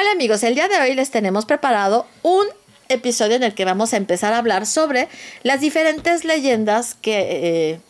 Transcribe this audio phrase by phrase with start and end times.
[0.00, 2.46] Hola amigos, el día de hoy les tenemos preparado un
[2.88, 5.08] episodio en el que vamos a empezar a hablar sobre
[5.42, 7.72] las diferentes leyendas que...
[7.72, 7.80] eh,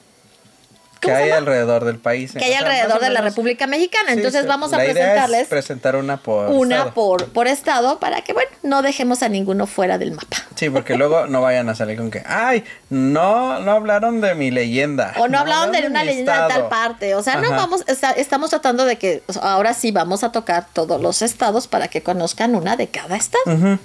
[1.01, 2.33] que ¿cómo se hay alrededor del país.
[2.33, 4.09] que hay alrededor de la República Mexicana.
[4.11, 4.47] Sí, Entonces sí.
[4.47, 6.93] vamos a La idea es presentarles presentar una por una estado.
[6.95, 10.37] por, por estado para que, bueno, no dejemos a ninguno fuera del mapa.
[10.57, 14.51] Sí, porque luego no vayan a salir con que, ay, no, no hablaron de mi
[14.51, 15.15] leyenda.
[15.19, 16.69] O no hablaban de hablaron una leyenda de tal estado".
[16.69, 17.15] parte.
[17.15, 21.01] O sea, no vamos, está- estamos tratando de que ahora sí vamos a tocar todos
[21.01, 23.79] los estados para que conozcan una de cada estado.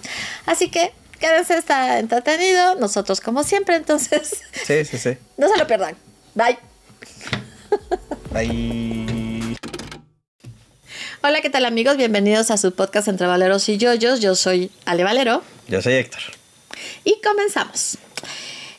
[0.46, 2.76] Así que quédense, está entretenido.
[2.76, 5.18] Nosotros, como siempre, entonces, Sí, sí, sí.
[5.38, 5.96] no se lo pierdan.
[6.34, 6.58] Bye.
[8.34, 9.56] Ahí.
[11.24, 11.98] Hola, ¿qué tal amigos?
[11.98, 14.20] Bienvenidos a su podcast Entre Valeros y Yoyos.
[14.22, 16.22] Yo soy Ale Valero Yo soy Héctor.
[17.04, 17.98] y comenzamos.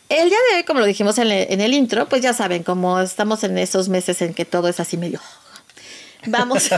[0.09, 2.62] El día de hoy, como lo dijimos en, el- en el intro, pues ya saben,
[2.62, 5.20] como estamos en esos meses en que todo es así medio...
[6.27, 6.65] Vamos,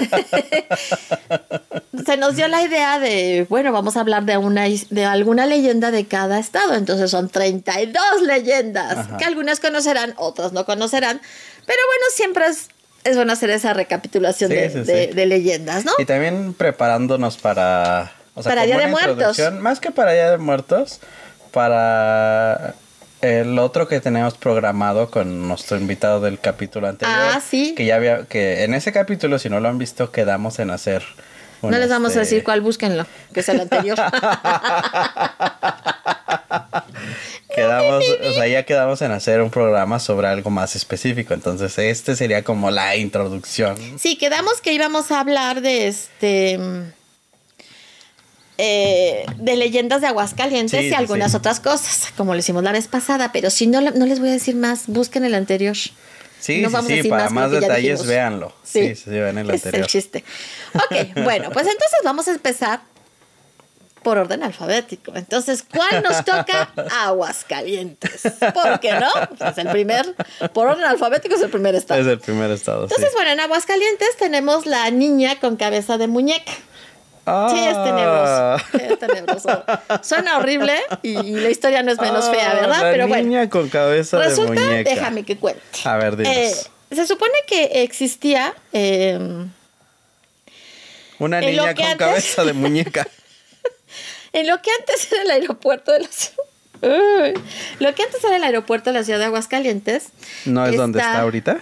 [2.07, 5.91] se nos dio la idea de, bueno, vamos a hablar de, una, de alguna leyenda
[5.91, 6.75] de cada estado.
[6.75, 9.17] Entonces son 32 leyendas, Ajá.
[9.17, 11.21] que algunas conocerán, otras no conocerán.
[11.67, 12.69] Pero bueno, siempre es,
[13.05, 15.15] es bueno hacer esa recapitulación Sí, de, sí, de- sí.
[15.15, 15.93] de leyendas, ¿no?
[15.99, 18.13] Y también preparándonos para.
[18.35, 19.39] O sea, Para Día de Muertos.
[19.61, 21.01] Más que para Día de Muertos,
[21.53, 22.75] para
[23.21, 27.19] el otro que tenemos programado con nuestro invitado del capítulo anterior.
[27.19, 27.75] Ah, sí.
[27.77, 28.25] Que ya había.
[28.25, 31.03] Que en ese capítulo, si no lo han visto, quedamos en hacer.
[31.63, 33.99] un, No les vamos a este, decir cuál, búsquenlo, que es el anterior.
[37.55, 41.35] Quedamos, o sea, ya quedamos en hacer un programa sobre algo más específico.
[41.35, 43.77] Entonces, este sería como la introducción.
[43.99, 46.61] Sí, quedamos que íbamos a hablar de este.
[48.59, 51.37] Eh, de leyendas de Aguascalientes Sí, y algunas sí.
[51.39, 54.33] otras cosas, como lo hicimos la vez pasada, pero si no, no les voy a
[54.33, 55.77] decir más, busquen el anterior.
[56.41, 58.53] Sí, No sí, vamos a sí, decir para más detalles, véanlo.
[58.65, 59.83] Sí, sí, sí, vean el es anterior.
[59.83, 60.25] el chiste.
[60.75, 62.81] Ok, bueno, pues entonces vamos a empezar
[64.03, 65.13] por orden alfabético.
[65.17, 66.73] Entonces, ¿cuál nos toca?
[67.01, 68.23] Aguascalientes.
[68.55, 69.09] ¿Por qué no?
[69.37, 70.15] Pues es el primer,
[70.53, 72.01] por orden alfabético es el primer estado.
[72.01, 72.87] Es el primer estado.
[72.89, 72.95] sí.
[72.95, 76.53] Entonces, bueno, en Aguascalientes tenemos la niña con cabeza de muñeca.
[77.51, 78.57] Sí, es Ah.
[78.69, 78.93] tenebroso.
[78.93, 79.65] Es tenebroso.
[80.03, 82.83] Suena horrible y, y la historia no es menos fea, Ah, ¿verdad?
[82.83, 84.91] La Pero bueno, niña con cabeza resulta, de muñeca.
[84.91, 85.61] déjame que cuente.
[85.85, 86.35] A ver, dinos.
[86.37, 86.55] Eh,
[86.95, 89.19] se supone que existía eh,
[91.19, 93.07] Una niña con antes- cabeza de muñeca.
[94.33, 96.09] en lo que antes era el aeropuerto de la.
[97.81, 100.09] Lo que antes era el aeropuerto de la ciudad de Aguascalientes.
[100.45, 101.59] ¿No es donde está ahorita?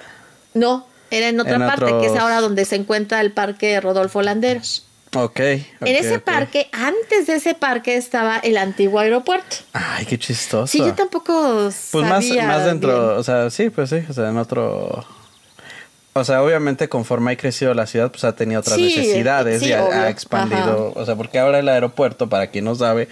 [0.53, 4.21] No, era en otra En parte, que es ahora donde se encuentra el parque Rodolfo
[4.23, 4.85] Landeros.
[5.15, 5.41] Ok.
[5.41, 9.57] en ese parque, antes de ese parque estaba el antiguo aeropuerto.
[9.73, 10.67] Ay, qué chistoso.
[10.67, 13.19] Sí, yo tampoco Pues más, sabía más dentro, bien.
[13.19, 15.05] o sea, sí, pues sí, o sea, en otro...
[16.13, 19.69] O sea, obviamente conforme ha crecido la ciudad, pues ha tenido otras Sí, necesidades sí,
[19.69, 23.09] y ha expandido, o sea, porque ahora el aeropuerto, para quien no sabe,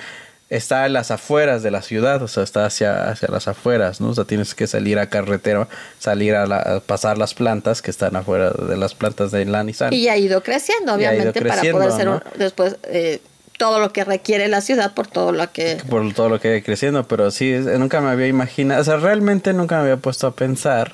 [0.50, 4.08] está en las afueras de la ciudad, o sea, está hacia, hacia las afueras, ¿no?
[4.10, 5.66] O sea, tienes que salir a carretera,
[5.98, 9.64] salir a, la- a pasar las plantas que están afuera de las plantas de la
[9.64, 9.92] Nissan.
[9.92, 12.14] Y ha ido creciendo, ido obviamente, creciendo, para poder ser ¿no?
[12.32, 13.20] un- después eh,
[13.58, 15.78] todo lo que requiere la ciudad por todo lo que...
[15.88, 18.96] por todo lo que ha ido creciendo, pero sí, nunca me había imaginado, o sea,
[18.96, 20.92] realmente nunca me había puesto a pensar,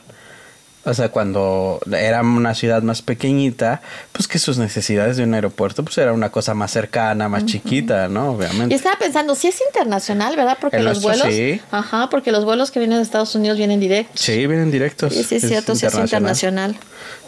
[0.84, 3.82] o sea, cuando era una ciudad más pequeñita,
[4.12, 8.08] pues que sus necesidades de un aeropuerto, pues era una cosa más cercana, más chiquita,
[8.08, 8.32] ¿no?
[8.32, 8.74] Y Obviamente.
[8.74, 10.56] estaba pensando, sí es internacional, ¿verdad?
[10.60, 11.36] Porque El los nuestro vuelos...
[11.36, 11.60] sí.
[11.70, 14.20] Ajá, porque los vuelos que vienen de Estados Unidos vienen directos.
[14.20, 15.12] Sí, vienen directos.
[15.12, 16.76] Sí, sí, es cierto, sí es internacional.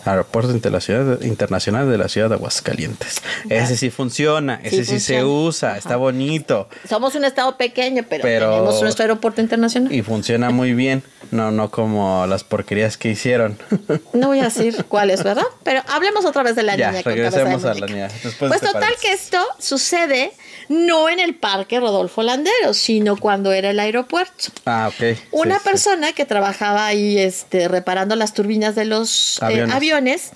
[0.04, 3.16] Aeropuerto Internacional, Internacional de la Ciudad de Aguascalientes.
[3.48, 5.26] Ese sí funciona, Sí ese sí, se funciona.
[5.26, 5.78] usa, Ajá.
[5.78, 6.68] está bonito.
[6.88, 9.92] Somos un estado pequeño, pero, Pero- tenemos nuestro aeropuerto internacional.
[9.92, 13.58] Y funciona muy bien, no, no como las porquerías que hicieron.
[14.12, 15.44] No voy a decir cuál es, ¿verdad?
[15.62, 18.60] Pero hablemos otra vez de la Ya, niña regresemos a la niña, después de pues
[18.60, 20.32] total que esto sucede
[20.68, 24.44] no en el parque Rodolfo Landeros, sino cuando era el aeropuerto.
[24.64, 25.18] Ah, ok.
[25.32, 25.68] Una Sí, sí.
[25.70, 29.74] persona que trabajaba ahí este, reparando las turbinas de los eh, Aviones.
[29.92, 30.30] Aviones,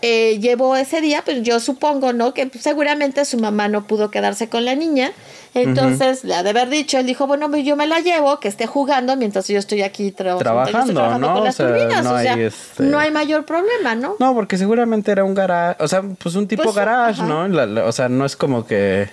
[0.00, 2.32] eh, llevó ese día, pues yo supongo, ¿no?
[2.34, 5.10] Que seguramente su mamá no pudo quedarse con la niña.
[5.54, 8.46] Entonces le ha de haber dicho, él dijo, bueno, pues, yo me la llevo, que
[8.48, 11.26] esté jugando mientras yo estoy aquí tra- Trabajando, estoy ¿no?
[11.32, 12.04] con O las sea, turbinas.
[12.04, 14.14] no o sea, hay, este- no hay mayor problema, ¿no?
[14.20, 17.22] No, porque seguramente era un garage, o sea, pues un tipo Pues, garage.
[17.22, 17.48] ¿no?
[17.48, 19.08] La- la- o sea, no es como que,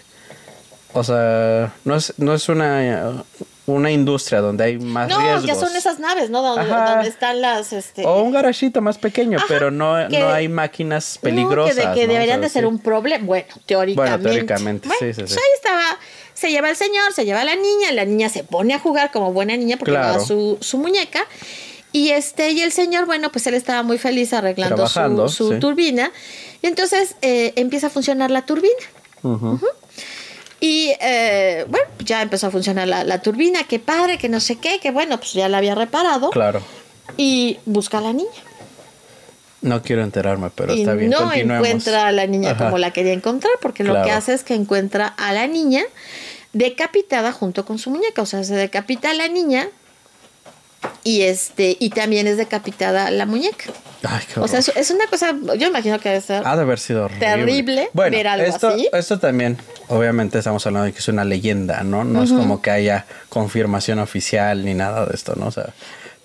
[0.94, 3.24] o sea, no es, no es una,
[3.68, 5.46] una industria donde hay más No, riesgos.
[5.46, 6.42] ya son esas naves, ¿no?
[6.44, 8.06] Donde, están las, este...
[8.06, 11.76] O un garajito más pequeño, Ajá, pero no, que- no hay máquinas No, peligrosas.
[11.76, 12.68] que, de- que deberían de ser sí.
[12.68, 13.26] un problema.
[13.26, 14.18] Bueno, teóricamente.
[14.18, 15.38] Bueno, teóricamente, sí, sí, pues sí.
[15.40, 15.84] ahí estaba.
[16.36, 19.12] Se lleva el señor, se lleva a la niña, la niña se pone a jugar
[19.12, 20.14] como buena niña porque Claro.
[20.14, 21.24] lleva su, su muñeca.
[21.92, 25.54] Y este, y el señor, bueno, pues él estaba muy feliz arreglando Trabajando, su, su
[25.54, 25.60] sí.
[25.60, 26.12] turbina.
[26.62, 28.74] Y entonces eh, empieza a funcionar la turbina.
[29.24, 29.60] Ujú.
[30.60, 34.58] Y eh, bueno, ya empezó a funcionar la, la turbina, qué padre, que no sé
[34.58, 36.30] qué, que bueno, pues ya la había reparado.
[36.30, 36.62] Claro.
[37.18, 38.30] Y busca a la niña.
[39.62, 41.10] No quiero enterarme, pero y está bien.
[41.10, 42.66] no encuentra a la niña Ajá.
[42.66, 45.84] como la quería encontrar, porque lo que hace es que encuentra a la niña
[46.54, 48.22] decapitada junto con su muñeca.
[48.22, 49.68] O sea, se decapita a la niña
[51.06, 53.66] y este y también es decapitada la muñeca.
[54.08, 56.46] Ay, qué O sea, es, es una cosa, yo imagino que debe ser.
[56.46, 57.26] Ha de haber sido horrible.
[57.26, 58.90] Terrible bueno, ver algo esto, así.
[58.92, 59.58] Esto también,
[59.88, 62.04] obviamente estamos hablando de que es una leyenda, ¿no?
[62.04, 65.48] No es como que haya confirmación oficial ni nada de esto, ¿no?
[65.48, 65.70] O sea,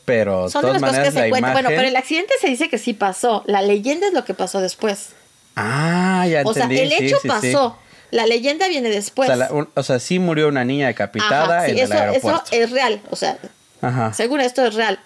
[0.05, 1.53] pero de Son de todas las cosas que se imagen...
[1.53, 3.45] Bueno, pero el accidente se dice que sí pasó.
[3.47, 5.11] La leyenda es lo que pasó después.
[5.57, 6.83] Ah, ya O sea, entendí.
[6.83, 7.29] el sí, hecho sí, sí.
[7.29, 7.77] pasó.
[8.11, 9.27] La leyenda viene O después.
[9.29, 12.29] sea, la- o sea, sí murió una niña decapitada Ajá, sí, en eso, el eso
[12.29, 12.45] aeropuerto.
[12.51, 13.01] es real.
[13.11, 13.39] O sea,
[13.83, 14.13] Ajá.
[14.13, 14.99] según esto es real.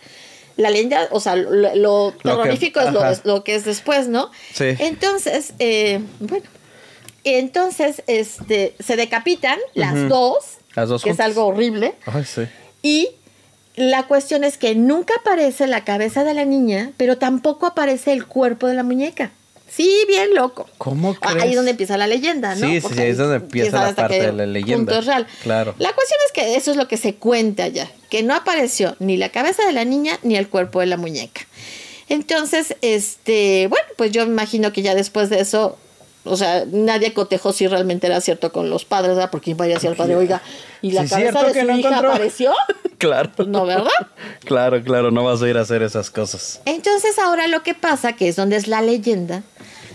[0.57, 3.11] La leyenda, o sea, lo, lo terrorífico es, lo, ajá.
[3.13, 4.31] es lo que es después, ¿no?
[4.53, 4.67] Sí.
[4.79, 6.47] Entonces, eh, bueno,
[7.25, 10.45] entonces este, se decapitan las dos,
[10.75, 11.27] Las dos que juntas.
[11.27, 12.43] es algo horrible, Ay, sí.
[12.83, 13.09] y
[13.77, 18.27] la cuestión es que nunca aparece la cabeza de la niña, pero tampoco aparece el
[18.27, 19.33] cuerpo de la muñeca.
[19.75, 20.69] Sí, bien loco.
[20.79, 21.43] ¿Cómo Ah, crees?
[21.43, 22.67] Ahí es donde empieza la leyenda, ¿no?
[22.67, 24.77] Sí, sí, Porque sí, ahí es donde empieza la parte de la leyenda.
[24.93, 25.27] punto es real.
[25.43, 25.75] Claro.
[25.79, 29.17] La cuestión es que eso es lo que se cuenta ya, que no apareció ni
[29.17, 31.43] la cabeza de la niña ni el cuerpo de la muñeca.
[32.09, 35.79] Entonces, este, bueno, pues yo me imagino que ya después de eso,
[36.25, 39.31] o sea, nadie cotejó si realmente era cierto con los padres, ¿verdad?
[39.31, 40.41] Porque vaya decir al padre, oiga,
[40.83, 42.11] ¿y la Sí, cabeza de que su no hija encontró.
[42.13, 42.53] apareció?
[42.99, 43.31] Claro.
[43.37, 43.91] Pues no, ¿verdad?
[44.47, 46.61] Claro, claro, no vas a ir a hacer esas cosas.
[46.65, 49.43] Entonces ahora lo que pasa, que es donde es la leyenda,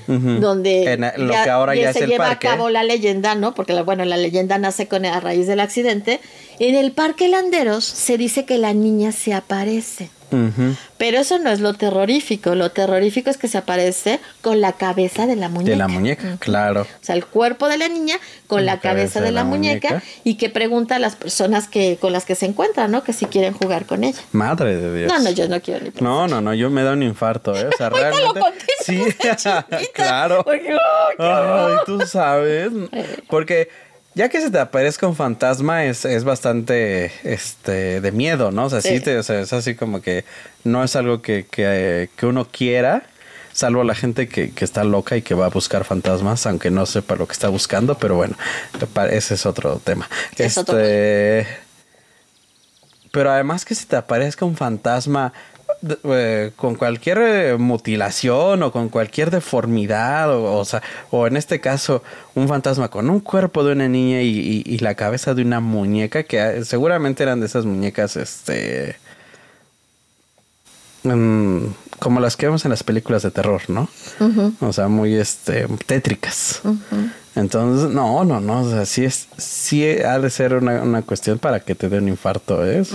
[0.08, 2.48] donde En lo que ahora ya es se el lleva parque.
[2.48, 3.54] a cabo la leyenda, ¿no?
[3.56, 6.20] Porque la- bueno, la leyenda nace con a raíz del accidente.
[6.60, 10.10] En el Parque Landeros se dice que la niña se aparece.
[10.98, 12.56] Pero eso no es lo terrorífico.
[12.56, 15.72] Lo terrorífico es que se aparece con la cabeza de la muñeca.
[15.72, 16.82] De la muñeca, claro.
[16.82, 18.18] O sea, el cuerpo de la niña
[18.48, 20.08] con la, cabeza, de la, muñeca, muñeca.
[20.24, 23.04] y que pregunta a las personas que con las que se encuentran, ¿no?
[23.04, 24.20] Que si quieren jugar con ella.
[24.32, 25.12] Madre de Dios.
[25.12, 26.04] No, no, yo no quiero ni pensar.
[26.04, 27.68] No, no, no, yo me da un infarto, ¿eh?
[27.68, 28.42] O sea, realmente.
[28.82, 30.44] sí, chiquita, claro.
[30.44, 32.70] porque, ¡ay, qué Ay, tú sabes.
[33.30, 33.70] Porque
[34.20, 38.66] ya que se te aparezca un fantasma es, es bastante este de miedo, ¿no?
[38.66, 39.00] O sea, sí, Sí.
[39.00, 40.26] te- o sea, es así como que
[40.66, 43.04] no es algo que, que, que uno quiera.
[43.54, 46.86] Salvo la gente que, que está loca y que va a buscar fantasmas, aunque no
[46.86, 48.36] sepa lo que está buscando, pero bueno,
[49.10, 50.10] ese es otro tema.
[50.38, 51.48] Es otro este,
[53.12, 55.32] pero además que se te aparezca un fantasma
[56.04, 60.82] eh, con cualquier eh, mutilación o con cualquier deformidad, o, o sea,
[61.12, 62.04] o en este caso,
[62.36, 65.60] un fantasma con un cuerpo de una niña y, y- y la cabeza de una
[65.60, 68.98] muñeca, que eh, seguramente eran de esas muñecas, este.
[71.04, 71.60] mm,
[72.00, 73.90] como las que vemos en las películas de terror, ¿no?
[74.62, 76.62] O sea, muy este tétricas.
[77.36, 78.62] Entonces, no, no, no.
[78.64, 81.98] O sea, sí es, sí ha de ser una, una cuestión para que te dé
[82.00, 82.80] un infarto, ¿eh?
[82.80, 82.92] Es-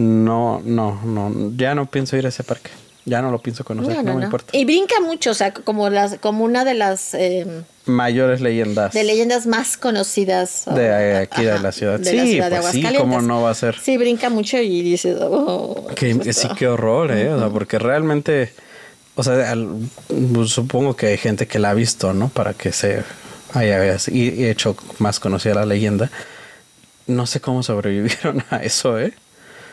[0.00, 1.52] No, no, no.
[1.56, 2.70] Ya no pienso ir a ese parque.
[3.06, 4.26] Ya no lo pienso conocer, No, no, no, me no.
[4.26, 4.56] importa.
[4.56, 7.46] Y brinca mucho, o sea, como las, como una de las eh,
[7.86, 8.92] Mayores leyendas.
[8.92, 11.98] de leyendas más conocidas De aquí de la ciudad.
[11.98, 12.84] de Sí, la ciudad de pues sí.
[12.98, 13.76] ¿cómo no va a ser?
[13.78, 17.32] Sí, brinca mucho y dices, oh, Que, pues, sí, qué horror, ¿eh?
[17.32, 18.52] O sea, porque realmente,
[19.16, 19.68] o sea, al-
[20.34, 22.28] pues, supongo que hay gente que la ha visto, ¿no?
[22.28, 23.02] Para que se
[23.54, 26.10] haya y hecho más conocida la leyenda.
[27.06, 29.14] No sé cómo sobrevivieron a eso, ¿eh?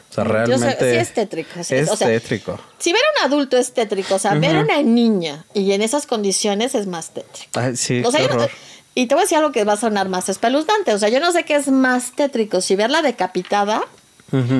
[0.09, 0.33] O sea, Yo sé-
[0.65, 0.91] realmente.
[0.91, 2.59] sí es tétrico, Es o sea, tétrico.
[2.79, 5.81] Si ver a un adulto es tétrico, o sea, ver a una niña y en
[5.81, 7.49] esas condiciones es más tétrico.
[7.59, 8.47] Ay, sí, O sea, qué yo no-
[8.95, 10.93] y te voy a decir algo que va a sonar más espeluznante.
[10.93, 13.81] O sea, yo no sé qué es más tétrico, si verla decapitada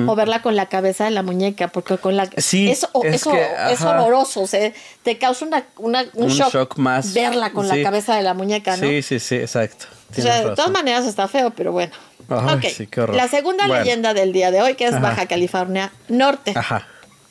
[0.06, 3.32] o verla con la cabeza de la muñeca, porque con la Sí, eso, es eso
[3.32, 7.50] que, es horroroso, o sea, te causa una, una- un, Un shock, shock más, verla
[7.52, 7.76] con sí.
[7.76, 8.88] la cabeza de la muñeca, ¿no?
[8.88, 9.84] Sí, sí, sí, exacto.
[10.10, 11.92] O sea, de todas maneras está feo, pero bueno.
[12.30, 13.06] Ay, Ok, sí, qué.
[13.08, 13.82] La segunda Bueno.
[13.84, 15.00] leyenda del día de hoy, que es Ajá.
[15.00, 16.52] Baja California Norte.
[16.54, 16.86] Ajá,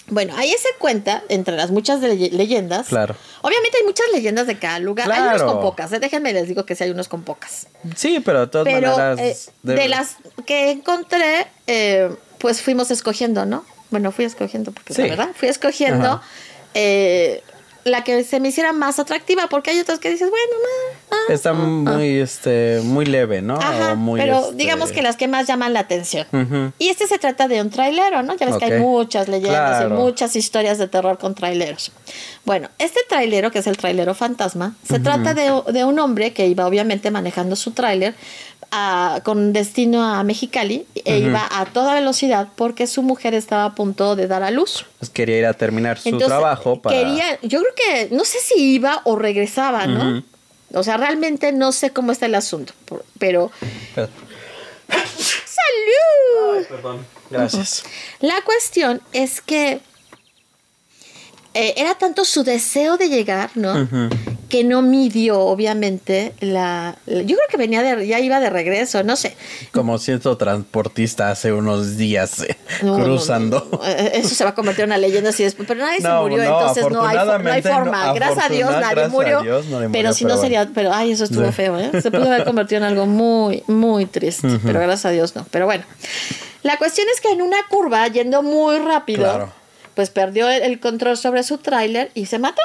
[0.10, 2.88] Bueno, ahí se cuenta, entre las muchas leyendas.
[2.88, 3.16] Claro.
[3.42, 5.12] Obviamente hay muchas leyendas de cada lugar.
[5.12, 6.00] Hay unos con pocas, ¿eh?
[6.00, 7.68] déjenme les digo que sí hay unos con pocas.
[7.96, 9.20] sí, pero de todas Pero maneras.
[9.20, 10.16] eh, de las
[10.46, 13.66] que encontré, eh, pues fuimos escogiendo, ¿no?
[13.90, 15.02] Bueno, fui escogiendo, porque Sí.
[15.02, 16.22] la verdad, fui escogiendo
[17.88, 21.34] la que se me hiciera más atractiva, porque hay otras que dices, bueno, ma, ah,
[21.34, 23.56] Está ah, muy, este, muy leve, ¿no?
[23.56, 26.27] Ajá, O muy, pero este, digamos que las que más llaman la atención.
[26.79, 28.36] Y este se trata de un trailero, ¿no?
[28.36, 29.96] Ya ves que hay muchas leyendas Claro.
[29.96, 31.91] y muchas historias de terror con traileros.
[32.46, 36.48] Bueno, este trailero, que es el trailero fantasma, se trata de, de un hombre que
[36.48, 38.15] iba obviamente manejando su trailer
[38.72, 43.76] a- con destino a Mexicali e iba a toda velocidad porque su mujer estaba a
[43.76, 44.86] punto de dar a luz.
[45.00, 46.96] Pues quería ir a terminar su Entonces, trabajo para.
[46.96, 50.24] Quería, yo creo que, no sé si iba o regresaba, ¿no?
[50.74, 52.74] O sea, realmente no sé cómo está el asunto,
[53.20, 53.52] pero...
[54.90, 56.66] ¡Salud!
[56.70, 57.06] Perdón.
[57.30, 57.84] Gracias.
[58.20, 59.80] La cuestión es que
[61.54, 63.82] eh, era tanto su deseo de llegar, ¿no?
[63.82, 64.10] Ujú.
[64.50, 68.08] Que no midió, obviamente, la, la- Yo creo que venía de...
[68.08, 69.36] Ya iba de regreso, no sé.
[69.74, 73.68] Como siento transportista hace unos días eh, No, cruzando.
[73.70, 73.84] no, no.
[73.86, 75.68] Eso se va a convertir en una leyenda así después.
[75.68, 77.24] Pero nadie se murió, entonces no hay, no
[77.70, 78.13] forma.
[78.13, 79.42] gracias a Dios nadie gracias a murió.
[79.42, 80.70] Dios nadie pero si no sería.
[80.74, 81.51] Pero ay, eso estuvo Sí.
[81.51, 81.92] feo, ¿eh?
[82.01, 84.48] Se pudo haber convertido en algo muy, muy triste.
[84.63, 85.46] Pero gracias a Dios no.
[85.51, 85.84] Pero bueno.
[86.63, 89.51] La cuestión es que en una curva, yendo muy rápido, Claro.
[89.94, 92.62] pues perdió el, el control sobre su tráiler y se mató.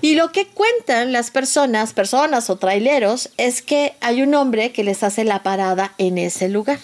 [0.00, 4.84] Y lo que cuentan las personas, personas o traileros, es que hay un hombre que
[4.84, 6.78] les hace la parada en ese lugar.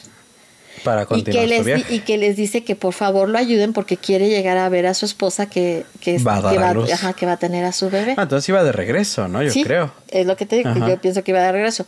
[0.84, 1.94] Para Y continuar que, su les, viaje.
[1.94, 4.94] y que les dice que por favor lo ayuden porque quiere llegar a ver a
[4.94, 8.14] su esposa que, que, Va a que ajá, que va a tener a su bebé.
[8.16, 9.42] Ah, entonces iba de regreso, ¿no?
[9.42, 9.92] Yo Sí, creo.
[10.08, 11.84] Es lo que te digo, que yo pienso que iba de regreso.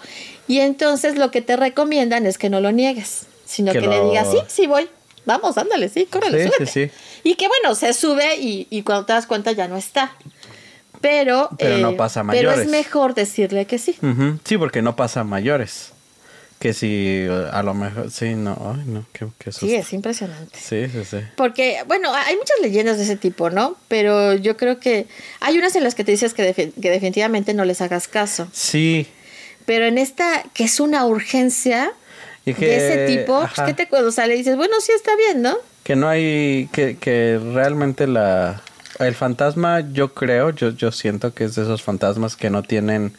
[0.49, 4.03] Y entonces lo que te recomiendan es que no lo niegues, sino que, Que le
[4.07, 4.89] digas, sí, sí voy.
[5.25, 6.91] Vamos, ándale, sí, córrele, Sí, sí, sí.
[7.23, 10.12] Y que bueno, se sube y, y cuando te das cuenta ya no está.
[11.00, 12.71] Pero, eh, Pero no pasa a Pero es mayores.
[12.71, 13.97] mejor decirle que sí.
[14.45, 15.92] Sí, porque no pasa a mayores.
[16.59, 16.88] Que si
[17.26, 18.11] eh, a lo mejor.
[18.11, 18.75] Sí, no.
[18.76, 19.07] Ay, no.
[19.14, 20.59] Qué, qué Sí, es impresionante.
[20.59, 21.16] Sí, sí, sí.
[21.37, 23.76] Porque, bueno, hay muchas leyendas de ese tipo, ¿no?
[23.88, 25.07] Pero yo creo que
[25.40, 28.47] hay unas en las que te dices que, defi- que definitivamente no les hagas caso.
[28.52, 29.07] Sí.
[29.64, 31.92] Pero en esta, que es una urgencia
[32.45, 35.12] Y que, de ese tipo, pues, ¿qué te o sea, le dices, bueno, sí está
[35.16, 35.57] bien, ¿no?
[35.83, 36.69] que no hay.
[36.73, 38.62] Que, que realmente la.
[39.00, 43.12] El fantasma, yo creo, yo, yo siento que es de esos fantasmas que no tienen.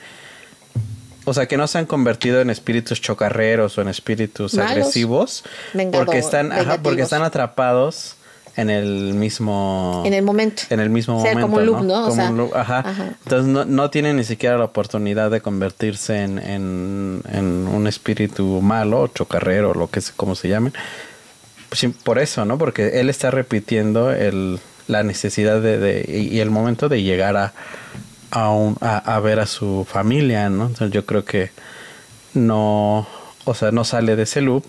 [1.26, 4.72] O sea, que no se han convertido en espíritus chocarreros o en espíritus Malos.
[4.72, 5.44] agresivos.
[5.74, 8.16] Vengador- porque están, ajá, porque están atrapados
[8.58, 10.02] en el mismo.
[10.06, 10.64] En el momento.
[10.72, 11.48] en el mismo O sea, momento.
[11.48, 12.00] como un loop, ¿no?
[12.06, 12.80] O Como sea, un loop, ajá.
[12.80, 13.06] ajá.
[13.24, 18.60] Entonces no, no tienen ni siquiera la oportunidad de convertirse en, en, en un espíritu
[18.62, 20.72] malo, o chocarrero, lo que es, como se llame.
[21.70, 22.58] Pues por eso, ¿no?
[22.58, 27.54] Porque él está repitiendo el, la necesidad de, de- y el momento de llegar a,
[28.32, 30.68] a, un- a, a ver a su familia, ¿no?
[30.68, 31.52] Entonces yo creo que
[32.34, 33.08] no,
[33.46, 34.64] o sea, no sale de ese loop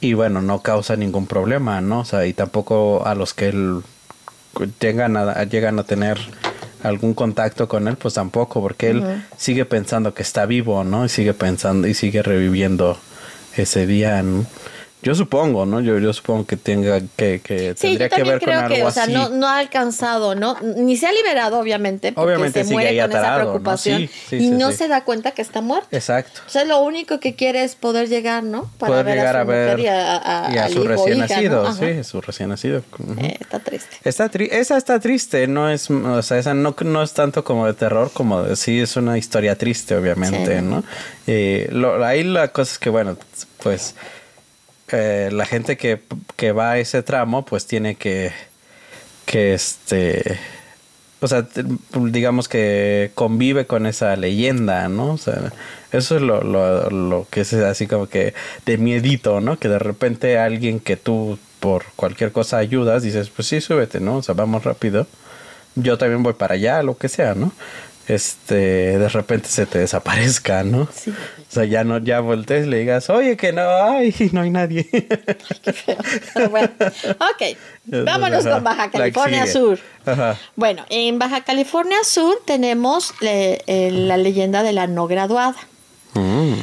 [0.00, 2.00] y bueno, no causa ningún problema, ¿no?
[2.00, 3.80] O sea, y tampoco a los que él
[4.80, 6.18] llegan a, llegan a tener
[6.82, 9.02] algún contacto con él, pues tampoco, porque él
[9.36, 11.04] sigue pensando que está vivo, ¿no?
[11.04, 12.98] Y sigue pensando y sigue reviviendo
[13.56, 14.46] ese día, ¿no?
[15.00, 15.80] Yo supongo, ¿no?
[15.80, 18.74] Yo, yo supongo que tenga que, que Sí, tendría yo que ver con creo algo
[18.74, 19.12] que, o sea, así.
[19.12, 20.56] no, no ha alcanzado, ¿no?
[20.60, 23.50] Ni se ha liberado, obviamente, porque Obviamente se muere con esa atarado, ¿no?
[23.52, 25.86] preocupación Sí, sí, y no se da cuenta que está muerto.
[25.92, 26.40] Exacto.
[26.44, 28.68] O sea, lo único que quiere es poder llegar, ¿no?
[28.78, 30.82] Para Poder ver llegar a a su mujer ver y a, a- y a su
[30.82, 32.82] recién nacido, sí, su recién nacido.
[33.18, 33.96] Eh, está triste.
[34.02, 37.66] Está tri- esa está triste, no es, o sea, esa no, no es tanto como
[37.66, 40.60] de terror, como de, sí es una historia triste, obviamente.
[40.60, 40.82] ¿no?
[41.28, 43.16] Eh, lo- ahí la cosa es que, bueno,
[43.62, 43.94] pues
[44.90, 46.00] eh, la gente que,
[46.36, 48.32] que va a ese tramo, pues tiene que,
[49.26, 50.38] que este,
[51.20, 51.46] o sea,
[51.94, 55.12] digamos que convive con esa leyenda, ¿no?
[55.12, 55.52] O sea,
[55.92, 58.34] eso es lo, lo, lo que es así como que
[58.66, 59.58] de miedito, ¿no?
[59.58, 64.18] Que de repente alguien que tú por cualquier cosa ayudas, dices, pues sí, súbete, ¿no?
[64.18, 65.06] O sea, vamos rápido.
[65.74, 67.52] Yo también voy para allá, lo que sea, ¿no?
[68.08, 70.88] Este, de repente se te desaparezca, ¿no?
[70.92, 71.10] Sí.
[71.10, 74.50] O sea, ya no, ya voltees y le digas, oye, que no hay, no hay
[74.50, 74.88] nadie.
[76.34, 77.58] Pero bueno, ok.
[77.84, 79.46] Vámonos Ajá, con Baja California.
[79.46, 79.78] Sur.
[80.06, 80.38] Ajá.
[80.56, 85.56] Bueno, en Baja California Sur tenemos eh, la leyenda de la no graduada.
[86.14, 86.54] Mm.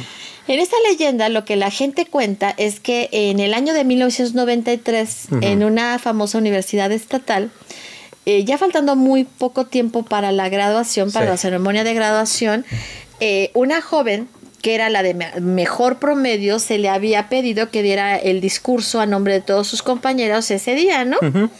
[0.48, 5.28] En esta leyenda lo que la gente cuenta es que en el año de 1993,
[5.40, 7.50] en una famosa universidad estatal,
[8.26, 11.30] eh, ya faltando muy poco tiempo para la graduación, para Sí.
[11.30, 12.64] la ceremonia de graduación,
[13.20, 14.28] eh, una joven
[14.62, 19.00] que era la de me- mejor promedio, se le había pedido que diera el discurso
[19.00, 21.18] a nombre de todos sus compañeros ese día, ¿no?
[21.22, 21.50] Entonces,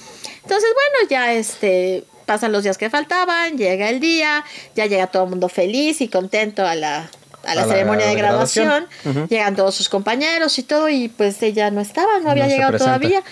[0.42, 4.44] bueno, ya este pasan los días que faltaban, llega el día,
[4.74, 7.08] ya llega todo el mundo feliz y contento a la,
[7.44, 8.86] a la A ceremonia de de graduación.
[9.28, 12.56] Llegan todos sus compañeros y todo, y pues ella no estaba, no había No se
[12.56, 13.22] llegado todavía.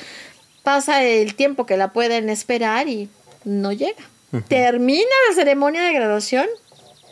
[0.62, 3.08] Pasa el tiempo que la pueden esperar y
[3.44, 4.02] no llega.
[4.48, 6.46] Termina la ceremonia de graduación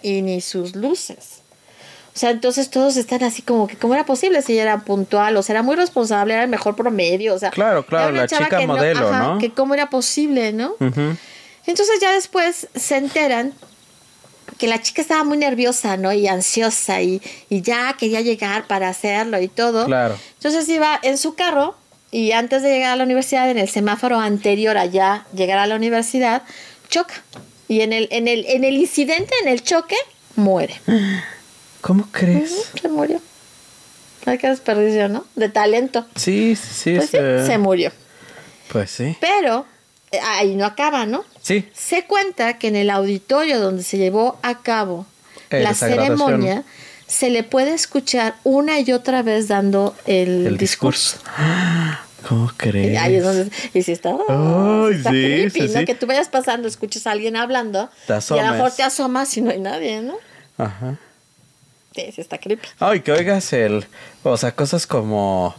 [0.02, 1.42] y ni sus luces.
[2.14, 5.36] O sea, entonces todos están así como que, ¿cómo era posible si ella era puntual?
[5.36, 7.34] O sea, era muy responsable, era el mejor promedio.
[7.34, 9.38] O sea, Claro, claro, la chica que modelo, ¿no?
[9.38, 10.74] Que cómo era posible, ¿no?
[11.64, 13.54] Entonces ya después se enteran
[14.58, 16.12] que la chica estaba muy nerviosa, ¿no?
[16.12, 19.86] Y ansiosa y, y ya quería llegar para hacerlo y todo.
[19.86, 20.18] Claro.
[20.34, 21.76] Entonces iba en su carro
[22.12, 25.66] y antes de llegar a la universidad, en el semáforo anterior a ya llegar a
[25.66, 26.42] la universidad,
[26.88, 27.14] choca.
[27.68, 29.96] Y en el, en el, en el incidente, en el choque,
[30.36, 30.80] muere.
[31.80, 32.70] ¿Cómo crees?
[32.80, 33.20] Se murió.
[34.24, 35.24] Ay, qué desperdicio, ¿no?
[35.34, 36.06] De talento.
[36.14, 37.90] Sí, sí, Pues sí, se- se murió.
[38.70, 39.16] Pues sí.
[39.20, 39.66] Pero
[40.12, 41.24] eh, ahí no acaba, ¿no?
[41.42, 41.68] Sí.
[41.74, 45.06] Se cuenta que en el auditorio donde se llevó a cabo
[45.50, 46.62] Eh, la ceremonia
[47.12, 51.18] se le puede escuchar una y otra vez dando el, El discurso.
[51.18, 51.32] discurso.
[52.28, 52.98] ¿Cómo Y crees?
[52.98, 55.80] ahí es donde, y si está, sí, creepy, sí, ¿no?
[55.80, 55.84] sí.
[55.84, 59.36] Que tú vayas pasando, escuches a alguien hablando Te y a lo mejor te asomas
[59.36, 60.14] y no hay nadie, ¿no?
[60.56, 60.96] Ajá.
[61.94, 62.66] Sí, sí está creepy.
[62.78, 63.84] Ay, que oigas el.
[64.22, 65.54] O sea, cosas como.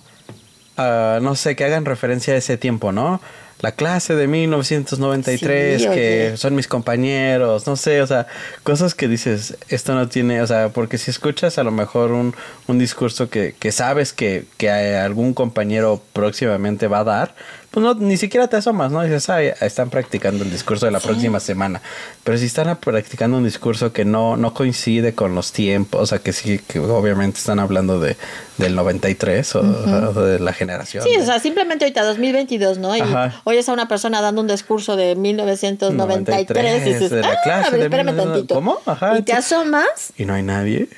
[0.78, 3.22] ah, no sé, que hagan referencia a ese tiempo, ¿no?
[3.64, 8.28] La clase de 1993, Sí, que son mis compañeros, no sé, o sea,
[8.64, 12.36] cosas que dices, esto no tiene, o sea, porque si escuchas a lo mejor un,
[12.68, 17.36] un discurso que, que sabes que, que algún compañero próximamente va a dar,
[17.74, 19.02] pues no, ni siquiera te asomas, ¿no?
[19.02, 21.82] Dices, ah, están practicando el discurso de la próxima semana.
[22.24, 26.20] Pero si están practicando un discurso que no, no coincide con los tiempos, o sea,
[26.20, 28.16] que sí, que obviamente están hablando de,
[28.60, 31.04] del 93 o, o de la generación.
[31.04, 32.96] Sí, de- o sea, simplemente ahorita 2022, ¿no?
[32.96, 33.42] Y Ajá.
[33.44, 37.68] oyes a una persona dando un discurso de 1993 y dices, de la ah, clase
[37.68, 38.34] a ver, de espérame 1900.
[38.34, 38.54] tantito.
[38.56, 38.80] ¿Cómo?
[38.86, 40.90] Ajá, Y te asomas y no hay nadie.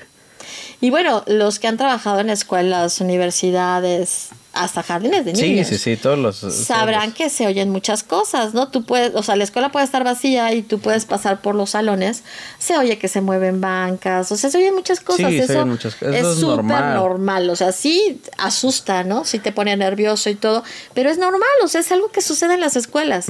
[0.81, 5.67] Y bueno, los que han trabajado en escuelas, universidades, hasta jardines de Sí, niños.
[5.67, 6.37] sí, sí, todos los...
[6.37, 8.69] Sabrán todos que se oyen muchas cosas, ¿no?
[8.69, 11.71] Tú puedes, o sea, la escuela puede estar vacía y tú puedes pasar por los
[11.71, 12.23] salones,
[12.57, 15.29] se oye que se mueven bancas, o sea, se oyen muchas cosas.
[15.31, 16.15] Sí, se eso oyen muchas cosas.
[16.15, 16.93] es Eso es súper normal.
[16.95, 19.25] normal, o sea, sí asusta, ¿no?
[19.25, 22.53] Sí te pone nervioso y todo, pero es normal, o sea, es algo que sucede
[22.55, 23.27] en las escuelas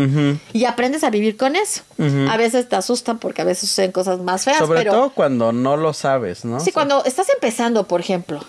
[0.54, 1.82] y aprendes a vivir con eso.
[2.30, 5.52] A veces te asustan porque a veces suceden cosas más feas, Sobre pero todo cuando
[5.52, 6.60] no lo sabes, ¿no?
[6.60, 8.44] sí, cuando estás empezando, por ejemplo,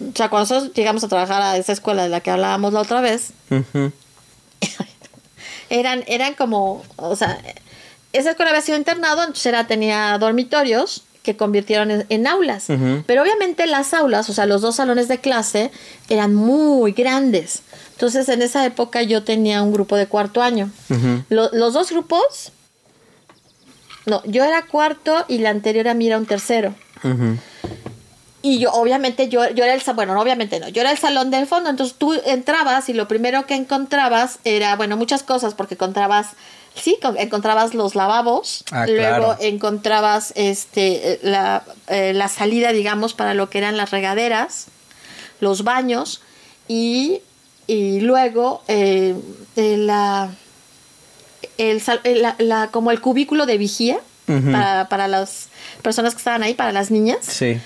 [0.00, 2.80] o sea, cuando nosotros llegamos a trabajar a esa escuela de la que hablábamos la
[2.80, 3.32] otra vez,
[5.70, 7.40] eran, eran como, o sea,
[8.12, 12.64] esa escuela había sido internado, entonces era, tenía dormitorios que convirtieron en, en aulas.
[13.06, 15.70] Pero obviamente las aulas, o sea, los dos salones de clase
[16.08, 17.60] eran muy grandes.
[17.92, 20.70] Entonces en esa época yo tenía un grupo de cuarto año.
[21.28, 22.52] Lo- los dos grupos,
[24.06, 26.74] no, yo era cuarto y la anterior a mí era un tercero.
[27.04, 27.36] Ujú.
[28.42, 31.30] Y yo, obviamente, yo, yo era el, bueno, no, obviamente no, yo era el salón
[31.30, 35.74] del fondo, entonces tú entrabas y lo primero que encontrabas era, bueno, muchas cosas, porque
[35.74, 36.28] encontrabas,
[36.74, 38.96] sí, con- encontrabas los lavabos, Ah, luego
[39.34, 39.36] claro.
[39.40, 44.68] encontrabas este, la, eh, la salida, digamos, para lo que eran las regaderas,
[45.40, 46.22] los baños,
[46.66, 47.20] y,
[47.66, 49.16] y luego eh,
[49.56, 50.30] eh, la,
[51.58, 53.98] el, eh, la- la- como el cubículo de vigía
[54.52, 55.48] para, para las
[55.82, 57.18] personas que estaban ahí, para las niñas.
[57.22, 57.60] Sí,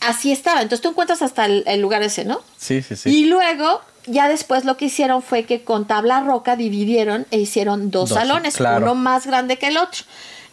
[0.00, 0.62] así estaba.
[0.62, 2.40] Entonces tú encuentras hasta el, el lugar ese, ¿no?
[2.56, 3.10] sí, sí, sí.
[3.10, 7.90] Y luego, ya después lo que hicieron fue que con tabla roca dividieron e hicieron
[7.90, 8.84] dos, Dos, salones, claro.
[8.84, 10.02] uno más grande que el otro.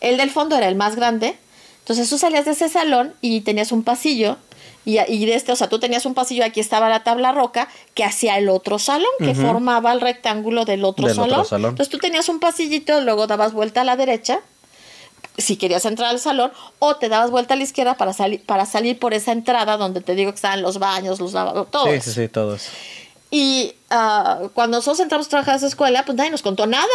[0.02, 1.38] El del fondo era el más grande.
[1.80, 4.38] Entonces tú salías de ese salón y tenías un pasillo.
[4.88, 7.68] Y, y de este, o sea, tú tenías un pasillo, aquí estaba la tabla roca,
[7.96, 11.46] que hacía el otro salón, que formaba el rectángulo del otro, Del otro salón.
[11.46, 11.70] salón.
[11.72, 14.42] Entonces tú tenías un pasillito, luego dabas vuelta a la derecha,
[15.38, 18.66] si querías entrar al salón, o te dabas vuelta a la izquierda para, salir para
[18.66, 21.86] salir por esa entrada donde te digo que estaban los baños, los lavabos, todo.
[21.86, 22.70] Sí, sí, sí, todos.
[23.32, 26.86] Y ah, cuando nosotros entramos a trabajar a esa escuela, pues nadie nos contó nada.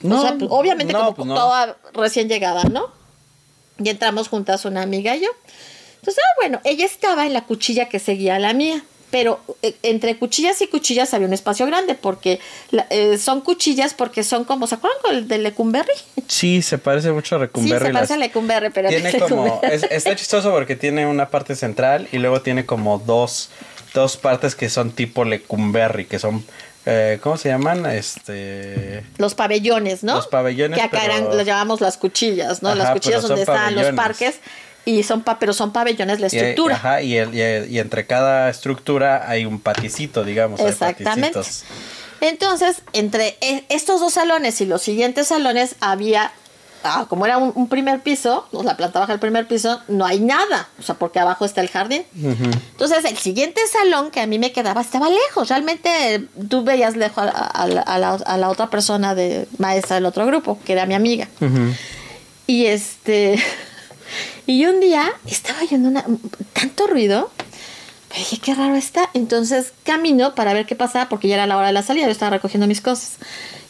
[0.00, 1.34] No, o sea, pues, obviamente no, como pues no.
[1.34, 2.88] toda recién llegada, ¿no?
[3.78, 5.30] Y entramos juntas una amiga y yo.
[5.96, 8.82] Entonces, ah, bueno, ella estaba en la cuchilla que seguía a la mía.
[9.10, 12.38] Pero eh, entre cuchillas y cuchillas había un espacio grande porque
[12.70, 15.92] la- eh, son cuchillas porque son como, ¿se acuerdan con el de Lecumberri?
[16.28, 17.86] Sí, se parece mucho a Sí, Recumberry.
[17.86, 19.74] se parece a Lecumberri, pero tiene como Lecumberri.
[19.74, 23.50] es- está chistoso porque tiene una parte central y luego tiene como dos
[23.92, 26.44] dos partes que son tipo Lecumberry que son
[26.86, 27.84] eh, ¿cómo se llaman?
[27.86, 30.14] Este Los pabellones, ¿no?
[30.14, 32.70] Los pabellones, Que acá pero- eran, los llamamos las cuchillas, ¿no?
[32.70, 34.36] Ajá, las cuchillas donde estaban los parques
[34.84, 36.76] y son pa- pero son pabellones la y, estructura.
[36.76, 40.60] ajá, y, el- y el- y entre cada estructura hay un paticito, digamos.
[40.60, 41.40] Exactamente.
[42.20, 46.32] Entonces, entre e- estos dos salones y los siguientes salones había,
[46.84, 50.04] ah, como era un, un primer piso, o la planta baja del primer piso, no
[50.04, 52.04] hay nada, o sea, porque abajo está el jardín.
[52.14, 55.48] Entonces, el siguiente salón que a mí me quedaba estaba lejos.
[55.48, 59.96] Realmente tú veías lejos a, a la, a la- a la otra persona de maestra
[59.96, 61.26] del otro grupo, que era mi amiga.
[62.46, 63.42] Y este.
[64.46, 66.04] Y un día estaba oyendo una,
[66.52, 67.30] tanto ruido.
[68.08, 69.08] pero Dije, qué raro está.
[69.14, 72.06] Entonces camino para ver qué pasaba, porque ya era la hora de la salida.
[72.06, 73.16] Yo estaba recogiendo mis cosas.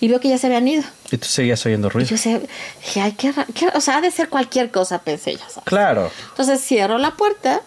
[0.01, 0.83] Y veo que ya se habían ido.
[1.11, 2.09] Y tú seguías oyendo Y ruido.
[2.09, 2.41] yo sé,
[2.85, 3.49] dije, ay, qué raro.
[3.55, 3.77] qué raro".
[3.79, 5.65] O sea, ha de ser cualquier cosa, pensé ya sabes.
[5.65, 6.11] Claro.
[6.31, 7.61] Entonces cierro la puerta,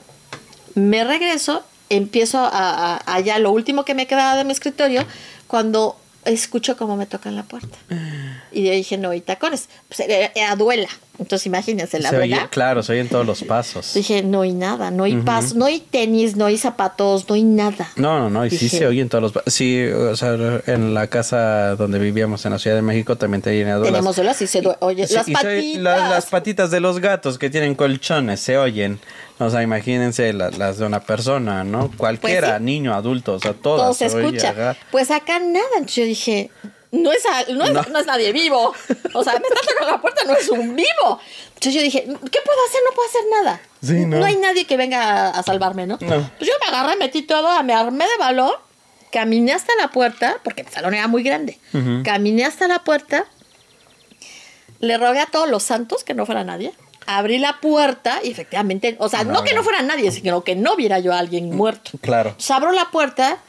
[0.74, 2.48] me regreso, empiezo a,
[2.96, 5.06] a- allá lo último que me quedaba de mi escritorio,
[5.46, 7.78] cuando escucho cómo me tocan la puerta.
[8.52, 9.68] Y yo dije, no, y tacones.
[9.88, 10.88] Pues era, era duela.
[11.20, 12.50] Entonces imagínense, la Se oye- duela.
[12.50, 13.94] claro, se oyen todos los pasos.
[13.94, 17.44] Dije, no hay nada, no hay pasos, no hay tenis, no hay zapatos, no hay
[17.44, 17.88] nada.
[17.98, 19.54] No, no, no, y sí se oyen todos los pasos.
[19.54, 23.76] Sí, o sea, en la casa donde vivíamos en la Ciudad de México también tenía
[23.76, 23.92] duelas.
[23.94, 25.82] Tenemos duelas y se Sí, las y se oye- patitas.
[25.84, 29.00] las, las patitas de los gatos que tienen colchones se oyen.
[29.38, 31.92] O sea, imagínense la- las de una persona, ¿no?
[31.96, 32.64] Cualquiera, Pues sí.
[32.64, 33.82] niño, adulto, o sea, todas.
[33.82, 34.76] todo se oye, escucha.
[34.92, 35.66] Pues acá nada.
[35.78, 36.50] Entonces yo dije,
[36.94, 37.82] no es, no, es, No.
[37.82, 38.74] no es nadie vivo.
[39.16, 41.20] O sea, me está tocando la puerta, no es un vivo.
[41.48, 42.82] Entonces yo dije, ¿qué puedo hacer?
[42.88, 43.62] No puedo hacer nada.
[43.82, 44.24] Sí, ¿no?
[44.24, 45.98] hay nadie que venga a, salvarme, ¿no?
[46.00, 46.32] No.
[46.38, 48.60] Pues yo me agarré, metí todo, me armé de valor,
[49.12, 51.60] caminé hasta la puerta, porque el salón era muy grande.
[51.74, 52.04] Ujú.
[52.04, 53.26] Caminé hasta la puerta,
[54.80, 56.74] le rogué a todos los santos que no fuera nadie.
[57.08, 60.56] Abrí la puerta y efectivamente, o sea, No no, que no fuera nadie, sino que
[60.56, 61.92] no viera yo a alguien muerto.
[62.02, 62.30] Claro.
[62.30, 63.40] Entonces abro la puerta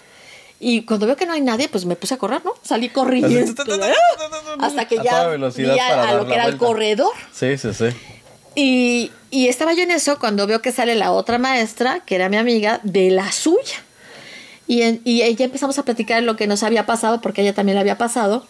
[0.60, 2.52] y cuando veo que no hay nadie, pues me puse a correr, ¿no?
[2.62, 3.28] Salí corriendo.
[4.60, 5.10] Hasta que ya
[5.74, 7.12] vi a, para lo que era el corredor.
[7.32, 7.86] Sí, sí, sí.
[8.54, 12.28] Y, y estaba yo en eso cuando veo que sale la otra maestra, que era
[12.28, 13.76] mi amiga, de la suya.
[14.66, 17.74] Y, en- y ya empezamos a platicar lo que nos había pasado, porque ella también
[17.76, 18.46] le había pasado.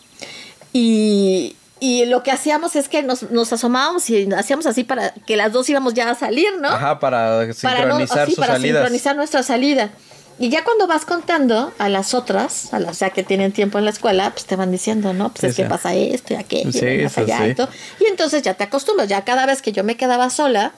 [0.72, 5.36] Y, y lo que hacíamos es que nos, nos asomábamos y hacíamos así para que
[5.36, 6.68] las dos íbamos ya a salir, ¿no?
[6.68, 9.90] Ajá, para para no- sincronizar así, sus para sincronizar nuestra salida.
[10.38, 13.84] Y ya cuando vas contando a las otras, a las ya que tienen tiempo en
[13.84, 15.28] la escuela, pues te van diciendo, ¿no?
[15.30, 17.44] Pues Sí, es que pasa esto y aquello, Sí, y más sí, allá sí.
[17.50, 17.68] y todo.
[18.00, 20.72] Y entonces ya te acostumbras, ya cada vez que yo me quedaba sola,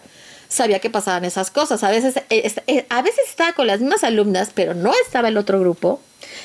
[0.49, 1.83] sabía que pasaban esas cosas.
[1.85, 5.39] A veces, eh, eh, a veces estaba con las mismas alumnas, pero no estaba el
[5.39, 6.01] otro grupo.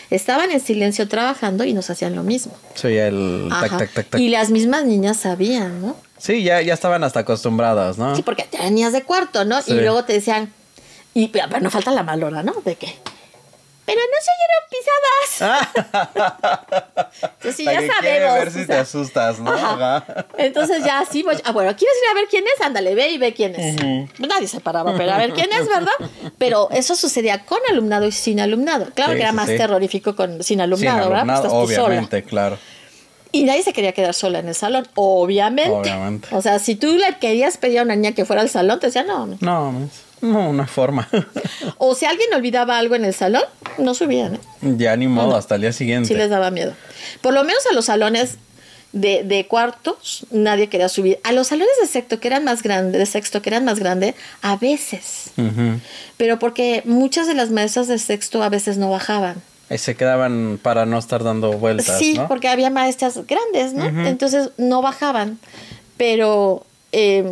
[0.10, 2.54] Estaban en silencio trabajando y nos hacían lo mismo.
[2.76, 4.21] Sí, el tac, tac, tac, tac.
[4.21, 5.95] Y las mismas niñas sabían, ¿no?
[6.17, 8.15] Sí, ya, ya estaban hasta acostumbradas, ¿no?
[8.15, 9.62] Sí, porque tenías de cuarto, ¿no?
[9.62, 9.71] Sí.
[9.71, 10.54] Y luego te decían,
[11.13, 12.54] y pero, no falta la malora, ¿no?
[12.63, 12.88] De que,
[13.86, 15.91] pero no se oyeron pisadas.
[17.24, 18.34] Entonces sí, ya sabemos.
[18.39, 19.52] ver o si te asustas, ¿no?
[19.52, 20.06] ajá.
[20.38, 22.62] Entonces ya sí, voy, ah, bueno, ¿quieres ir a ver quién es?
[22.63, 23.76] Ándale, ve y ve quién es.
[24.17, 25.91] Pues Nadie se paraba, pero a ver quién es, ¿verdad?
[26.38, 28.88] Pero eso sucedía con alumnado y sin alumnado.
[28.93, 29.58] Claro Sí, que era sí, más sí.
[29.58, 31.15] terrorífico con, sin Sin alumnado, ¿verdad?
[31.21, 31.88] alumnado, Porque estás tú sola.
[31.88, 32.58] obviamente, claro.
[33.34, 35.71] Y nadie se quería quedar sola en el salón, obviamente.
[35.71, 36.28] Obviamente.
[36.36, 38.88] O sea, si tú le querías pedir a una niña que fuera al salón, te
[38.88, 39.38] decía, no, no.
[39.39, 39.89] No,
[40.22, 41.10] no, una forma.
[41.78, 43.44] O si alguien olvidaba algo en el salón,
[43.78, 44.36] no subían.
[44.36, 44.40] ¿eh?
[44.78, 46.08] ya ni modo, hasta el día siguiente.
[46.08, 46.74] Sí les daba miedo.
[47.22, 48.38] Por lo menos a los salones
[48.94, 51.20] de, de cuartos, nadie quería subir.
[51.24, 54.16] A los salones de sexto, que eran más grandes, de sexto, que eran más grandes,
[54.42, 55.32] a veces.
[56.18, 59.42] Pero porque muchas de las maestras de sexto a veces no bajaban.
[59.70, 62.28] Ahí se quedaban para no estar dando vueltas, sí, ¿no?
[62.28, 63.86] porque había maestras grandes, ¿no?
[64.06, 65.40] Entonces no bajaban.
[65.96, 67.24] Pero, eh,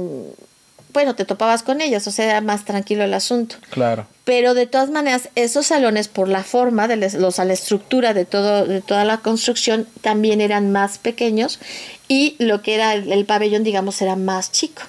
[0.93, 3.56] bueno, te topabas con ellas, o sea, era más tranquilo el asunto.
[3.69, 4.08] Claro.
[4.23, 8.13] Pero de todas maneras, esos salones, por la forma, de les- los, a la estructura
[8.13, 11.60] de, todo, de toda la construcción, también eran más pequeños
[12.08, 14.82] y lo que era el, el pabellón, digamos, era más chico.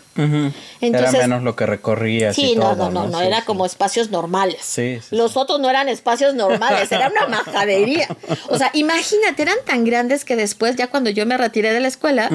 [0.81, 3.45] Entonces- Era menos lo que recorrías Sí, no, todo, no, no, no, era sí.
[3.47, 4.59] como espacios normales.
[4.63, 8.09] Sí, Los otros no eran espacios normales, era una majadería.
[8.49, 11.89] O sea, imagínate, eran tan grandes que después, ya cuando yo me retiré de la
[11.89, 12.29] escuela,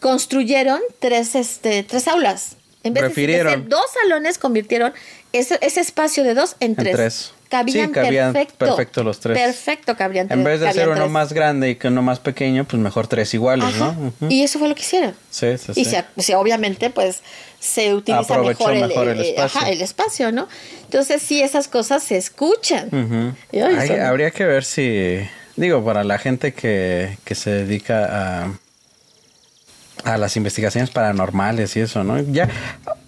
[0.00, 2.56] construyeron tres, este, tres aulas.
[2.84, 4.92] En vez de- ser dos salones, convirtieron
[5.32, 6.96] ese, ese espacio de dos en En tres.
[6.96, 7.32] tres.
[7.50, 8.58] Cabían, Sí, cabían perfecto.
[8.66, 9.38] perfecto los tres.
[9.38, 11.10] Perfecto, cabrían En vez de cabían hacer uno tres.
[11.10, 13.96] más grande y que uno más pequeño, pues mejor tres iguales, Ajá.
[14.20, 14.30] ¿no?
[14.30, 15.14] Y eso fue lo que hicieron.
[15.30, 15.90] Sí, sí, Y sí.
[15.90, 17.22] se, se- obviamente, pues,
[17.58, 19.60] se utiliza Aprovechó mejor el, mejor el espacio.
[19.60, 20.46] ajá, el espacio, ¿no?
[20.84, 23.34] Entonces, sí, esas cosas se escuchan.
[23.52, 25.18] Ay, Hay- son- habría que ver si,
[25.56, 28.52] digo, para la gente que, que se dedica a,
[30.04, 32.20] a las investigaciones paranormales y eso, ¿no?
[32.20, 32.48] Ya,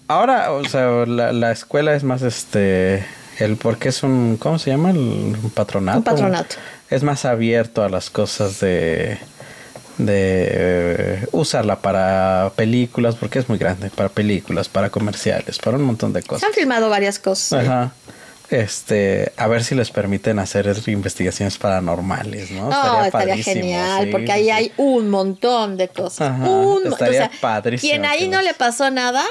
[0.07, 3.05] ahora, o sea, la, la escuela es más este,
[3.39, 4.91] el porque es un, ¿cómo se llama?
[4.91, 5.99] El patronato.
[5.99, 6.55] Un patronato.
[6.89, 9.17] Es más abierto a las cosas de
[10.05, 15.83] de eh, usarla para películas porque es muy grande para películas para comerciales para un
[15.83, 17.65] montón de Se cosas han filmado varias cosas.
[17.65, 17.91] Ajá.
[18.51, 22.69] Este, a ver si les permiten hacer investigaciones paranormales, ¿no?
[22.69, 26.31] No, estaría, genial, sí, porque ahí hay un montón de cosas.
[26.33, 29.23] Ajá, un, estaría padrísimo Quien ahí no le pasó nada,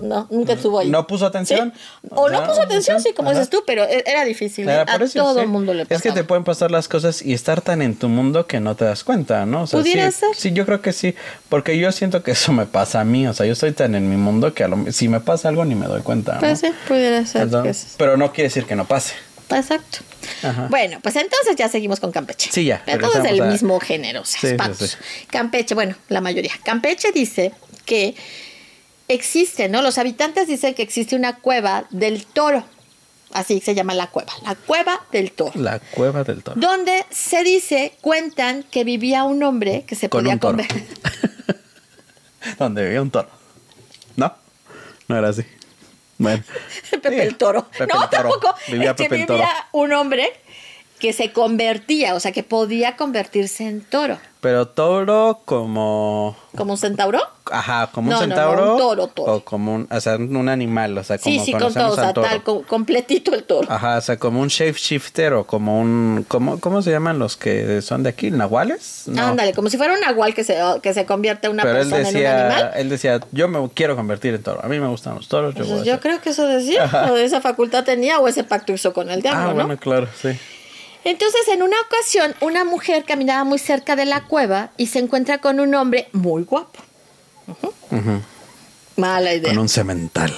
[0.00, 0.88] no, nunca estuvo ahí.
[0.90, 1.72] ¿No puso atención?
[1.74, 2.08] Sí.
[2.10, 3.38] O no puso atención, sí, como ajá.
[3.40, 4.68] dices tú, pero e- era difícil.
[4.68, 4.72] ¿eh?
[4.72, 5.40] Era A eso, todo sí.
[5.40, 5.96] el mundo le pasó.
[5.96, 8.76] Es que te pueden pasar las cosas y estar tan en tu mundo que no
[8.76, 9.62] te das cuenta, ¿no?
[9.62, 10.28] O sea, Pudiera sí, ser.
[10.36, 11.14] Sí, yo creo que sí.
[11.48, 13.26] Porque yo siento que eso me pasa a mí.
[13.26, 15.64] O sea, yo estoy tan en mi mundo que a lo- si me pasa algo
[15.64, 16.34] ni me doy cuenta.
[16.34, 16.40] ¿no?
[16.40, 17.48] Pues sí, pudiera ser.
[17.66, 19.14] Es- Pero no quiere decir que no pase.
[19.50, 19.98] Exacto.
[20.42, 20.68] Ajá.
[20.70, 22.50] Bueno, pues entonces ya seguimos con Campeche.
[22.50, 24.40] Sí, ya, Pero del regresamos a- mismo género, o sea,
[24.72, 24.96] sí.
[25.28, 26.52] Campeche, bueno, la mayoría.
[26.64, 27.52] Campeche dice
[27.84, 28.14] que
[29.12, 29.82] existe, ¿no?
[29.82, 32.64] Los habitantes dicen que existe una cueva del toro.
[33.32, 35.52] Así se llama la cueva, la cueva del toro.
[35.54, 36.60] La cueva del toro.
[36.60, 40.58] Donde se dice, cuentan que vivía un hombre que se Con podía un toro.
[40.58, 40.86] convertir.
[42.58, 43.28] donde vivía un toro.
[44.16, 44.34] ¿No?
[45.08, 45.44] No era así.
[46.18, 46.42] Bueno.
[46.90, 47.68] Pepe Sí, el Toro.
[47.70, 48.22] Pepe no, el Toro.
[48.30, 48.54] tampoco.
[48.68, 49.38] Vivía Es que Pepe el Toro.
[49.38, 50.32] vivía un hombre
[51.02, 54.18] que se convertía, o sea, que podía convertirse en toro.
[54.40, 56.36] Pero toro como...
[56.56, 57.20] ¿Como un centauro?
[57.50, 58.72] Ajá, como No, un no, no, centauro.
[58.72, 59.32] un toro, toro.
[59.34, 59.88] O como un...
[59.90, 60.96] O sea, un animal.
[60.98, 63.70] O sea, como sí, sí, con todo, o sea, tal, co- completito el toro.
[63.70, 66.24] Ajá, o sea, como un shapeshifter o como un...
[66.28, 68.30] ¿cómo, ¿Cómo se llaman los que son de aquí?
[68.32, 69.04] ¿Nahuales?
[69.06, 69.22] No.
[69.26, 72.00] Ándale, como si fuera un nahual que se, que se convierte una Pero él persona
[72.00, 72.70] en un decía, animal.
[72.76, 74.60] él decía, yo me quiero convertir en toro.
[74.64, 75.54] A mí me gustan los toros.
[75.54, 76.00] Yo, Entonces, voy a yo ser".
[76.00, 79.40] creo que eso decía, o esa facultad tenía, o ese pacto hizo con el diablo,
[79.40, 79.54] Ah, ¿no?
[79.54, 80.30] bueno, claro, sí.
[81.04, 85.38] Entonces, en una ocasión, una mujer caminaba muy cerca de la cueva y se encuentra
[85.38, 86.78] con un hombre muy guapo.
[88.96, 89.50] Mala idea.
[89.50, 90.34] Con un cemental.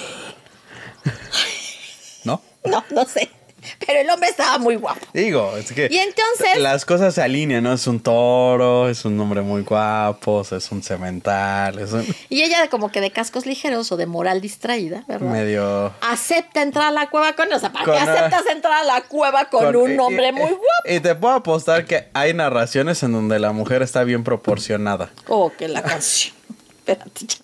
[2.23, 2.41] ¿No?
[2.63, 3.29] No, no sé.
[3.85, 5.05] Pero el hombre estaba muy guapo.
[5.13, 7.73] Digo, es que Y entonces- las cosas se alinean, ¿no?
[7.73, 12.69] Es un toro, es un hombre muy guapo, es un cemental, es un Y ella,
[12.69, 15.27] como que de cascos ligeros o de moral distraída, ¿verdad?
[15.31, 15.93] medio...
[16.01, 19.01] Acepta entrar a la cueva con O sea, ¿para qué ah, aceptas entrar a la
[19.01, 20.61] cueva con, con- un hombre y- muy guapo?
[20.85, 25.09] Y te puedo apostar que hay narraciones en donde la mujer está bien proporcionada.
[25.27, 26.35] Oh, que la canción.
[26.79, 27.35] Espérate ya.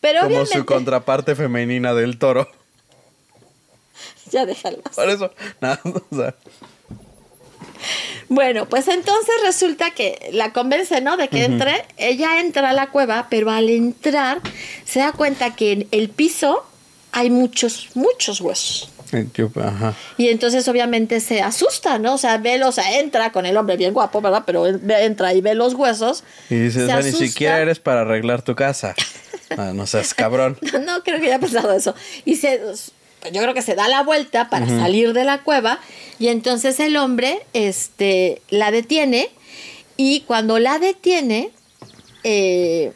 [0.00, 0.58] Pero Como obviamente.
[0.58, 2.50] su contraparte femenina del toro.
[4.34, 4.82] Ya déjalo.
[4.94, 6.34] Por eso, nada, o sea,
[8.28, 11.16] Bueno, pues entonces resulta que la convence, ¿no?
[11.16, 11.84] De que entre.
[11.96, 14.40] Ella entra a la cueva, pero al entrar
[14.84, 16.64] se da cuenta que en el piso
[17.12, 18.90] hay muchos, muchos huesos.
[19.62, 19.94] ajá.
[20.16, 22.14] Y entonces obviamente se asusta, ¿no?
[22.14, 24.42] O sea, ve, o sea, entra con el hombre bien guapo, ¿verdad?
[24.44, 26.24] Pero entra y ve los huesos.
[26.50, 28.96] Y dices, se "O sea, ni siquiera eres para arreglar tu casa.
[29.56, 30.58] Ah, no seas cabrón.
[30.84, 31.94] No, creo que haya pensado eso.
[32.24, 32.60] Y se,
[33.32, 35.78] yo creo que se da la vuelta para salir de la cueva
[36.18, 39.30] y entonces el hombre este, la detiene
[39.96, 41.50] y cuando la detiene,
[42.22, 42.92] eh,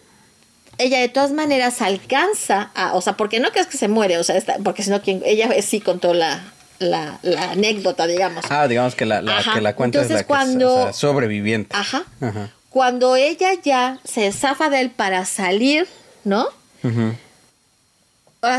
[0.79, 4.25] ella de todas maneras alcanza a, o sea, porque no crees que se muere, o
[4.25, 6.45] sea, está- porque sino quien, ella sí contó la,
[6.79, 8.45] la, la anécdota, digamos.
[8.49, 9.21] Ah, digamos que la,
[9.55, 11.75] que la cuenta es la que es, o sea, sobreviviente.
[11.77, 12.05] Ajá.
[12.21, 12.51] Ajá.
[12.71, 15.89] Cuando ella ya se zafa de él para salir,
[16.25, 16.47] ¿no?
[16.85, 17.17] Ahora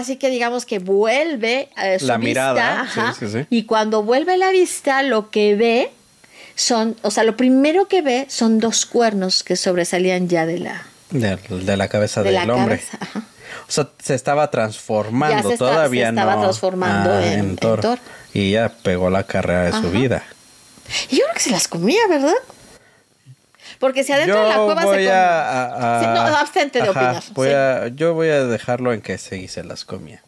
[0.04, 3.46] sí que digamos que vuelve a su La vista, mirada, ajá, sí, sí, sí.
[3.50, 5.92] y cuando vuelve la vista, lo que ve
[6.56, 10.84] son, o sea, lo primero que ve son dos cuernos que sobresalían ya de la,
[11.12, 12.78] De, de la cabeza de del la hombre.
[12.80, 12.98] cabeza.
[13.02, 13.24] ajá.
[13.68, 16.42] O sea, se estaba transformando, Ya se está- todavía se estaba no.
[16.42, 17.98] transformando Ah, en- en toro.
[18.34, 20.24] Y ya pegó la carrera de su vida.
[21.10, 22.34] Y yo creo que se las comía, ¿verdad?
[23.80, 25.12] Porque si adentro yo de la cueva voy se come.
[25.12, 27.54] a, a- a- Sí, no, abstente de Ajá, opinar, voy sí.
[27.54, 30.22] a- yo voy a dejarlo en que sí se las comía.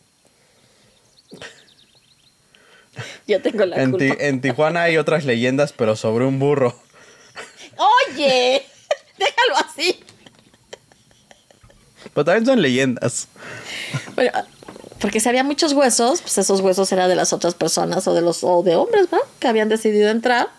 [3.28, 4.24] Yo tengo la En, Ti- culpa.
[4.24, 6.76] en Tijuana hay otras leyendas, pero sobre un burro.
[7.78, 8.66] Oye,
[9.18, 10.00] déjalo así.
[12.14, 13.28] Pero también son leyendas.
[14.16, 14.32] Bueno,
[15.00, 18.22] porque si había muchos huesos, pues esos huesos eran de las otras personas o de
[18.22, 19.20] los o de hombres, ¿no?
[19.40, 20.50] Que habían decidido entrar.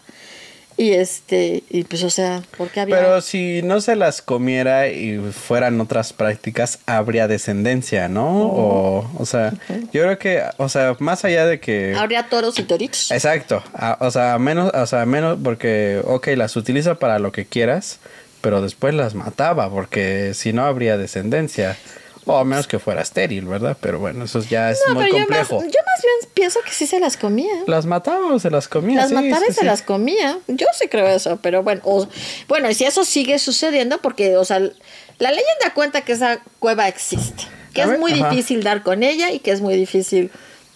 [0.82, 5.16] Y este, y pues o sea, porque había Pero si no se las comiera y
[5.30, 8.26] fueran otras prácticas, habría descendencia, ¿no?
[8.48, 9.52] O, o sea,
[9.92, 11.94] yo creo que, o sea, más allá de que...
[11.96, 13.12] habría toros y toritos.
[13.12, 17.20] Exacto, a- o sea, a menos, o sea, a menos porque, ok, las utiliza para
[17.20, 18.00] lo que quieras,
[18.40, 21.76] pero después las mataba, porque si no habría descendencia.
[22.24, 23.76] O a menos que fuera estéril, ¿verdad?
[23.80, 25.56] Pero bueno, eso ya es no, muy pero yo más, yo complejo.
[25.56, 27.52] más bien pienso que sí se las comía.
[27.66, 28.98] ¿Las mataba o se las comía?
[29.00, 29.66] Las Sí, mataba sí, y se sí.
[29.66, 30.38] las comía.
[30.46, 32.06] Yo sí creo eso, pero bueno, o-
[32.48, 36.86] bueno, y si eso sigue sucediendo, porque, o sea, la leyenda cuenta que esa cueva
[36.86, 37.42] existe,
[37.74, 38.30] que A es ver, muy ajá.
[38.30, 40.30] difícil dar con ella y que es muy difícil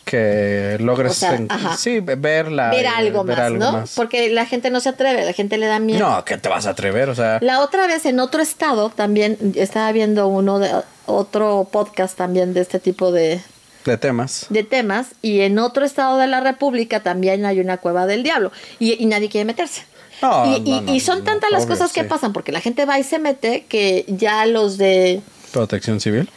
[0.04, 2.70] Que logres O sea, en- sí, verla.
[2.70, 3.72] ver algo ver más, algo ¿no?
[3.72, 3.92] más.
[3.96, 5.98] Porque la gente no se atreve, la gente le da miedo.
[6.08, 9.36] No, que te vas a atrever, o sea, La otra vez en otro estado también
[9.56, 10.70] estaba viendo uno de
[11.06, 13.40] otro podcast también de este tipo de,
[13.84, 14.46] de temas.
[14.50, 18.52] de temas y en otro estado de la República también hay una cueva del diablo
[18.78, 19.82] y, y nadie quiere meterse.
[20.22, 22.06] No, y, y- no, no, y son tantas las obvio, cosas que sí.
[22.08, 25.20] pasan porque la gente va y se mete que ya los de
[25.52, 26.28] Protección civil.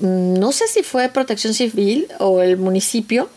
[0.00, 3.28] mm, no sé si fue Protección Civil o el municipio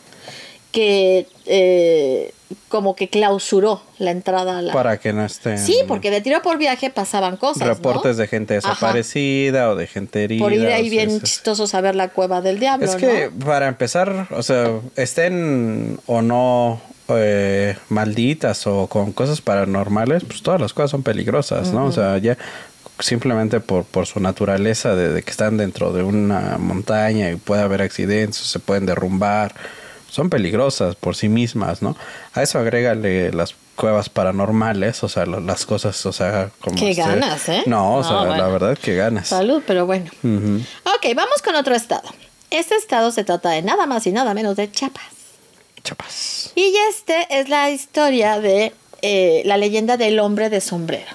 [0.71, 2.33] que eh,
[2.67, 5.57] como que clausuró la entrada a la Para que no estén.
[5.57, 7.67] Sí, porque de tiro por viaje pasaban cosas.
[7.67, 8.21] Reportes ¿no?
[8.21, 8.69] de gente Ajá.
[8.69, 10.43] desaparecida o de gente herida.
[10.43, 12.85] Por ir ahí bien chistosos a ver la cueva del diablo.
[12.85, 13.45] Es que ¿no?
[13.45, 20.61] para empezar, o sea, estén o no eh, malditas o con cosas paranormales, pues todas
[20.61, 21.85] las cosas son peligrosas, ¿no?
[21.85, 22.37] O sea, ya
[22.99, 27.61] simplemente por, por su naturaleza de, de que están dentro de una montaña y puede
[27.61, 29.53] haber accidentes, se pueden derrumbar,
[30.15, 31.97] son peligrosas por sí mismas, ¿no?
[32.33, 36.77] A eso agrégale las cuevas paranormales, o sea, las cosas, o sea, como...
[36.77, 37.63] Qué este- ganas, ¿eh?
[37.65, 39.27] No, o No, sea, la verdad que ganas.
[39.27, 40.09] Salud, pero bueno.
[40.23, 40.61] Ujú.
[40.85, 42.07] Ok, vamos con otro estado.
[42.49, 45.03] Este estado se trata de nada más y nada menos de Chiapas.
[45.83, 46.51] Chapas.
[46.55, 51.11] Y este es la historia de eh, la leyenda del hombre de sombrero.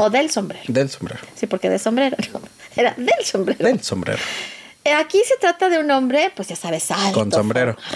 [0.00, 0.64] O del sombrero.
[0.68, 1.20] Del sombrero.
[1.34, 2.40] Sí, porque de sombrero no.
[2.74, 3.62] Era del sombrero.
[3.62, 4.22] Del sombrero.
[4.94, 7.12] Aquí se trata de un hombre, pues ya sabes, alto.
[7.18, 7.76] Con sombrero.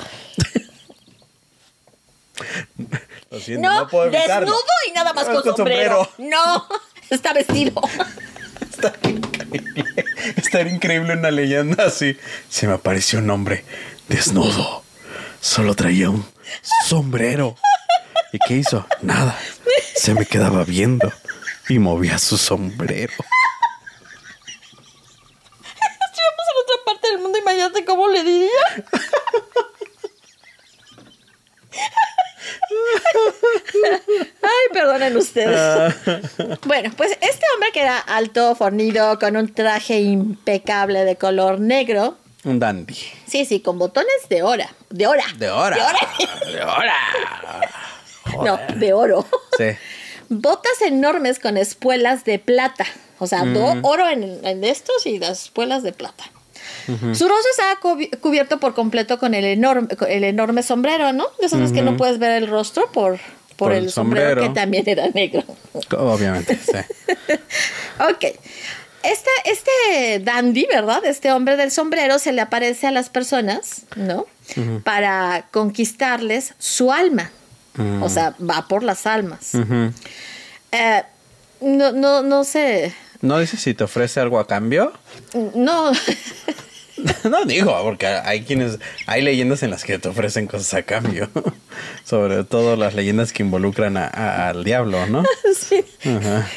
[3.30, 4.46] Lo siento, No, no, puedo evitarlo.
[4.46, 6.08] desnudo y nada más No, con, sombrero.
[6.18, 6.66] No,
[7.10, 7.80] está vestido.
[8.70, 10.04] Está increíble.
[10.36, 12.16] Estaría increíble una leyenda así.
[12.48, 13.64] Se me apareció un hombre
[14.08, 14.82] desnudo.
[15.40, 16.26] Solo traía un
[16.86, 17.56] sombrero.
[18.32, 18.86] ¿Y qué hizo?
[19.02, 19.38] Nada.
[19.94, 21.12] Se me quedaba viendo
[21.68, 23.12] y movía su sombrero.
[26.12, 27.08] Si vamos a otra parte
[27.86, 28.48] cómo le diría.
[34.42, 35.94] Ay, perdonen ustedes.
[36.64, 42.16] Bueno, pues este hombre que era alto, fornido, con un traje impecable de color negro.
[42.44, 42.96] Un dandy.
[43.26, 44.72] Sí, sí, con botones de hora.
[44.90, 45.24] De hora.
[45.36, 45.76] De hora.
[45.76, 46.00] De hora.
[46.52, 46.94] De hora.
[48.44, 49.26] No, de oro.
[49.58, 49.66] Sí.
[50.28, 52.86] Botas enormes con espuelas de plata.
[53.18, 56.24] O sea, do- oro en, en estos y las espuelas de plata.
[56.86, 61.26] Su rostro estaba cubi- cubierto por completo con el enorme, con el enorme sombrero, ¿no?
[61.40, 63.18] De esas que no puedes ver el rostro por,
[63.56, 64.52] por, Por el, el sombrero, sombrero.
[64.54, 65.44] que también era negro.
[65.98, 66.72] Obviamente, sí.
[68.00, 68.24] ok.
[69.02, 71.02] Este, este dandy, ¿verdad?
[71.06, 74.26] Este hombre del sombrero se le aparece a las personas, ¿no?
[74.84, 77.30] Para conquistarles su alma.
[78.02, 79.52] O sea, va por las almas.
[80.72, 81.02] Eh,
[81.62, 82.94] no, no, no sé.
[83.22, 84.92] ¿No dices si te ofrece algo a cambio?
[85.54, 85.92] No.
[87.30, 91.30] No digo, porque hay quienes, hay leyendas en las que te ofrecen cosas a cambio.
[92.04, 95.22] Sobre todo las leyendas que involucran a- a- al diablo, ¿no?
[95.58, 95.84] sí.
[96.08, 96.48] Ajá.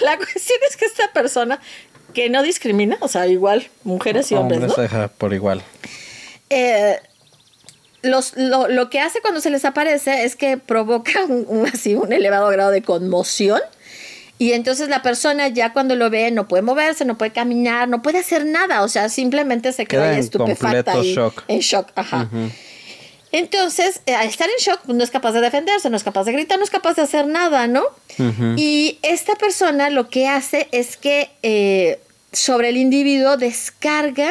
[0.00, 1.60] La cuestión es que esta persona
[2.14, 4.82] que no discrimina, o sea, igual mujeres y hombres, ¿no?
[4.82, 5.62] ajá, por igual.
[6.50, 6.98] Eh,
[8.02, 11.94] los, lo, lo que hace cuando se les aparece es que provoca un, un- así,
[11.94, 13.60] un elevado grado de conmoción.
[14.38, 18.02] Y entonces la persona ya cuando lo ve no puede moverse, no puede caminar, no
[18.02, 18.82] puede hacer nada.
[18.82, 20.98] O sea, simplemente se queda Queda en estupefacta.
[21.02, 21.42] y- shock.
[21.48, 22.28] En shock, ajá.
[23.32, 26.24] Entonces, eh, al estar en shock, pues, no es capaz de defenderse, no es capaz
[26.24, 27.82] de gritar, no es capaz de hacer nada, ¿no?
[28.56, 31.98] Y esta persona lo que hace es que eh,
[32.32, 34.30] sobre el individuo descarga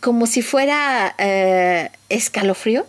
[0.00, 2.86] como si fuera eh, escalofrío,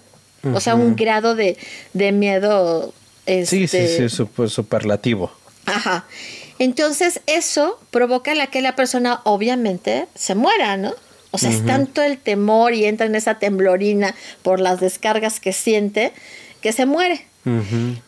[0.53, 1.57] o sea, un grado de,
[1.93, 2.93] de miedo.
[3.25, 5.31] Sí, sí, este, sí, super- superlativo.
[5.65, 6.06] Ajá.
[6.60, 10.93] Entonces eso provoca la que la persona obviamente se muera, ¿no?
[11.32, 15.54] O sea, es tanto el temor y entra en esa temblorina por las descargas que
[15.54, 16.12] siente
[16.62, 17.26] que se muere.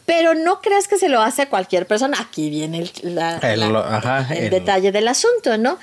[0.06, 2.18] Pero no creas que se lo hace a cualquier persona.
[2.20, 5.80] Aquí viene el, la- El- la- ajá, el el- detalle del asunto, ¿no?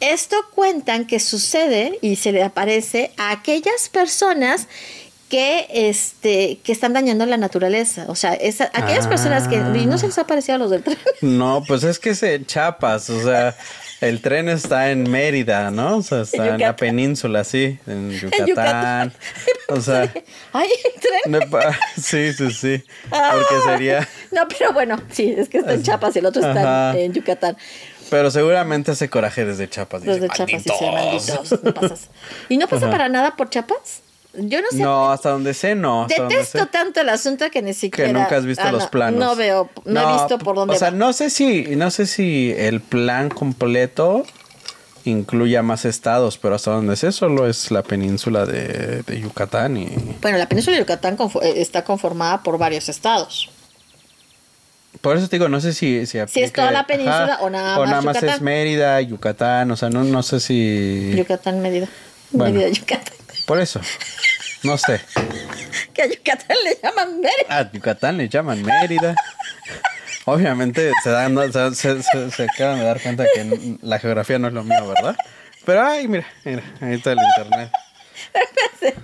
[0.00, 4.68] Esto cuentan que sucede y se le aparece a aquellas personas
[5.28, 8.04] que, este, que están dañando la naturaleza.
[8.08, 9.56] O sea, esa- aquellas personas que...
[9.56, 10.98] Y no se les ha parecido a los del tren.
[11.22, 13.56] No, pues es que es en Chiapas, o sea,
[14.00, 15.96] el tren está en Mérida, ¿no?
[15.96, 18.46] O sea, está en, la península, sí, en Yucatán.
[18.46, 19.12] Yucatán.
[19.68, 20.12] O sea,
[20.52, 20.68] Ay,
[21.24, 21.42] el tren.
[22.00, 22.84] sí, sí, sí.
[23.10, 23.32] Ah.
[23.32, 26.96] Porque sería, No, pero bueno, sí, es que está en Chiapas y el otro está
[26.98, 27.56] en- Yucatán.
[28.10, 30.02] pero seguramente hace coraje desde Chiapas.
[30.02, 31.62] dice, Los de Chiapas sí, malditos.
[31.64, 32.10] no pasas.
[32.50, 34.02] ¿Y no pasa para nada por Chiapas?
[34.36, 34.78] Yo no sé.
[34.78, 36.06] No, hasta donde sé, no.
[36.08, 36.66] Detesto sé.
[36.66, 38.08] tanto el asunto que ni siquiera.
[38.08, 39.20] que nunca has visto Ah, los no, planos.
[39.20, 40.96] No veo, no, he visto por dónde O sea, va.
[40.96, 44.24] no sé si, no sé si el plan completo
[45.04, 49.88] incluya más estados, pero hasta donde sé solo es la península de, de Yucatán y
[50.22, 53.50] Bueno, la península de Yucatán eh, está conformada por varios estados.
[55.02, 58.02] por eso te digo, no sé si si, es toda la península o nada más
[58.04, 58.36] más Yucatán.
[58.36, 61.86] es Mérida, Yucatán, o sea, no, no sé si Yucatán, Mérida.
[62.30, 62.54] Bueno.
[62.54, 63.14] Mérida, Yucatán.
[63.46, 63.80] Por eso.
[64.62, 65.00] No sé.
[65.92, 67.58] Que a Yucatán le llaman Mérida.
[67.58, 69.14] A Yucatán le llaman Mérida.
[70.26, 74.48] Obviamente se dan, se, se, se- se acaban de dar cuenta que la geografía no
[74.48, 75.16] es lo mío, ¿verdad?
[75.66, 77.70] Pero ay, mira, mira, ahí está el internet.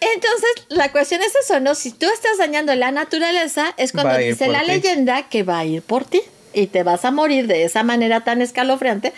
[0.00, 1.74] Entonces, la cuestión es eso, ¿no?
[1.74, 4.66] Si tú estás dañando la naturaleza, es cuando dice la ti.
[4.66, 6.22] leyenda que va a ir por ti
[6.54, 9.12] y te vas a morir de esa manera tan escalofriante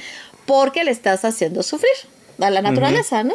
[0.46, 1.92] porque le estás haciendo sufrir
[2.40, 3.34] a la naturaleza, ¿no?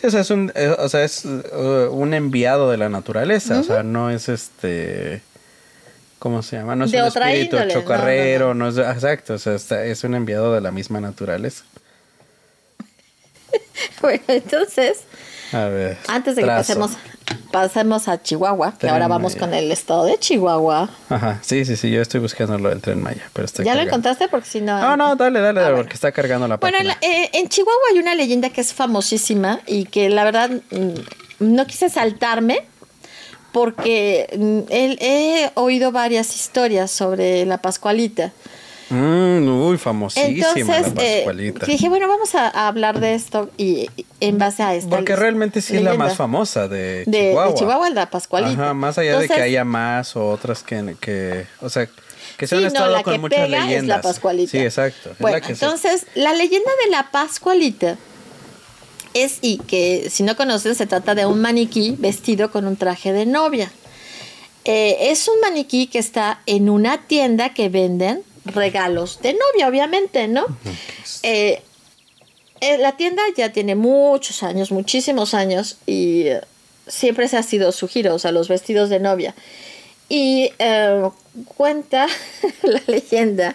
[0.00, 3.60] Sí, o sea, es un, eh, o sea, es uh, un enviado de la naturaleza,
[3.60, 5.22] o sea, no es este,
[6.18, 6.76] ¿cómo se llama?
[6.76, 9.84] No es De un otra espíritu índole, no, chocarrero, no, es, exacto, o sea, está-
[9.84, 11.64] es un enviado de la misma naturaleza.
[14.00, 14.98] Bueno, entonces,
[15.52, 15.96] A ver.
[16.08, 16.92] antes de que pasemos
[17.50, 19.46] pasemos a Chihuahua, que Tren ahora vamos Maya.
[19.46, 20.88] con el estado de Chihuahua.
[21.08, 23.78] Ajá, sí, sí, sí, yo estoy buscando lo del tren Maya, pero está ¿Ya lo
[23.80, 23.90] cargando.
[23.90, 24.28] encontraste?
[24.28, 24.80] Porque si no...
[24.80, 25.84] No, no, dale, dale, Ah, dale, bueno.
[25.84, 26.98] porque está cargando la Bueno, en, página.
[27.02, 30.94] la- eh, en Chihuahua hay una leyenda que es famosísima y que la verdad mm,
[31.40, 32.64] no quise saltarme
[33.52, 38.32] porque mm, el- he oído varias historias sobre la Pascualita.
[38.88, 41.66] Mm, uy, famosísima Entonces, la eh, Pascualita.
[41.66, 45.16] dije, bueno, vamos a, a hablar de esto y, y en base a esta porque
[45.16, 47.90] realmente sí es la más famosa de de de Chihuahua.
[47.90, 48.52] La Pascualita.
[48.52, 51.88] Ajá, más allá de que haya más o otras que, que o sea,
[52.36, 53.82] que se han Sí, no, estado la con que muchas pega leyendas.
[53.82, 54.50] es la Pascualita.
[54.52, 55.10] Sí, exacto.
[55.18, 57.96] Bueno, la que se- entonces, la leyenda de la Pascualita
[59.14, 63.12] es y que si no conocen se trata de un maniquí vestido con un traje
[63.12, 63.72] de novia.
[64.64, 70.28] Eh, es un maniquí que está en una tienda que venden regalos de novia, obviamente,
[70.28, 70.46] ¿no?
[71.22, 71.62] Eh,
[72.60, 76.40] eh, la tienda ya tiene muchos años, muchísimos años, y eh,
[76.86, 79.34] siempre se ha sido su giro, o sea, los vestidos de novia.
[80.08, 81.08] Y eh,
[81.56, 82.06] cuenta
[82.62, 83.54] la leyenda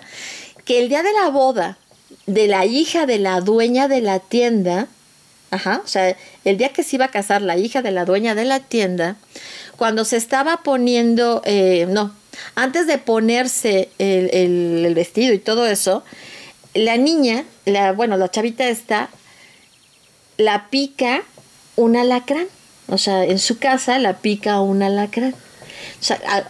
[0.65, 1.77] que el día de la boda
[2.27, 4.87] de la hija de la dueña de la tienda,
[5.49, 6.15] ajá, o sea,
[6.45, 9.15] el día que se iba a casar la hija de la dueña de la tienda,
[9.81, 12.13] cuando se estaba poniendo, eh, no,
[12.53, 14.29] antes de ponerse el,
[14.85, 16.03] el- vestido y todo eso,
[16.75, 19.09] la niña, la, bueno, la chavita esta,
[20.37, 21.23] la pica
[21.77, 22.45] un alacrán.
[22.89, 25.33] O sea, en su casa la pica un alacrán.
[25.99, 26.47] O sea,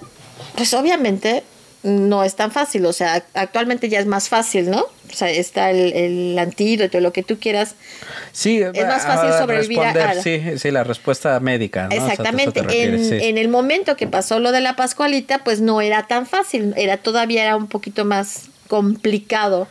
[0.57, 1.45] pues obviamente
[1.84, 2.86] no es tan fácil.
[2.86, 4.82] O sea, actualmente ya es más fácil, ¿no?
[4.82, 7.75] O sea, está el, el antídoto, lo que tú quieras.
[8.32, 11.95] Sí, es más fácil a sobrevivir a- sí, sí, la respuesta médica, ¿no?
[11.95, 12.61] O sea, Exactamente.
[12.61, 13.25] refieres, en, sí.
[13.27, 16.73] en el momento que pasó lo de la Pascualita, pues no era tan fácil.
[16.77, 19.67] Era todavía era un poquito más complicado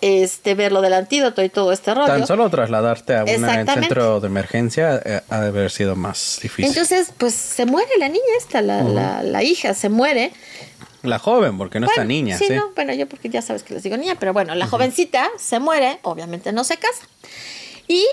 [0.00, 2.06] este ver lo del antídoto y todo este rollo.
[2.08, 6.66] Tan solo trasladarte a un centro de emergencia eh, ha de haber sido más difícil.
[6.66, 10.32] Entonces, pues se muere la niña esta, la, la, la hija se muere.
[11.04, 12.54] La joven, porque no está niña, sí, sí.
[12.54, 15.60] no, bueno, yo porque ya sabes que les digo niña, pero bueno, la jovencita se
[15.60, 17.06] muere, obviamente no se casa.
[17.88, 18.04] Y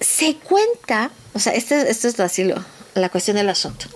[0.00, 2.64] se cuenta, o sea, este, esto es así lo-
[2.94, 3.86] la cuestión del asunto.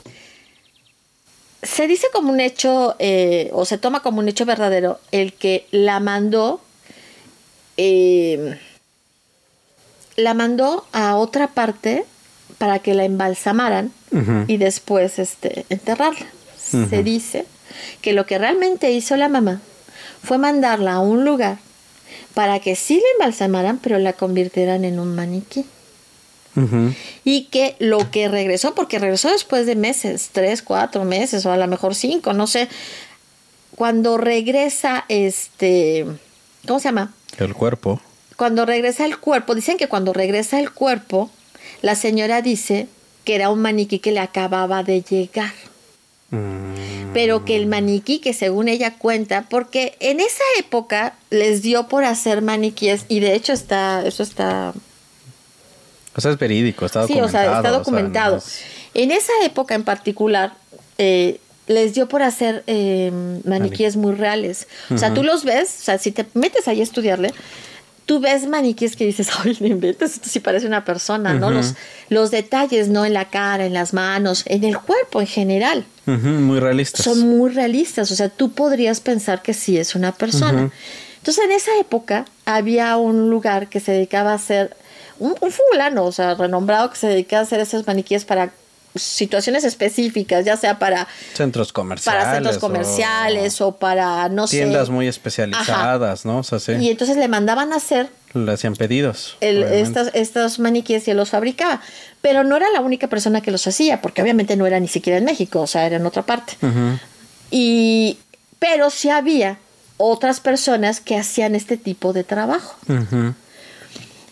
[1.63, 5.67] Se dice como un hecho, eh, o se toma como un hecho verdadero, el que
[5.71, 6.61] la mandó,
[7.77, 8.59] eh,
[10.17, 12.05] la mandó a otra parte
[12.59, 13.93] para que la embalsamaran
[14.47, 16.27] y después este, enterrarla.
[16.89, 17.47] Se dice
[18.01, 19.61] que lo que realmente hizo la mamá
[20.23, 21.59] fue mandarla a un lugar
[22.35, 25.65] para que sí la embalsamaran, pero la convirtieran en un maniquí.
[27.25, 31.57] Y que lo que regresó, porque regresó después de meses, tres, cuatro meses, o a
[31.57, 32.69] lo mejor cinco, no sé.
[33.75, 36.07] Cuando regresa, este,
[36.67, 37.15] ¿cómo se llama?
[37.39, 38.03] El cuerpo.
[38.37, 41.31] Cuando regresa el cuerpo, dicen que cuando regresa el cuerpo,
[41.81, 42.87] la señora dice
[43.25, 45.53] que era un maniquí que le acababa de llegar.
[46.33, 51.87] Mm, pero que el maniquí que según ella cuenta, porque en esa época les dio
[51.87, 54.73] por hacer maniquíes y de hecho está, eso está,
[56.17, 57.27] O sea, es verídico, está sí, documentado.
[57.27, 58.37] o sea, está no documentado.
[58.39, 58.61] es-
[58.95, 60.55] En esa época en particular
[60.99, 63.11] eh, les dio por hacer eh,
[63.45, 64.67] maniquíes muy reales.
[64.91, 65.17] O sea, Ujú.
[65.19, 67.33] tú los ves, o sea, si te metes ahí a estudiarle,
[68.07, 71.51] tú ves maniquíes que dices, ay, no inventes, esto sí parece una persona, ¿no?
[71.51, 71.75] Los,
[72.09, 73.05] los detalles, ¿no?
[73.05, 77.05] En la cara, en las manos, en el cuerpo en general Ujú, muy realistas.
[77.05, 80.71] son muy realistas, o sea, tú podrías pensar que sí es una persona.
[81.19, 84.77] Entonces, en esa época había un lugar que se dedicaba a hacer,
[85.21, 88.51] un, un fulano, o sea, renombrado, que se dedicaba a hacer esos maniquíes para
[88.95, 92.23] situaciones específicas, ya sea para, Centros comerciales.
[92.23, 94.93] para centros comerciales o, para, no Tiendas sé.
[94.93, 96.39] muy especializadas, ¿no?
[96.39, 96.73] O sea, sí.
[96.73, 99.37] Y entonces le mandaban a hacer Le hacían pedidos.
[99.41, 101.81] el- estos, estos maniquíes y él los fabricaba.
[102.21, 105.19] Pero no era la única persona que los hacía, porque obviamente no era ni siquiera
[105.19, 106.55] en México, o sea, era en otra parte.
[107.51, 108.19] Y,
[108.59, 109.59] pero sí había
[109.97, 112.77] otras personas que hacían este tipo de trabajo.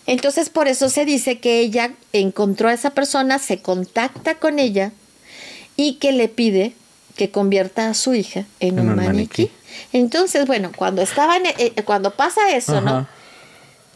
[0.07, 4.91] Entonces, por eso se dice que ella encontró a esa persona, se contacta con ella
[5.75, 6.73] y que le pide
[7.15, 9.07] que convierta a su hija en, En un maniquí.
[9.07, 9.51] maniquí.
[9.93, 13.07] Entonces, bueno, cuando estaban, eh, eh, cuando pasa eso, ¿no?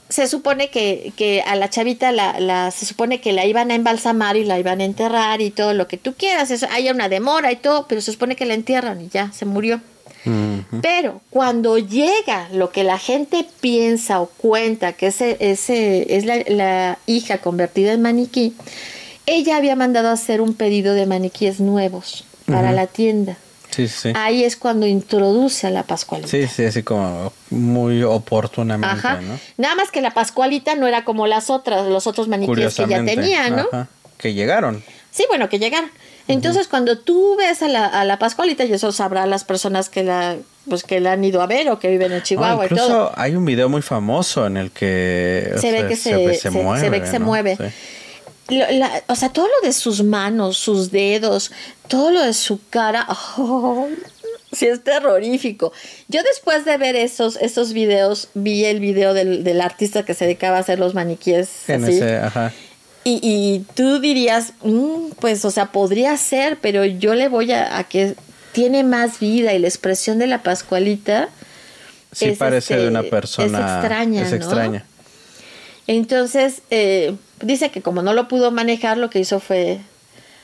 [0.08, 3.76] Se supone que, que a la chavita la, la, se supone que la iban a
[3.76, 6.51] embalsamar y la iban a enterrar y todo lo que tú quieras.
[6.51, 9.45] Eso, hay una demora y todo, pero se supone que la entierran y ya se
[9.45, 9.82] murió.
[10.82, 16.43] Pero cuando llega lo que la gente piensa o cuenta que ese, ese es la,
[16.47, 18.55] la hija convertida en maniquí,
[19.26, 23.38] ella había mandado a hacer un pedido de maniquíes nuevos para la tienda.
[23.71, 24.13] Sí, sí.
[24.15, 26.30] Ahí es cuando introduce a la Pascualita.
[26.30, 29.19] Sí, sí, así como muy oportunamente, Ajá.
[29.19, 29.38] ¿no?
[29.57, 33.03] Nada más que la Pascualita no era como las otras, los otros maniquíes que ya
[33.03, 33.67] tenía, ¿no?
[33.71, 33.88] Ajá.
[34.17, 34.82] Que llegaron.
[35.11, 35.91] Sí, bueno, que llegaron.
[36.28, 40.03] Entonces, cuando tú ves a la, a la Pascualita, y eso sabrá las personas que
[40.03, 42.65] la, pues, que la han ido a ver o que viven en Ah, Chihuahua y
[42.65, 43.11] incluso todo.
[43.15, 47.01] hay un video muy famoso en el que Se ve que se, se- se ve
[47.01, 47.26] que se ¿no?
[47.26, 47.55] mueve.
[47.57, 48.55] Sí.
[48.57, 51.51] Lo- la- o sea, todo lo de sus manos, sus dedos,
[51.88, 53.05] todo lo de su cara,
[53.38, 53.88] oh,
[54.51, 55.73] sí es terrorífico.
[56.07, 60.26] Yo después de ver esos, esos videos, vi el video del, del artista que se
[60.26, 61.69] dedicaba a hacer los maniquíes.
[61.69, 61.93] En así.
[61.97, 62.51] ese, ajá.
[63.06, 67.78] Y, y tú dirías, "Mm, pues, o sea, podría ser, pero yo le voy a,
[67.78, 68.16] a que
[68.51, 71.30] tiene más vida y la expresión de la Pascualita.
[72.12, 73.60] Sí es, parece este, de una persona.
[73.60, 74.36] es extraña, Es ¿no?
[74.38, 74.86] extraña.
[75.88, 79.80] Entonces, eh, dice que como no lo pudo manejar, lo que hizo fue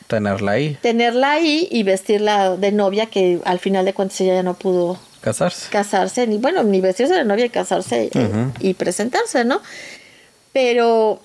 [0.07, 4.43] Tenerla ahí, tenerla ahí y vestirla de novia, que al final de cuentas ella ya
[4.43, 5.69] no pudo casarse.
[5.71, 9.61] casarse, ni bueno, ni vestirse de novia y casarse eh, y presentarse, ¿no?
[10.51, 11.21] Pero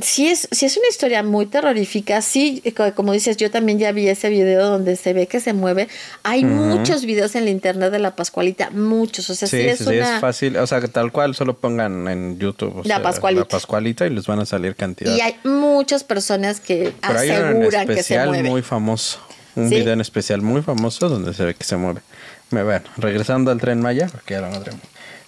[0.00, 3.78] sí es, sí es una historia muy terrorífica, sí, eh, co- como dices, yo también
[3.78, 5.88] ya vi ese video donde se ve que se mueve.
[6.22, 9.78] Hay muchos videos en la internet de la Pascualita, muchos, o sea, sí, Sí, es
[9.78, 10.14] sí, una...
[10.16, 10.56] es fácil.
[10.58, 12.76] O sea, tal cual, solo pongan en YouTube.
[12.76, 13.42] o La sea, Pascualita.
[13.44, 15.14] La Pascualita y les van a salir cantidad.
[15.16, 18.48] Y hay muchas personas que Pero hay aseguran que se especial mueve.
[18.50, 19.18] muy famoso.
[19.54, 19.76] Un ¿Sí?
[19.76, 22.02] video en especial muy famoso donde se ve que se mueve.
[22.50, 24.74] Me bueno, regresando al tren Maya, porque ya lo encontré.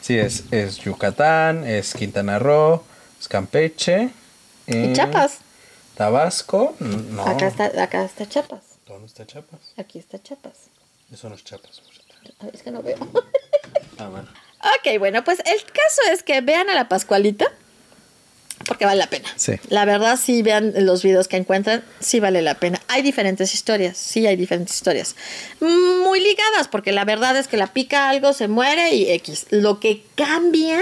[0.02, 2.84] Sí, es, es Yucatán, es Quintana Roo,
[3.18, 4.10] es Campeche.
[4.68, 5.38] Y Chiapas.
[5.96, 6.76] Tabasco.
[6.78, 7.26] No.
[7.26, 8.60] Acá está, acá está Chiapas.
[8.86, 9.60] ¿Dónde está Chiapas?
[9.76, 10.54] Aquí está Chiapas.
[11.12, 11.82] Eso no es Chiapas.
[12.40, 12.96] Ay, Es que no veo.
[13.98, 14.28] Ah, bueno.
[14.60, 17.46] Ok, bueno, pues el caso es que vean a la Pascualita,
[18.66, 19.28] porque vale la pena.
[19.36, 19.54] Sí.
[19.68, 22.80] La verdad, sí vean los videos que encuentran, sí vale la pena.
[22.88, 25.16] Hay diferentes historias, sí hay diferentes historias.
[25.60, 29.46] Muy ligadas, porque la verdad es que la pica algo, se muere y X.
[29.50, 30.80] Lo que cambia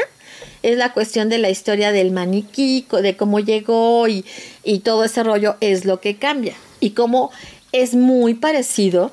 [0.70, 4.24] es la cuestión de la historia del maniquí, de cómo llegó y,
[4.64, 6.54] y todo ese rollo es lo que cambia.
[6.80, 7.30] Y cómo
[7.72, 9.10] es muy parecido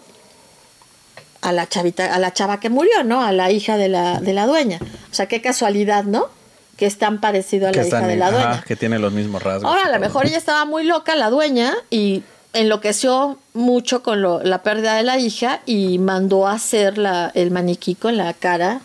[1.41, 3.21] a la chavita, a la chava que murió, ¿no?
[3.21, 4.79] A la hija de la, de la dueña.
[5.11, 6.27] O sea, qué casualidad, ¿no?
[6.77, 8.63] Que es tan parecido a Que, la hija están de la ajá, dueña.
[8.67, 9.65] que tiene los mismos rasgos.
[9.69, 12.23] Ahora, a lo mejor ella estaba muy loca, la dueña, y
[12.53, 17.51] enloqueció mucho con lo- la pérdida de la hija y mandó a hacer la, el
[17.51, 18.79] maniquí con la cara.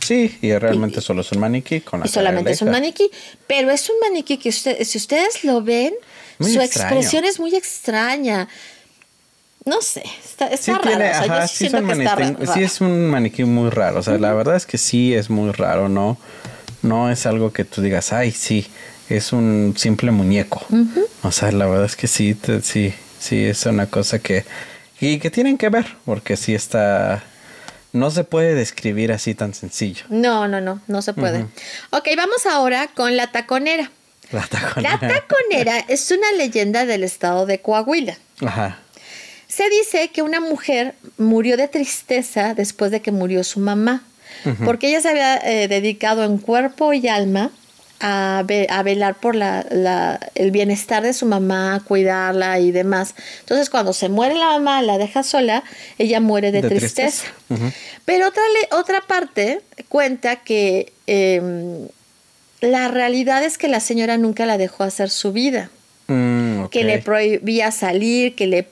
[0.00, 3.10] Sí, y realmente solo es un maniquí con la Y solamente la es un maniquí.
[3.46, 5.92] Pero es un maniquí que usted, si ustedes lo ven,
[6.38, 6.88] Muy su extraño.
[6.96, 8.48] expresión es muy extraña.
[9.64, 10.82] No sé, está, está Sí, raro.
[10.82, 12.60] tiene, o sea, yo ajá, sí sí, siento son que está maniquí- ra- sí rara.
[12.66, 13.98] es un maniquí muy raro.
[14.00, 16.18] O sea, la verdad es que sí es muy raro, ¿no?
[16.82, 18.66] No es algo que tú digas, ay, sí,
[19.10, 20.64] es un simple muñeco.
[21.22, 24.46] O sea, la verdad es que sí, te- sí, sí, es una cosa que,
[24.98, 27.22] y que tienen que ver, porque sí está,
[27.92, 30.04] no se puede describir así tan sencillo.
[30.08, 31.46] No, no, no, no se puede.
[31.90, 33.90] Ok, vamos ahora con la taconera.
[34.30, 34.98] La taconera.
[35.00, 38.16] La taconera es una leyenda del estado de Coahuila.
[38.40, 38.78] Ajá.
[39.48, 44.04] Se dice que una mujer murió de tristeza después de que murió su mamá,
[44.64, 47.50] porque ella se había eh, dedicado en cuerpo y alma
[48.00, 53.14] a, ve- a velar por la, la- el bienestar de su mamá, cuidarla y demás.
[53.40, 55.62] Entonces, cuando se muere la mamá, la deja sola,
[55.98, 57.26] ella muere de, De tristeza.
[58.04, 58.42] Pero otra,
[58.72, 61.88] otra parte cuenta que em,
[62.60, 65.70] la realidad es que la señora nunca la dejó hacer su vida
[66.12, 68.66] Mm, que le prohibía salir, que le,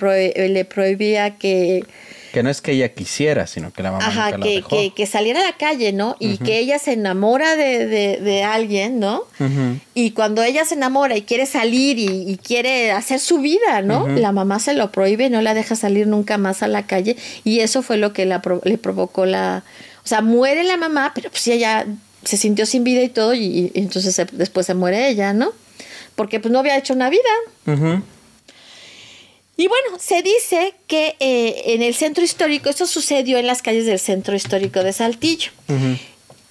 [0.49, 1.85] le prohibía que,
[2.33, 4.68] Que no es que ella quisiera, sino que la mamá ajá, nunca la que, dejó.
[4.68, 6.16] que, que saliera a la calle, ¿no?
[6.20, 9.22] Y que ella se enamora de, de, de alguien, ¿no?
[9.95, 14.07] Y cuando ella se enamora y quiere salir y, y quiere hacer su vida, ¿no?
[14.20, 17.16] La mamá se lo prohíbe, no la deja salir nunca más a la calle.
[17.45, 19.64] Y eso fue lo que la le provocó la...
[20.05, 21.87] O sea, muere la mamá, pero pues ella
[22.24, 25.53] se sintió sin vida y todo, y, y entonces se- después se muere ella, ¿no?
[26.14, 27.20] Porque pues no había hecho una vida.
[29.59, 33.86] Y bueno, se dice que eh, en el centro histórico, esto sucedió en las calles
[33.86, 35.50] del centro histórico de Saltillo.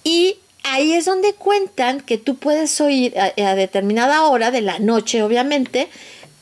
[0.04, 4.80] Y ahí es donde cuentan que tú puedes oír a, a determinada hora de la
[4.80, 5.88] noche, obviamente,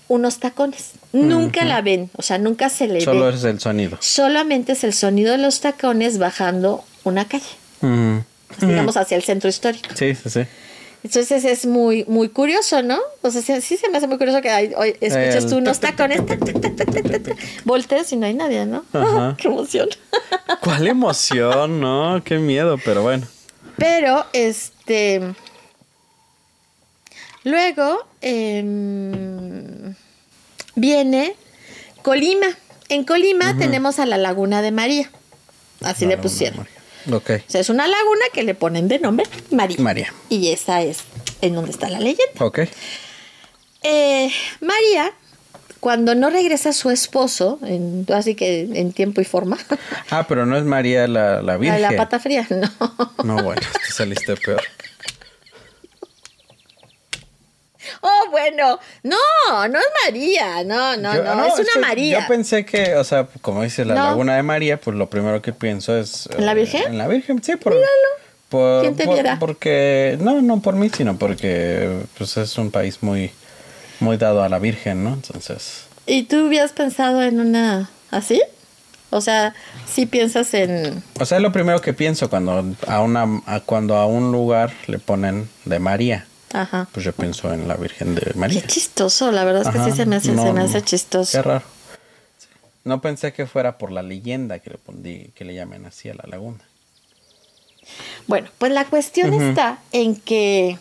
[0.08, 0.94] unos tacones.
[1.14, 3.36] Nunca la ven, o sea, nunca se le Solo ve.
[3.36, 3.98] es el sonido.
[4.02, 7.46] Solamente es el sonido de los tacones bajando una calle,
[8.60, 9.88] digamos hacia el centro histórico.
[9.94, 10.42] Sí, sí, sí.
[11.06, 12.98] Entonces es muy, muy curioso, ¿no?
[13.22, 15.80] O sea, sí, sí se me hace muy curioso que hay- hoy escuches tú unos
[15.80, 18.66] tac, tac, tacones, tac, tac, tac, tac, tac, tac, tac, voltees y no hay nadie,
[18.66, 18.84] ¿no?
[18.92, 19.36] Ajá.
[19.40, 19.88] ¡Qué emoción!
[20.64, 21.80] ¿Cuál emoción?
[21.80, 23.28] No, qué miedo, pero bueno.
[23.78, 25.22] Pero, este.
[27.44, 29.94] Luego em,
[30.74, 31.36] viene
[32.02, 32.48] Colima.
[32.90, 35.12] En Colima tenemos a la Laguna de María.
[35.82, 36.68] Así le pusieron.
[37.48, 39.78] O sea, es una laguna que le ponen de nombre María.
[39.80, 40.14] María.
[40.30, 41.00] Y esa es
[41.42, 42.24] en donde está la leyenda.
[42.40, 42.60] Ok.
[43.84, 44.32] Eh,
[44.62, 45.14] María
[45.86, 49.60] cuando no regresa su esposo, en, así que en tiempo y forma.
[50.10, 51.80] Ah, pero no es María la, la Virgen.
[51.80, 52.72] La, la pata fría, no.
[53.24, 54.64] No, bueno, te saliste peor.
[58.02, 59.18] Oh, bueno, no,
[59.68, 62.22] no es María, no, no, Yo- no, no, es una María.
[62.22, 64.04] Yo pensé que, o sea, como dice la No.
[64.06, 66.28] laguna de María, pues lo primero que pienso es...
[66.38, 66.84] ¿En la eh, Virgen?
[66.88, 67.76] En la Virgen, sí, por...
[68.50, 69.38] por- ¿Quién te por- viera?
[69.40, 73.32] Porque, no, no por mí, sino porque pues es un país muy,
[74.00, 75.14] muy dado a la Virgen, ¿no?
[75.14, 75.86] Entonces...
[76.08, 78.42] ¿Y tú hubieras pensado en una así?
[79.12, 79.54] O sea,
[79.88, 81.02] si piensas en...
[81.20, 84.74] O sea, es lo primero que pienso cuando a, una, a- cuando a un lugar
[84.88, 86.28] le ponen de María.
[86.62, 86.88] Ajá.
[86.92, 88.62] Pues yo pienso en la Virgen de María.
[88.62, 90.82] Qué chistoso, la verdad es que Ajá, sí se me hace, no, se me hace
[90.82, 91.32] chistoso.
[91.38, 91.66] Qué raro.
[92.38, 92.48] Sí.
[92.84, 96.14] No pensé que fuera por la leyenda que le, pondí, que le llamen así a
[96.14, 96.64] la laguna.
[98.28, 100.78] Bueno, pues la cuestión está en que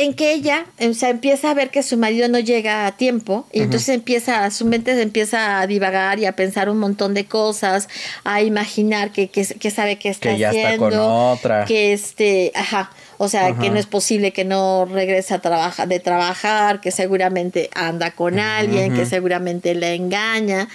[0.00, 3.46] en que ella, o sea, empieza a ver que su marido no llega a tiempo
[3.52, 7.26] y entonces empieza, su mente se empieza a divagar y a pensar un montón de
[7.26, 7.86] cosas,
[8.24, 11.66] a imaginar que, que, que sabe que está Que ya está haciendo, con otra.
[11.66, 16.00] que este, ajá, o sea, que no es posible que no regrese a trabajar, de
[16.00, 20.70] trabajar, que seguramente anda con alguien, que seguramente la engaña.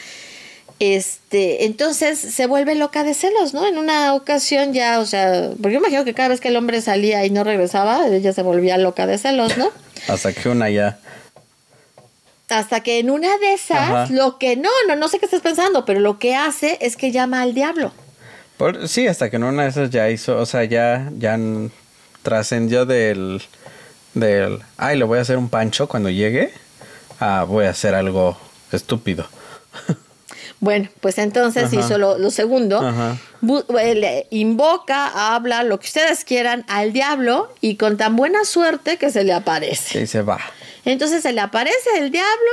[0.80, 3.66] Este, entonces se vuelve loca de celos, ¿no?
[3.66, 6.82] En una ocasión ya, o sea, porque yo imagino que cada vez que el hombre
[6.82, 9.70] salía y no regresaba, ella se volvía loca de celos, ¿no?
[10.08, 11.00] Hasta que una ya...
[12.50, 14.08] Hasta que en una de esas, Ajá.
[14.12, 17.12] lo que no, no, no sé qué estás pensando, pero lo que hace es que
[17.12, 17.92] llama al diablo.
[18.58, 21.40] por- sí, hasta que en una de esas ya hizo, o sea, ya, ya
[22.22, 23.42] trascendió del,
[24.14, 26.52] del, ay, le voy a hacer un pancho cuando llegue,
[27.20, 28.38] a voy a hacer algo
[28.72, 29.26] estúpido.
[30.62, 31.76] Bueno, pues entonces Ajá.
[31.76, 32.82] hizo lo, lo segundo.
[33.80, 38.98] Eh, le invoca, habla, lo que ustedes quieran al diablo y con tan buena suerte
[38.98, 40.02] que se le aparece.
[40.02, 40.40] Y se va.
[40.86, 42.52] Entonces se le aparece el diablo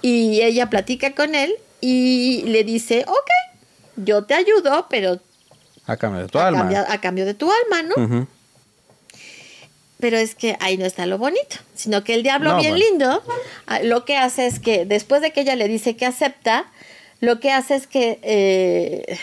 [0.00, 3.30] y ella platica con él y le dice, ok,
[3.96, 5.18] yo te ayudo, pero
[5.86, 6.60] A cambio de tu a, alma.
[6.60, 8.28] cambio, a cambio de tu alma, ¿no?
[9.98, 12.84] Pero es que ahí no está lo bonito, sino que el diablo No, bien bueno.
[12.90, 13.22] lindo,
[13.66, 16.64] ah, lo que hace es que después de que ella le dice que acepta,
[17.22, 18.18] lo que hace es que...
[18.22, 19.18] eh,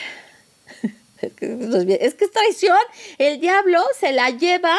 [1.22, 2.78] es que es traición,
[3.18, 4.76] el diablo se la lleva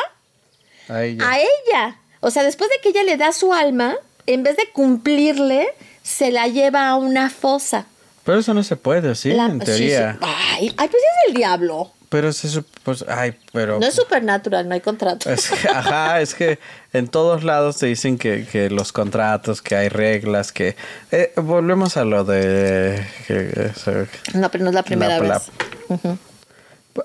[0.89, 1.99] a ella.
[2.21, 3.95] O sea, después de que ella le da su alma,
[4.27, 5.68] en vez de cumplirle,
[6.03, 7.87] se la lleva a una fosa.
[8.25, 9.33] Pero eso no se puede, ¿sí?
[9.33, 10.12] La- en sí, teoría.
[10.14, 10.18] sí.
[10.23, 11.93] Ay, ay, pues es el diablo.
[12.11, 13.79] Pero se sup- pues, ay, pero...
[13.79, 15.31] No es supernatural, no hay contrato.
[15.31, 16.59] Es que, ajá, es que
[16.93, 20.75] en todos lados te dicen que, que los contratos, que hay reglas, que...
[21.13, 23.03] eh, volvemos a lo de...
[23.29, 25.51] que- eso- No, pero no es la primera la- vez.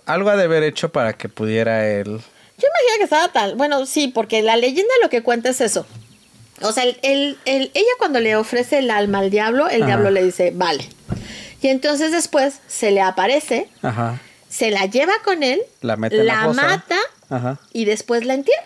[0.08, 2.06] Algo ha de haber hecho para que pudiera él...
[2.58, 3.56] Yo imagino que estaba tal.
[3.56, 5.86] Bueno, sí, porque la leyenda lo que cuenta es eso.
[6.62, 9.88] O sea, el, el- el- ella cuando le ofrece el alma al diablo, el Ajá.
[9.88, 10.88] diablo le dice, vale.
[11.62, 14.20] Y entonces después se le aparece, Ajá.
[14.56, 16.62] Se la lleva con él, La mete en la fosa.
[16.62, 16.98] mata
[17.30, 17.60] Ajá.
[17.74, 18.64] y después la entierra.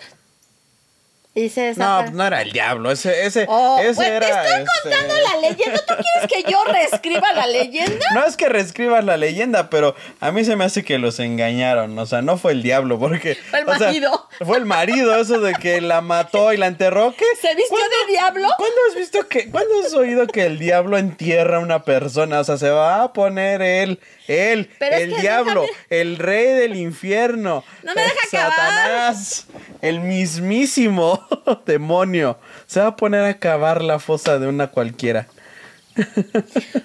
[1.35, 4.27] Y se No, no era el diablo, ese, ese, Oh, ese bueno, era...
[4.43, 5.79] estoy este, contando la leyenda.
[5.87, 8.05] ¿Tú quieres que yo reescriba la leyenda?
[8.15, 11.97] No es que reescribas la leyenda, pero a mí se me hace que los engañaron.
[11.99, 13.35] O sea, no fue el diablo, porque.
[13.35, 14.27] Fue el o sea, marido.
[14.43, 17.13] fue el marido, eso de que la mató y la enterró.
[17.15, 17.25] ¿Qué?
[17.39, 18.47] ¿Se vistió ¿Cuándo- de diablo?
[18.57, 18.78] ¿Cuándo has
[19.11, 19.49] visto que.
[19.49, 22.39] ¿Cuándo has oído que el diablo entierra a una persona?
[22.39, 26.75] O sea, se va a poner él, él, Pero el diablo, déjame- el rey del
[26.75, 27.63] infierno.
[27.83, 28.51] No me deja acabar.
[28.53, 29.47] Satanás,
[29.81, 31.25] el mismísimo
[31.65, 32.37] demonio.
[32.67, 35.27] Se va a poner a cavar la fosa de una cualquiera.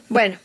[0.09, 0.39] Bueno,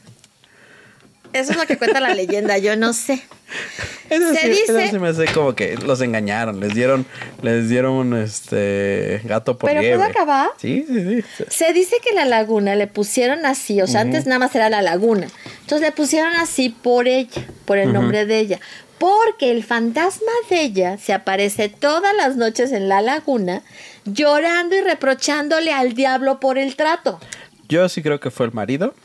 [1.33, 2.57] eso es lo que cuenta la leyenda.
[2.57, 3.21] Yo no sé.
[4.09, 7.05] Eso Se sí- eso dice- sí me hace como que los engañaron, les dieron,
[7.43, 10.49] les dieron este gato por ¿Pero puedo acabar?
[10.57, 11.43] Sí, sí, sí.
[11.47, 14.81] Se dice que la laguna le pusieron así, o sea, antes nada más era la
[14.81, 15.27] laguna.
[15.61, 18.59] Entonces le pusieron así por ella, por el nombre de ella.
[18.97, 23.61] Porque el fantasma de ella se aparece todas las noches en la laguna
[24.05, 27.19] llorando y reprochándole al diablo por el trato.
[27.67, 28.95] Yo sí creo que fue el marido.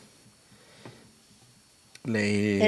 [2.06, 2.58] Le...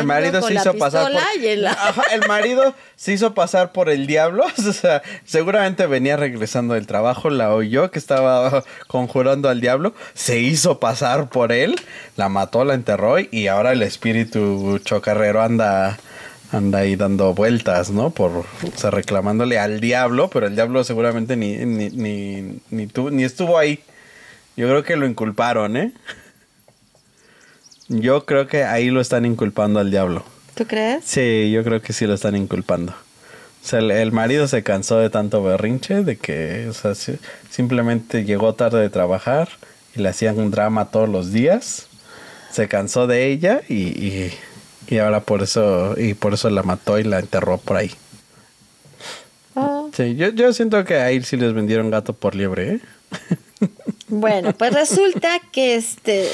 [0.00, 0.62] El marido con la
[1.08, 4.44] pistola y el- Ajá, el marido se hizo pasar por el diablo.
[4.68, 10.38] O sea, seguramente venía regresando del trabajo, la oyó que estaba conjurando al diablo, se
[10.38, 11.74] hizo pasar por él,
[12.16, 15.98] la mató, la enterró y ahora el espíritu chocarrero anda
[16.50, 18.08] anda ahí dando vueltas, ¿no?
[18.10, 18.44] Por, o
[18.76, 23.58] sea, reclamándole al diablo, pero el diablo seguramente ni, ni, ni, ni, tu- ni estuvo
[23.58, 23.80] ahí.
[24.56, 25.92] Yo creo que lo inculparon, ¿eh?
[27.88, 30.24] Yo creo que ahí lo están inculpando al diablo.
[30.54, 31.04] ¿Tú crees?
[31.04, 32.94] Sí, yo creo que sí lo están inculpando.
[33.62, 37.18] sea, el, el marido se cansó de tanto berrinche, de que, o sea, si-
[37.50, 39.48] simplemente llegó tarde de trabajar
[39.94, 41.86] y le hacían un drama todos los días.
[42.52, 44.32] Se cansó de ella y, y,
[44.88, 47.90] y ahora por eso, y por eso la mató y la enterró por ahí.
[49.56, 52.80] Ah, Sí, yo, yo siento que ahí sí les vendieron gato por liebre, ¿eh?
[54.08, 56.28] Bueno, pues resulta que este.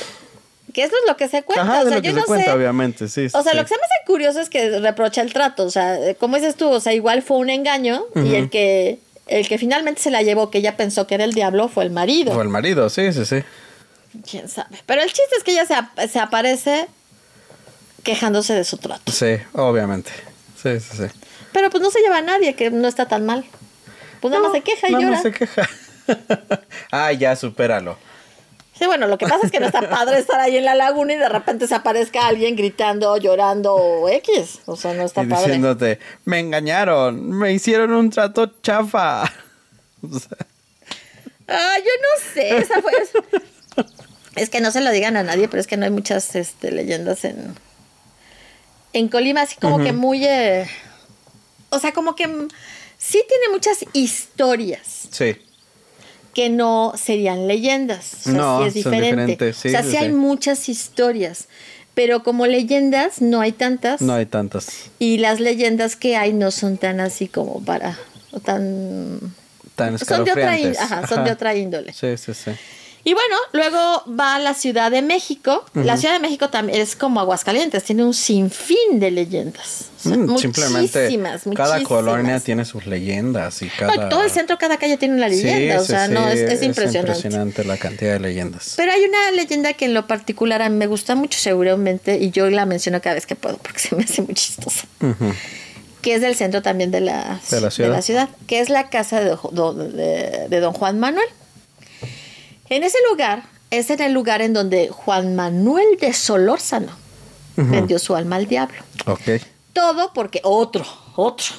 [0.74, 1.62] Que eso es lo que se cuenta.
[1.62, 2.56] Ajá, o de sea, lo que yo se no cuenta, sé.
[2.56, 3.26] obviamente, sí.
[3.26, 3.56] O sea, sí.
[3.56, 5.64] lo que se me hace curioso es que reprocha el trato.
[5.64, 8.98] O sea, eh, como dices tú, o sea, igual fue un engaño y el que
[9.26, 11.90] el que finalmente se la llevó, que ella pensó que era el diablo, fue el
[11.90, 12.32] marido.
[12.36, 13.42] O el marido, sí, sí, sí.
[14.30, 14.76] Quién sabe.
[14.84, 16.86] Pero el chiste es que ella se, ap- se aparece
[18.02, 19.10] quejándose de su trato.
[19.10, 20.10] Sí, obviamente.
[20.62, 21.04] Sí, sí, sí.
[21.52, 23.44] Pero pues no se lleva a nadie, que no está tan mal.
[24.20, 25.14] Pues nada más se queja y Nada llora.
[25.14, 25.68] más se queja.
[26.90, 27.96] ah, ya, supéralo.
[28.78, 31.12] Sí, bueno, lo que pasa es que no está padre estar ahí en la laguna
[31.14, 34.60] y de repente se aparezca alguien gritando, llorando o X.
[34.66, 35.44] O sea, no está y padre.
[35.44, 39.24] diciéndote, me engañaron, me hicieron un trato chafa.
[40.02, 40.36] O sea,
[41.48, 42.92] Ah, yo no sé, esa fue.
[44.36, 46.70] es que no se lo digan a nadie, pero es que no hay muchas este,
[46.72, 47.54] leyendas en.
[48.92, 50.24] En Colima, así como que muy.
[50.26, 50.66] eh,
[51.70, 52.26] o sea, como que
[52.98, 55.36] sí tiene muchas historias sí.
[56.34, 58.14] Que no serían leyendas.
[58.14, 59.26] O sea, No, sí es son diferente.
[59.32, 61.48] diferentes, sí, o sea, sí, sí, hay muchas historias.
[61.94, 64.02] Pero como leyendas no hay tantas.
[64.02, 64.90] No hay tantas.
[64.98, 67.96] Y las leyendas que hay no son tan así como para.
[68.32, 69.20] o tan.
[69.76, 71.92] Tan Son de otra, ajá, son de otra índole.
[71.92, 72.52] Sí, sí, sí.
[73.06, 75.62] Y bueno, luego va a la Ciudad de México.
[75.74, 79.90] La Ciudad de México también es como Aguascalientes, tiene un sinfín de leyendas.
[79.98, 81.82] O sea, Mm, Simplemente muchísimas, cada muchísimas.
[81.88, 84.08] colonia tiene sus leyendas y No, cada...
[84.08, 85.78] todo el centro, cada calle tiene una Sí, leyenda.
[85.80, 87.12] o sí, sea, no, es, es impresionante.
[87.12, 88.74] impresionante la cantidad de leyendas.
[88.76, 92.30] Pero hay una leyenda que en lo particular a mí me gusta mucho seguramente y
[92.30, 94.86] yo la menciono cada vez que puedo porque se me hace muy chistosa.
[96.00, 98.00] Que es del centro también de la, De la ciudad.
[98.02, 101.26] ciudad, que es la casa de- de don Juan Manuel.
[102.74, 106.90] En ese lugar es en el lugar en donde Juan Manuel de Solórzano
[107.56, 108.78] vendió su alma al diablo.
[109.06, 109.20] Ok.
[109.72, 111.54] Todo porque otro, otro,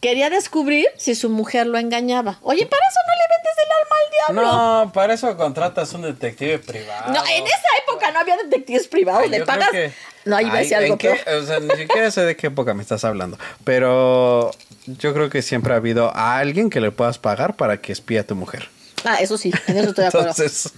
[0.00, 2.38] quería descubrir si su mujer lo engañaba.
[2.42, 4.84] Oye, para eso no le vendes el alma al diablo.
[4.86, 7.12] No, para eso contratas un detective privado.
[7.12, 9.70] No, en esa época no había detectives privados, Ay, le pagas.
[9.70, 9.92] que-
[10.24, 11.20] No, iba a decir algo ¿en qué?
[11.24, 11.42] peor.
[11.42, 13.38] O sea, ni siquiera sé de qué época me estás hablando.
[13.64, 14.52] Pero
[14.86, 18.20] yo creo que siempre ha habido a alguien que le puedas pagar para que espíe
[18.20, 18.68] a tu mujer.
[19.04, 20.28] Ah, eso sí, en eso estoy de acuerdo.
[20.30, 20.72] Entonces,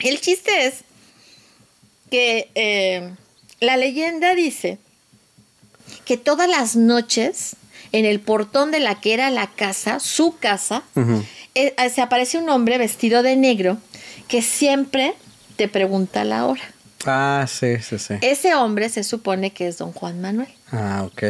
[0.00, 0.74] El chiste es
[2.10, 3.14] que eh,
[3.60, 4.78] la leyenda dice
[6.04, 7.56] que todas las noches
[7.92, 10.82] en el portón de la que era la casa, su casa,
[11.54, 13.78] eh, eh, se aparece un hombre vestido de negro
[14.28, 15.14] que siempre
[15.56, 16.62] te pregunta la hora.
[17.06, 18.14] ah, sí, sí, sí.
[18.22, 20.48] Ese hombre se supone que es don Juan Manuel.
[20.70, 21.22] Ah, ok.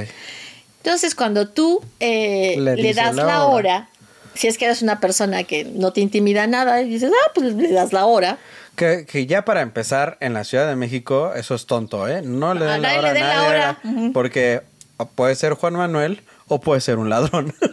[0.78, 3.48] Entonces, cuando tú eh, Le das la la hora.
[3.48, 3.88] hora,
[4.34, 7.54] si es que eres una persona que no te intimida nada, y dices, ah, pues
[7.54, 8.38] le das la hora.
[8.76, 12.22] Que, que ya para empezar, en la Ciudad de México, eso es tonto, ¿eh?
[12.22, 13.78] No le A den la hora a la nadie, hora.
[14.14, 14.62] Porque
[15.14, 17.54] puede ser Juan Manuel o puede ser un ladrón.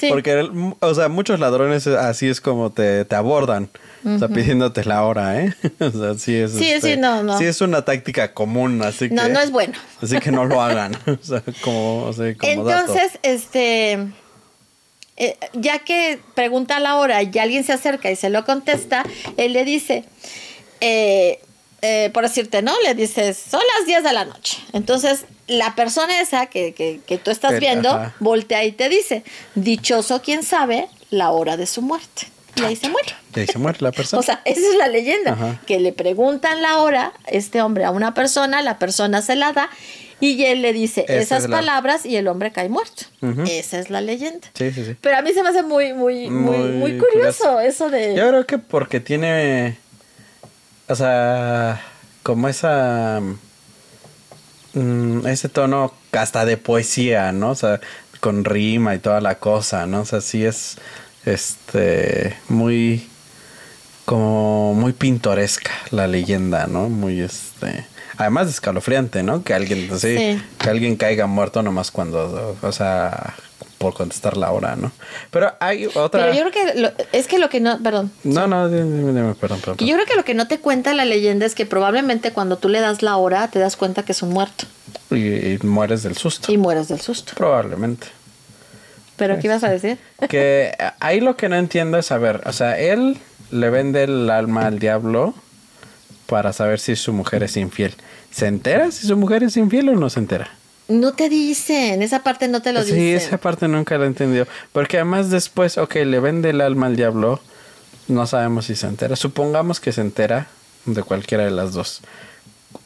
[0.00, 0.08] Sí.
[0.10, 0.46] Porque,
[0.80, 3.70] o sea, muchos ladrones así es como te, te abordan.
[4.04, 5.54] O sea, pidiéndote la hora, ¿eh?
[5.80, 6.52] O sea, sí es...
[6.52, 7.38] Sí, este, sí, no, no.
[7.38, 9.14] Sí es una táctica común, así que...
[9.14, 9.74] No, no es bueno.
[10.02, 10.94] Así que no lo hagan.
[11.06, 12.92] o sea, como, o sea, como dato.
[12.92, 14.06] Entonces, este,
[15.16, 19.04] eh, ya que pregunta la hora y alguien se acerca y se lo contesta,
[19.36, 20.04] él le dice,
[20.80, 21.40] eh,
[21.82, 22.74] eh, por decirte, ¿no?
[22.82, 24.58] Le dices, son las 10 de la noche.
[24.72, 28.14] Entonces, la persona esa que, que, que tú estás viendo, ajá.
[28.20, 32.28] voltea y te dice, dichoso quien sabe la hora de su muerte.
[32.56, 33.14] Y ahí se muere.
[33.34, 34.20] Y ahí se muere la persona.
[34.20, 35.32] O sea, esa es la leyenda.
[35.32, 35.60] Ajá.
[35.66, 39.70] Que le preguntan la hora, este hombre a una persona, la persona se la da
[40.20, 43.04] y él le dice Esa esas es la- palabras y el hombre cae muerto.
[43.46, 44.48] Esa es la leyenda.
[44.54, 44.96] sí, sí, sí.
[45.00, 47.60] Pero a mí se me hace muy, muy, muy, Muy muy curioso curioso.
[47.60, 48.14] eso de.
[48.14, 49.76] Yo creo que porque tiene.
[50.88, 51.82] O sea,
[52.22, 53.20] como esa.
[54.74, 57.50] mm, ese tono hasta de poesía, ¿no?
[57.50, 57.80] O sea,
[58.20, 60.00] con rima y toda la cosa, ¿no?
[60.02, 60.76] O sea, sí es.
[61.24, 62.36] Este.
[62.48, 63.08] Muy.
[64.04, 66.88] Como muy pintoresca la leyenda, ¿no?
[66.88, 67.84] Muy este.
[68.18, 69.42] Además escalofriante, ¿no?
[69.44, 70.42] Que alguien así, Sí.
[70.58, 73.34] que alguien caiga muerto nomás cuando, o sea,
[73.78, 74.90] por contestar la hora, ¿no?
[75.30, 76.24] Pero hay otra.
[76.24, 78.10] Pero yo creo que lo- es que lo que no, perdón.
[78.24, 79.76] No, no, dime, dime, perdón, perdón.
[79.86, 82.68] Yo creo que lo que no te cuenta la leyenda es que probablemente cuando tú
[82.70, 84.64] le das la hora te das cuenta que es un muerto
[85.10, 86.50] Y, y mueres del susto.
[86.50, 87.32] y mueres del susto.
[87.36, 88.06] Probablemente.
[89.16, 89.98] ¿Pero qué ibas a decir?
[90.28, 93.18] Que ahí lo que no entiendo es, a ver, o sea, él
[93.50, 95.34] le vende el alma al diablo
[96.26, 97.94] para saber si su mujer es infiel.
[98.30, 100.50] ¿Se entera si su mujer es infiel o no se entera?
[100.88, 103.16] No te dicen, esa parte no te lo sí, dicen.
[103.28, 104.46] esa parte nunca la entendió.
[104.72, 107.40] Porque además después, ok, le vende el alma al diablo.
[108.08, 109.16] No sabemos si se entera.
[109.16, 110.46] Supongamos que se entera
[110.84, 112.02] de cualquiera de las dos.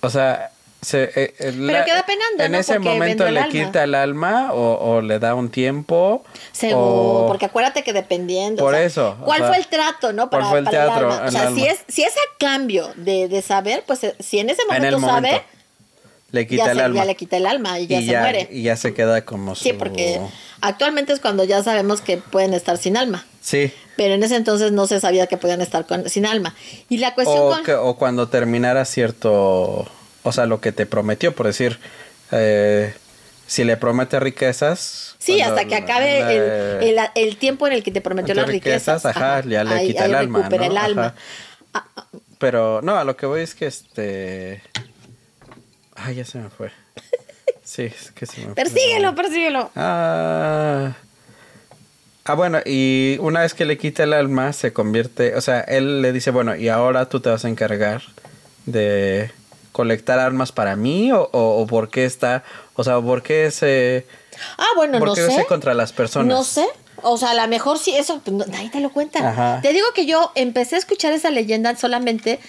[0.01, 0.49] O sea,
[0.82, 2.58] se, eh, eh, la- queda penando, En ¿no?
[2.58, 3.52] ese Porque momento le alma.
[3.52, 6.24] quita el alma o, o le da un tiempo.
[6.52, 8.62] Seguro, o- porque acuérdate que dependiendo.
[8.62, 10.30] Por o sea, eso, ¿Cuál fue el trato, no?
[10.30, 11.22] ¿cuál Para, fue el para teatro, alma.
[11.22, 11.66] O el sea, si alma?
[11.66, 14.88] es, si es a cambio de, de saber, pues eh, si en ese en momento,
[14.88, 15.28] el momento.
[15.36, 15.42] sabe,
[16.32, 16.96] Le quita ya, el se, alma.
[16.96, 18.48] ya le quita el alma y ya y, se ya, muere.
[18.50, 20.20] y ya se queda como Sí, su- porque
[20.62, 23.26] actualmente es cuando ya sabemos que pueden estar sin alma.
[23.42, 23.72] Sí.
[23.96, 26.54] Pero en ese entonces no se sabía que podían estar con- sin alma.
[26.88, 27.64] Y la cuestión O, con...
[27.64, 29.86] que- o cuando terminara cierto,
[30.22, 31.78] o sea, lo que te prometió, por decir,
[32.32, 32.94] eh,
[33.46, 35.16] si le promete riquezas.
[35.18, 38.34] Sí, cuando hasta que acabe le- el, el- el tiempo en el que te prometió
[38.34, 39.16] las riquezas, riquezas.
[39.16, 40.64] ajá, ya le ahí- quita ahí el alma, ¿no?
[40.64, 41.06] el alma.
[41.06, 41.14] Ajá.
[41.74, 42.06] Ah, ah,
[42.38, 44.62] Pero no, a lo que voy es que este.
[45.96, 46.70] Ay, ya se me fue.
[47.62, 48.54] Sí, es que se me fue.
[48.56, 49.70] persíguelo, persíguelo.
[49.76, 50.92] Ah.
[52.24, 56.02] Ah, bueno, y una vez que le quita el alma, se convierte, o sea, él
[56.02, 58.02] le dice, bueno, y ahora tú te vas a encargar
[58.66, 59.30] de
[59.72, 62.42] colectar armas para mí o, o, o por qué está,
[62.74, 64.06] o sea, por qué ese,
[64.58, 65.32] Ah, bueno, por no qué sé.
[65.32, 66.28] ese contra las personas.
[66.28, 66.66] No sé.
[67.02, 69.26] O sea, a lo mejor sí, eso, pues, no- nadie te lo cuenta.
[69.30, 69.60] Ajá.
[69.62, 72.40] Te digo que yo empecé a escuchar esa leyenda solamente.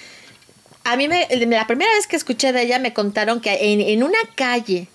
[0.83, 4.03] A mí, me, la primera vez que escuché de ella, me contaron que en, en
[4.03, 4.87] una calle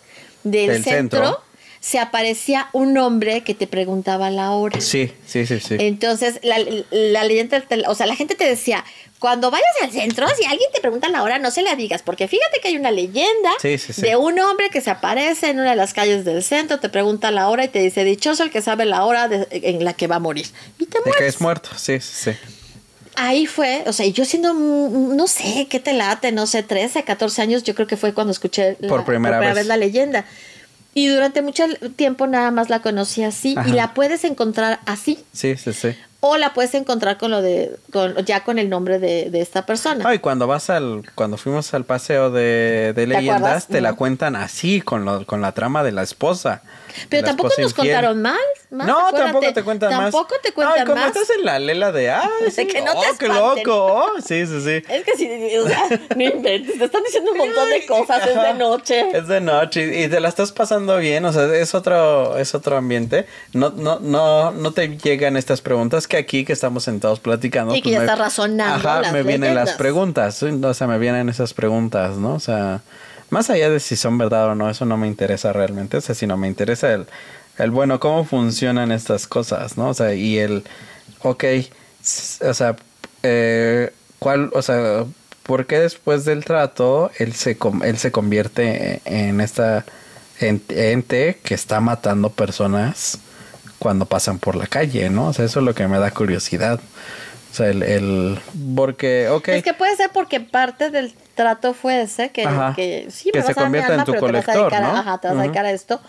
[0.43, 1.43] del Del centro, centro.
[1.81, 4.81] se aparecía un hombre que te preguntaba la hora.
[4.81, 5.77] Sí, sí, sí, sí.
[5.79, 6.57] Entonces, la,
[6.91, 8.85] la leyenda, o sea, la gente te decía,
[9.19, 12.29] cuando vayas al centro, si alguien te pregunta la hora, no se la digas, porque
[12.29, 14.03] fíjate que hay una leyenda Sí, sí, sí.
[14.03, 17.31] de un hombre que se aparece en una de las calles del centro, te pregunta
[17.31, 20.07] la hora y te dice, dichoso el que sabe la hora de- en la que
[20.07, 20.47] va a morir.
[20.79, 21.35] Y te de que mueres.
[21.35, 22.37] es muerto, sí, sí, sí.
[23.19, 26.33] Ahí fue, o sea, yo siendo, no sé, ¿qué te late?
[26.33, 29.67] No sé, 13, 14 años, yo creo que fue cuando escuché la- Por primera vez.
[29.67, 30.27] la leyenda.
[30.93, 31.65] Y durante mucho
[31.97, 33.69] tiempo nada más la conocí así Ajá.
[33.69, 35.25] y la puedes encontrar así.
[35.33, 35.95] Sí, sí, sí.
[36.21, 39.67] O la puedes encontrar con lo de, con, ya con el nombre de, de esta
[39.67, 40.05] persona.
[40.09, 43.99] Ay, cuando vas al, cuando fuimos al paseo de, de ¿Te leyendas, te la Ujú.
[43.99, 46.63] cuentan así, con, lo, con la trama de la esposa.
[47.09, 47.75] Pero tampoco nos infiel.
[47.75, 48.37] contaron mal.
[48.71, 49.23] más, No, acuérdate.
[49.33, 50.01] tampoco te cuentan más.
[50.13, 51.09] Tampoco te cuentan Ay, como más.
[51.17, 53.87] estás en la lela de, ay, De sí, que no te oh, qué loco.
[53.87, 54.83] oh, sí, sí, sí.
[54.89, 58.35] Es que sí, o sea, no inventes, te están diciendo un montón de cosas, es
[58.35, 59.11] de noche.
[59.13, 62.77] Es de noche y te la estás pasando bien, o sea, es otro, es otro
[62.77, 63.27] ambiente.
[63.53, 67.71] No, no, no, no te llegan estas preguntas que aquí que estamos sentados platicando.
[67.71, 70.99] pues Y que ya estás razonando Ajá, las me vienen las preguntas, o sea, me
[70.99, 72.35] vienen esas preguntas, ¿no?
[72.35, 72.81] O sea,
[73.31, 76.15] más allá de si son verdad o no, eso no me interesa realmente, o sea,
[76.15, 77.07] sino me interesa el,
[77.59, 79.89] el bueno, cómo funcionan estas cosas, ¿no?
[79.89, 80.65] O sea, y el,
[81.23, 81.45] ok,
[82.43, 82.77] o sea,
[83.23, 85.05] eh, ¿cuál, o sea,
[85.43, 89.85] por qué después del trato él se, él se convierte en esta
[90.41, 93.19] en- ente que está matando personas
[93.79, 95.29] cuando pasan por la calle, ¿no?
[95.29, 96.81] O sea, eso es lo que me da curiosidad.
[97.53, 98.39] O sea, el, el
[98.75, 99.49] porque, ok.
[99.49, 102.73] Es que puede ser porque parte del trato fue ese, que, Ajá.
[102.75, 104.33] que sí, Que me se vas a dar mi convierta en alma, tu pero te
[104.33, 104.99] vas a colector, dedicar ¿no?
[104.99, 106.01] ajá, te vas a dedicar a esto.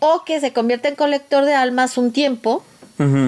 [0.00, 2.64] O que se convierta en colector de almas un tiempo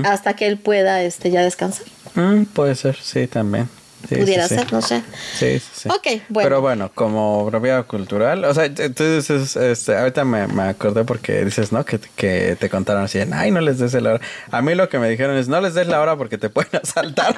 [0.05, 1.87] hasta que él pueda este, ya descansar.
[2.17, 3.69] Mm, puede ser, sí, también.
[4.09, 4.55] Sí, Pudiera sí.
[4.55, 5.03] ser, no sé.
[5.39, 5.89] Sí, sí, sí.
[5.91, 6.47] Ok, bueno.
[6.49, 11.71] Pero bueno, como breviario cultural, o sea, dices, este, ahorita me, me acordé porque dices,
[11.71, 11.85] ¿no?
[11.85, 14.21] Que, que te contaron así, ay, no les des la hora.
[14.51, 16.71] A mí lo que me dijeron es, no les des la hora porque te pueden
[16.83, 17.37] asaltar.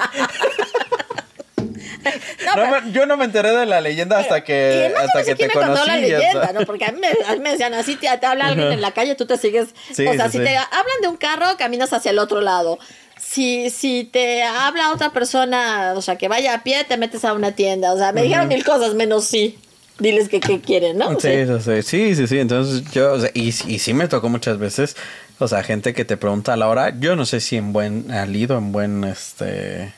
[2.45, 5.25] No, No pero- me- yo no me enteré de la leyenda hasta que, hasta no
[5.25, 5.89] sé que quién te me contó conocí.
[5.89, 6.65] la y hasta- leyenda, ¿no?
[6.65, 8.91] Porque a mí me, a mí me decían así, te, te habla alguien en la
[8.91, 9.69] calle, tú te sigues.
[9.93, 10.43] Sí, o sea, sí, si sí.
[10.43, 12.79] te hablan de un carro, caminas hacia el otro lado.
[13.19, 17.33] Si, si te habla otra persona, o sea, que vaya a pie, te metes a
[17.33, 17.93] una tienda.
[17.93, 19.57] O sea, me dijeron mil cosas menos sí.
[19.99, 21.19] Diles que qué quieren, ¿no?
[21.19, 22.39] Sí, sí, sí, sí, sí, sí.
[22.39, 24.97] Entonces yo, o sea, y, y sí me tocó muchas veces,
[25.37, 28.11] o sea, gente que te pregunta a la hora, yo no sé si en buen
[28.11, 29.93] alido, en buen, este,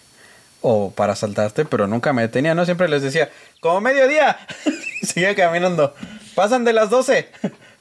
[0.67, 2.65] o para saltarte, pero nunca me detenía, ¿no?
[2.65, 4.35] Siempre les decía, como mediodía,
[5.03, 5.93] seguía caminando,
[6.33, 7.29] pasan de las 12,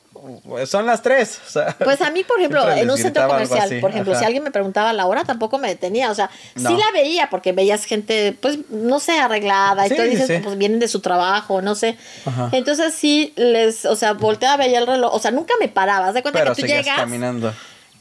[0.67, 1.41] son las 3.
[1.47, 4.21] O sea, Pues a mí, por ejemplo, en un centro comercial, por ejemplo, ajá.
[4.21, 6.11] si alguien me preguntaba la hora, tampoco me detenía.
[6.11, 6.77] O sea, sí No.
[6.77, 9.87] la veía porque veías gente, pues, no sé, arreglada.
[9.87, 10.39] Sí, y tú dices, sí.
[10.43, 11.97] pues vienen de su trabajo, no sé.
[12.27, 12.51] Ajá.
[12.53, 15.15] Entonces sí les, o sea, volteaba, veía el reloj.
[15.15, 16.13] O sea, nunca me parabas.
[16.15, 16.97] De cuenta pero que tú llegas.
[16.97, 17.53] caminando.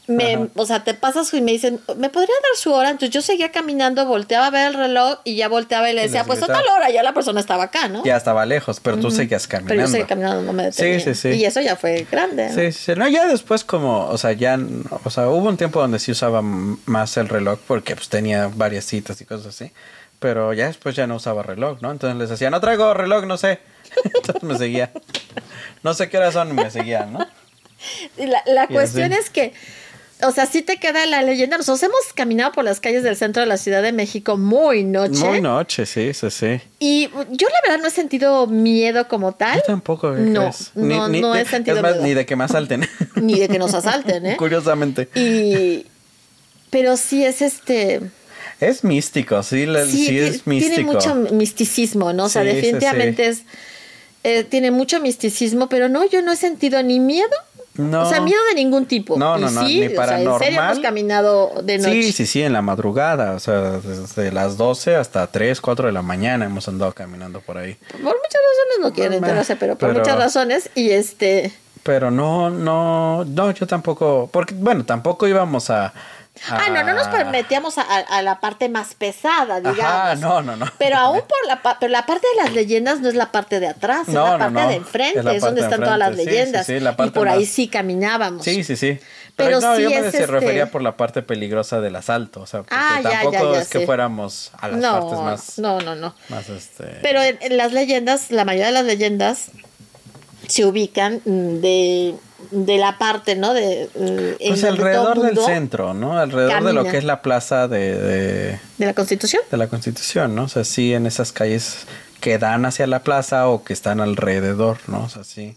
[0.06, 0.46] Me, Ajá.
[0.54, 2.90] o sea, te pasas y me dicen, ¿me podría dar su hora?
[2.90, 6.24] Entonces yo seguía caminando, volteaba a ver el reloj y ya volteaba y le decía,
[6.24, 8.04] pues a tal hora, ya la persona estaba acá, ¿no?
[8.04, 9.68] Ya estaba lejos, pero tú seguías caminando.
[9.74, 11.00] Pero yo seguía caminando, no me detenía.
[11.00, 11.28] Sí, sí, sí.
[11.40, 12.48] Y eso ya fue grande.
[12.50, 12.54] ¿no?
[12.54, 14.58] Sí, sí, no, ya después como, o sea, ya,
[15.04, 18.84] o sea, hubo un tiempo donde sí usaba más el reloj porque pues tenía varias
[18.84, 19.72] citas y cosas así,
[20.18, 21.90] pero ya después ya no usaba reloj, ¿no?
[21.90, 23.60] Entonces les decía, no traigo reloj, no sé.
[24.04, 24.90] Entonces me seguía.
[25.82, 27.26] no sé qué hora son y me seguían, ¿no?
[28.16, 29.20] Y la, la Y cuestión así.
[29.20, 29.52] es que,
[30.26, 31.56] o sea, sí te queda la leyenda.
[31.56, 35.24] Nosotros hemos caminado por las calles del centro de la Ciudad de México muy noche.
[35.24, 36.60] Muy noche, sí, sí, sí.
[36.78, 39.56] Y yo la verdad no he sentido miedo como tal.
[39.56, 42.04] Yo tampoco, ¿qué No, no, no he sentido más, miedo.
[42.06, 42.88] ni de que me asalten.
[43.16, 44.36] Ni de que nos asalten, ¿eh?
[44.36, 45.08] Curiosamente.
[45.14, 45.86] Y...
[46.70, 48.00] Pero sí es este...
[48.60, 50.74] Es místico, sí, la- sí, ti- es místico.
[50.76, 52.24] Tiene mucho misticismo, ¿no?
[52.24, 53.42] O sea, Sí, sí, definitivamente es...
[54.22, 57.28] eh, tiene mucho misticismo, pero no, yo no he sentido ni miedo.
[57.76, 58.02] No.
[58.02, 59.16] O sea, miedo de ningún tipo.
[59.18, 60.50] No, no, no, sí, ni o sea, en serio paranormal.
[60.70, 62.02] hemos caminado de noche.
[62.04, 65.92] Sí, sí, sí, en la madrugada, o sea, desde las 12 hasta 3, 4 de
[65.92, 67.74] la mañana hemos andado caminando por ahí.
[67.90, 70.70] Por muchas razones no quieren enterarse, pero por pero- muchas razones.
[70.74, 71.52] Y este.
[71.82, 75.92] Pero no, no, no, yo tampoco, porque, bueno, tampoco íbamos a...
[76.50, 79.80] Ah, no, no nos a- metíamos a, a la parte más pesada, digamos.
[79.80, 80.66] Ajá, no, no, no.
[80.78, 83.68] Pero aún por la, pero la parte de las leyendas no es la parte de
[83.68, 84.68] atrás, es la parte no.
[84.68, 86.66] de enfrente, Es donde están todas las sí, sí, leyendas.
[86.66, 88.44] sí, la y por ahí sí caminábamos.
[88.44, 88.98] Sí, sí, sí.
[89.36, 91.96] Pero Pero, no, sí yo me es decía- este- refería por la parte peligrosa del
[91.96, 93.86] asalto, o sea, porque Ah, tampoco ya, ya, es que sí.
[93.86, 96.14] fuéramos a las partes más, no, no, no.
[96.28, 96.84] más este...
[97.02, 99.46] Pero en, en las leyendas, la mayoría de las leyendas
[100.48, 102.14] se ubican mm, de,
[102.50, 103.54] de la parte, ¿no?
[103.54, 106.18] De, mm, Pues alrededor del centro, ¿no?
[106.18, 109.42] Alrededor de lo que es la plaza de, de, de la Constitución.
[109.50, 110.44] de la Constitución, ¿no?
[110.44, 111.86] O sea, sí en esas calles
[112.20, 115.04] que dan hacia la plaza o que están alrededor, ¿no?
[115.04, 115.56] O sea, sí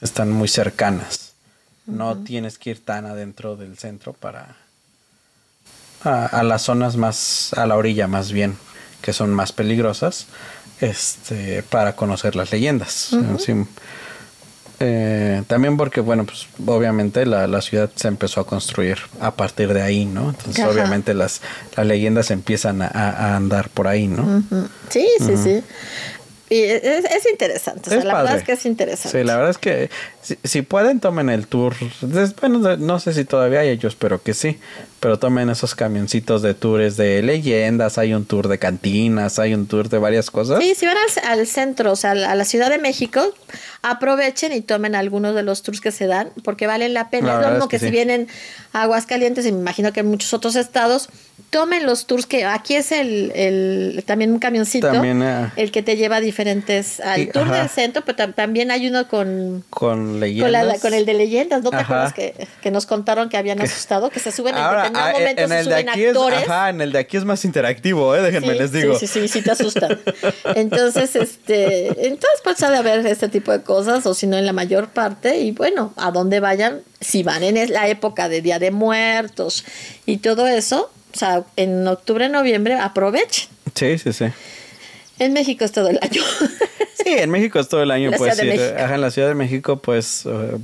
[0.00, 1.32] están muy cercanas.
[1.86, 4.56] No tienes que ir tan adentro del centro para...
[6.04, 7.52] A, a las zonas más...
[7.54, 8.56] a la orilla más bien,
[9.02, 10.26] que son más peligrosas,
[10.80, 13.10] este, para conocer las leyendas.
[13.38, 13.52] Sí.
[14.80, 19.72] Eh, también porque, bueno, pues obviamente la, la ciudad se empezó a construir a partir
[19.74, 20.30] de ahí, ¿no?
[20.30, 20.70] Entonces Ajá.
[20.72, 21.40] obviamente las,
[21.76, 24.42] las leyendas empiezan a, a andar por ahí, ¿no?
[24.88, 25.62] Sí, sí, sí.
[26.50, 27.82] Y es, es interesante.
[27.86, 29.18] O sea, Es la verdad es que es interesante.
[29.18, 29.90] Sí, la verdad es que
[30.22, 31.74] si, si pueden, tomen el tour.
[32.40, 34.58] Bueno, no sé si todavía hay, yo espero que sí.
[35.00, 37.98] Pero tomen esos camioncitos de tours de leyendas.
[37.98, 40.58] Hay un tour de cantinas, hay un tour de varias cosas.
[40.60, 43.34] Sí, si van al, al centro, o sea, a la Ciudad de México,
[43.82, 47.28] aprovechen y tomen algunos de los tours que se dan, porque valen la pena.
[47.28, 48.28] La es lo verdad mismo es que, que si vienen
[48.72, 51.08] a Aguascalientes, y me imagino que en muchos otros estados,
[51.50, 55.50] tomen los tours que aquí es el, el también un camioncito, También, eh.
[55.56, 57.60] el que te lleva a diferentes, al Y- tour ajá.
[57.60, 59.64] del centro, pero tam- también hay uno con...
[59.70, 60.66] Con Con, leyendas.
[60.66, 61.84] la- con el de leyendas, ¿no te Ajá.
[61.84, 64.10] acuerdas que, que nos contaron que habían asustado?
[64.10, 66.38] Que se suben en Ahora, determinado ah, momento, en se el de aquí es, actores.
[66.48, 68.98] ajá, en el de aquí es más interactivo, eh, déjenme Sí, les digo.
[68.98, 69.98] Sí, sí, sí, sí te asustan.
[70.54, 74.36] Entonces, este, en todas partes ha de haber este tipo de cosas, o si no
[74.36, 78.42] en la mayor parte, y bueno, a donde vayan, si van en la época de
[78.42, 79.64] Día de Muertos
[80.04, 83.48] y todo eso, sea, en octubre, noviembre, aprovechen.
[83.74, 84.26] Sí, sí, sí.
[85.18, 86.22] En México es todo el año.
[87.04, 88.38] Sí, en México es todo el año, La pues.
[88.40, 90.58] Ajá, en la Ciudad de México, pues eh,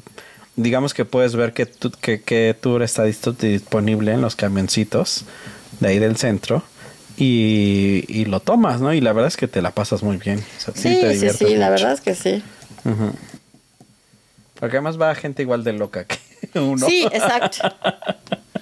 [0.57, 5.25] digamos que puedes ver qué, tu- qué tour está disponible en los camioncitos
[5.81, 6.63] de ahí del centro
[7.17, 8.93] y, y lo tomas, ¿no?
[8.93, 10.45] Y la verdad es que te la pasas muy bien.
[10.59, 12.43] O sea, sí, Sí, sí, la verdad es que sí.
[12.85, 13.13] Ujú.
[14.59, 16.19] Porque además va gente igual de loca que
[16.59, 16.85] uno.
[16.87, 17.59] Sí, exacto.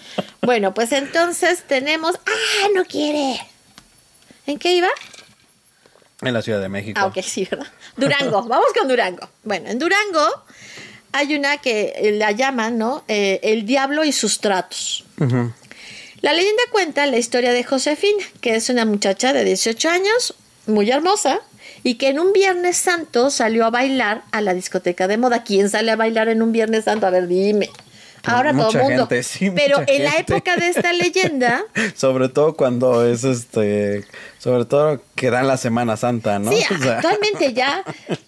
[0.42, 2.16] Bueno, pues entonces tenemos.
[2.16, 3.40] ¡Ah, no quiere!
[4.46, 4.88] ¿En qué iba?
[6.20, 6.98] En la Ciudad de México.
[7.00, 7.66] Ah, ok, sí, ¿verdad?
[7.96, 9.28] Durango, vamos con Durango.
[9.44, 10.24] Bueno, en Durango
[11.12, 13.04] hay una que eh, la llaman, ¿no?
[13.08, 15.04] Eh, el diablo y sus tratos.
[16.20, 20.34] La leyenda cuenta la historia de Josefina, que es una muchacha de 18 años,
[20.66, 21.40] muy hermosa,
[21.82, 25.44] y que en un Viernes Santo salió a bailar a la discoteca de moda.
[25.44, 27.06] ¿Quién sale a bailar en un Viernes Santo?
[27.06, 27.70] A ver, dime.
[28.24, 29.06] Ahora todo Mucha el mundo.
[29.08, 31.62] gente, sí, Pero en la época de esta leyenda,
[31.96, 34.04] Sobre todo cuando es este,
[34.38, 36.52] sobre todo que dan la Semana Santa, ¿no?
[36.52, 37.82] Sí, O sea, actualmente ya,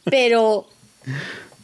[0.05, 0.67] pero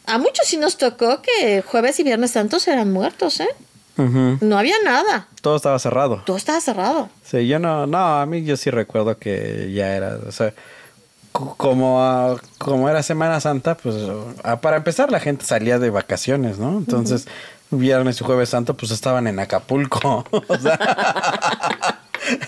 [0.06, 3.48] a muchos sí nos tocó que jueves y viernes santos eran muertos, ¿eh?
[3.96, 5.26] No había nada.
[5.42, 6.22] Todo estaba cerrado.
[6.24, 7.10] Todo estaba cerrado.
[7.22, 10.54] Sí, yo no, no, a mí yo sí recuerdo que ya era, o sea,
[11.32, 13.96] como, ah, como era Semana Santa, pues
[14.42, 16.78] ah, para empezar la gente salía de vacaciones, ¿no?
[16.78, 17.26] Entonces,
[17.70, 20.24] viernes y jueves santo, pues estaban en Acapulco.
[20.48, 20.78] o sea,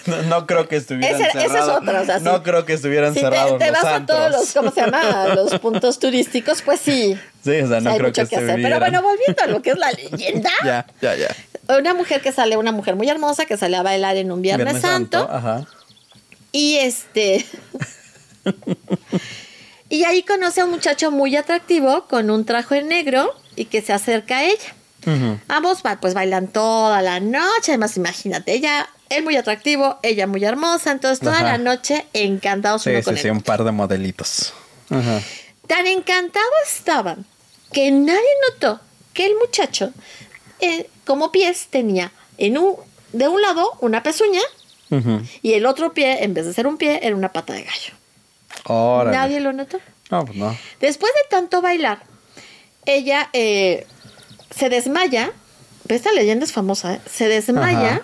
[0.06, 1.80] no, no creo que estuvieran Ese- esa es cerrados.
[1.82, 4.30] otra, o sea, no creo que estuvieran Si te, cerrados te los vas a todos
[4.30, 5.26] los, ¿cómo se llama?
[5.34, 7.18] Los puntos turísticos, pues sí.
[7.44, 8.60] Sí, o sea, no hay creo mucho que que hacer.
[8.62, 10.50] Pero bueno, volviendo a lo que es la leyenda.
[10.64, 11.28] Ya, ya, ya.
[11.78, 14.80] Una mujer que sale, una mujer muy hermosa que sale a bailar en un Viernes,
[14.82, 15.28] Santo.
[15.30, 15.64] Ajá.
[16.50, 17.46] Y este.
[19.88, 23.92] y ahí conoce a un muchacho muy atractivo con un traje negro y que se
[23.92, 24.74] acerca a ella.
[25.48, 30.92] Ambos pues bailan toda la noche, además imagínate, ella, él muy atractivo, ella muy hermosa,
[30.92, 31.44] entonces toda Ajá.
[31.44, 34.52] la noche encantados Sí, uno sí, con sí, el un par de modelitos.
[34.90, 35.20] Ajá.
[35.66, 37.24] Tan encantados estaban
[37.72, 38.80] que nadie notó
[39.12, 39.92] que el muchacho,
[40.60, 42.76] eh, como pies, tenía en un,
[43.12, 44.42] de un lado una pezuña
[45.40, 47.94] y el otro pie, en vez de ser un pie, era una pata de gallo.
[48.64, 49.16] Órale.
[49.16, 49.80] Nadie lo notó.
[50.10, 50.54] No, pues no.
[50.80, 52.02] Después de tanto bailar,
[52.84, 53.86] ella eh,
[54.54, 55.32] se desmaya.
[55.88, 57.00] Esta leyenda es famosa, ¿eh?
[57.10, 58.02] Se desmaya Ajá.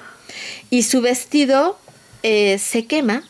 [0.70, 1.78] y su vestido
[2.22, 3.22] eh, se quema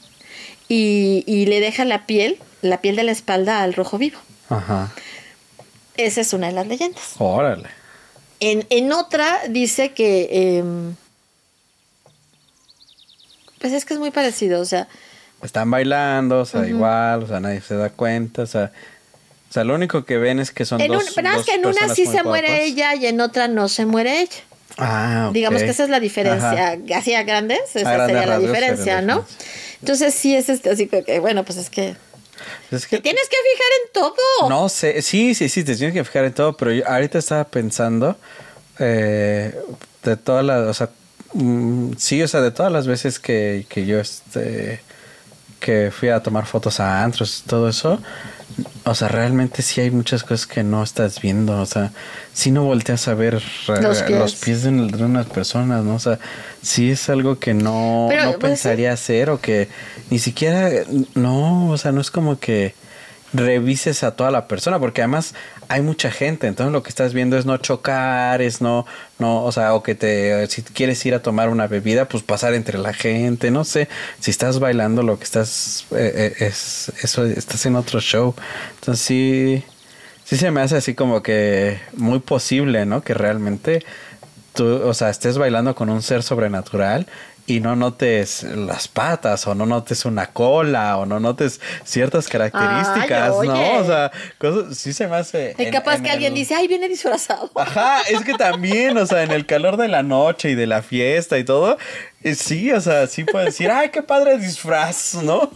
[0.68, 4.18] y, y le deja la piel, la piel de la espalda al rojo vivo.
[4.48, 4.90] Ajá.
[5.96, 7.14] Esa es una de las leyendas.
[7.18, 7.68] Órale.
[8.40, 10.58] En, en otra dice que...
[10.58, 10.94] em,
[13.60, 14.86] pues es que es muy parecido, o sea,
[15.42, 18.72] Están bailando, o sea, igual, o sea, nadie se da cuenta, o sea,
[19.48, 21.54] o sea, lo único que ven es que son en dos, pero es dos que
[21.54, 22.66] en una sí se muere guapas.
[22.66, 24.32] ella y en otra no se muere ella.
[24.76, 25.34] Ah, ok.
[25.34, 26.72] Digamos que esa es la diferencia.
[26.72, 26.76] Ajá.
[26.96, 29.24] Así a grandes, esa A sería la diferencia, ¿no?
[29.80, 31.96] Entonces sí es este, así que, bueno, pues es que
[32.70, 34.48] Es te que tienes que fijar en todo.
[34.50, 37.44] no sé, sí, sí, sí, te tienes que fijar en todo, pero yo ahorita estaba
[37.44, 38.16] pensando
[38.78, 39.54] eh,
[40.04, 40.90] de todas las, o sea,
[41.32, 44.80] mm, sí, o sea, de todas las veces que, que yo este
[45.60, 48.00] que fui a tomar fotos a antros y todo eso,
[48.84, 51.92] o sea, realmente sí hay muchas cosas que no estás viendo, o sea,
[52.32, 54.18] si no volteas a ver Los pies.
[54.18, 55.94] los pies de, de unas personas, ¿no?
[55.94, 56.18] O sea,
[56.62, 59.68] sí es algo que no, Pero, no pues, pensaría hacer o que
[60.10, 60.70] ni siquiera,
[61.14, 62.74] no, o sea, no es como que
[63.32, 65.34] revises a toda la persona, porque además
[65.68, 68.86] hay mucha gente, entonces lo que estás viendo es no chocar, es no,
[69.18, 72.54] no, o sea, o que te, si quieres ir a tomar una bebida, pues pasar
[72.54, 73.88] entre la gente, no sé,
[74.18, 78.34] si estás bailando lo que estás, eh, eh, es, eso, estás en otro show,
[78.80, 79.62] entonces sí,
[80.24, 83.02] sí se me hace así como que muy posible, ¿no?
[83.02, 83.84] Que realmente
[84.54, 87.06] tú, o sea, estés bailando con un ser sobrenatural
[87.48, 93.34] y no notes las patas o no notes una cola o no notes ciertas características,
[93.40, 93.72] Ay, ¿no?
[93.78, 95.54] O sea, cosas, sí se me hace...
[95.58, 97.50] Y en- capaz en que alguien dice, ay, viene disfrazado.
[97.56, 100.82] Ajá, es que también, o sea, en el calor de la noche y de la
[100.82, 101.78] fiesta y todo,
[102.22, 105.50] eh, sí, o sea, sí pueden decir, ay, qué padre disfraz, ¿no?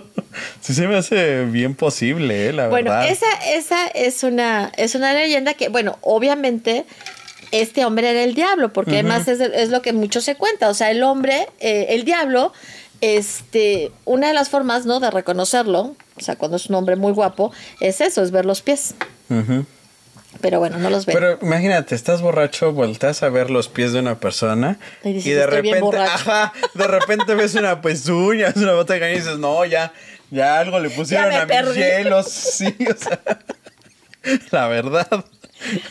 [0.60, 3.10] sí se me hace bien posible, eh, la Bueno, verdad.
[3.10, 6.84] esa, esa es una, es una leyenda que, bueno, obviamente
[7.52, 10.68] este hombre era el diablo, porque además es, es lo que mucho se cuenta.
[10.68, 12.52] O sea, el hombre, eh, el diablo,
[13.00, 14.98] este, una de las formas, ¿no?
[15.00, 18.62] De reconocerlo, o sea, cuando es un hombre muy guapo, es eso, es ver los
[18.62, 18.94] pies.
[20.40, 21.12] Pero bueno, no los ve.
[21.12, 25.32] Pero imagínate, estás borracho, volteas a ver los pies de una persona Y de "Estoy
[25.34, 26.12] bien repente, borracho".
[26.14, 29.92] ajá, de repente ves una pezuña, ves una bota de caña y dices, no, ya,
[30.30, 31.78] ya algo le pusieron a mis perdí.
[31.80, 33.20] hielos, sí, o sea,
[34.50, 35.24] la verdad.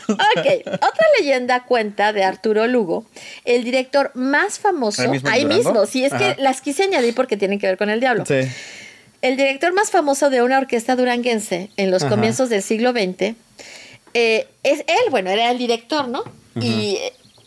[0.08, 3.04] Ok, otra leyenda cuenta de Arturo Lugo,
[3.44, 6.34] el director más famoso, ¿Ahí mismo ahí mismo, sí, es Ajá.
[6.36, 8.24] que las quise añadir porque tienen que ver con el diablo.
[8.26, 8.40] Sí.
[9.22, 12.10] El director más famoso de una orquesta duranguense en los Ajá.
[12.10, 13.34] comienzos del siglo XX,
[14.14, 16.22] eh, es él, bueno, era el director, ¿no?
[16.60, 16.98] Y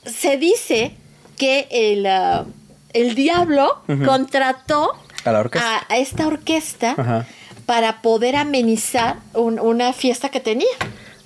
[0.05, 0.93] se dice
[1.38, 2.45] que el, ah,
[2.93, 4.93] el diablo contrató
[5.26, 5.78] A la orquesta.
[5.78, 7.26] a, a esta orquesta
[7.65, 10.67] para poder amenizar un- una fiesta que tenía.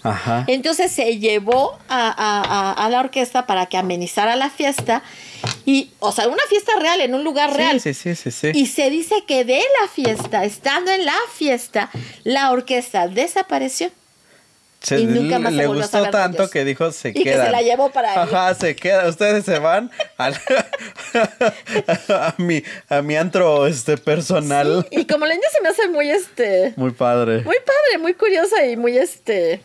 [0.09, 0.43] Ajá.
[0.47, 2.41] Entonces se llevó a, a-
[2.71, 5.03] a- a la orquesta para que amenizara la fiesta.
[5.65, 7.79] Y, o sea, una fiesta real, en un lugar real.
[7.79, 8.59] Sí, sí, sí, sí, sí.
[8.59, 11.89] Y se dice que de la fiesta, estando en la fiesta,
[12.23, 13.91] la orquesta desapareció.
[14.81, 16.51] Se- y nunca más se le volvió a gustó saber de tanto ellos.
[16.51, 17.47] que dijo se Y que quedan.
[17.47, 18.17] se la llevó para ahí.
[18.17, 19.09] Ajá, se queda.
[19.09, 20.39] Ustedes se van al-
[22.09, 24.87] a mi a mi antro este personal.
[24.91, 27.41] Y como la niña se me hace muy, este, Muy padre.
[27.43, 29.61] muy padre, muy curiosa y muy, este,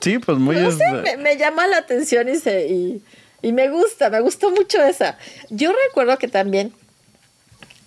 [0.00, 3.02] Sí, pues muy no sé, me, me llama la atención y, se, y,
[3.42, 5.16] y me gusta, me gustó mucho esa.
[5.50, 6.72] Yo recuerdo que también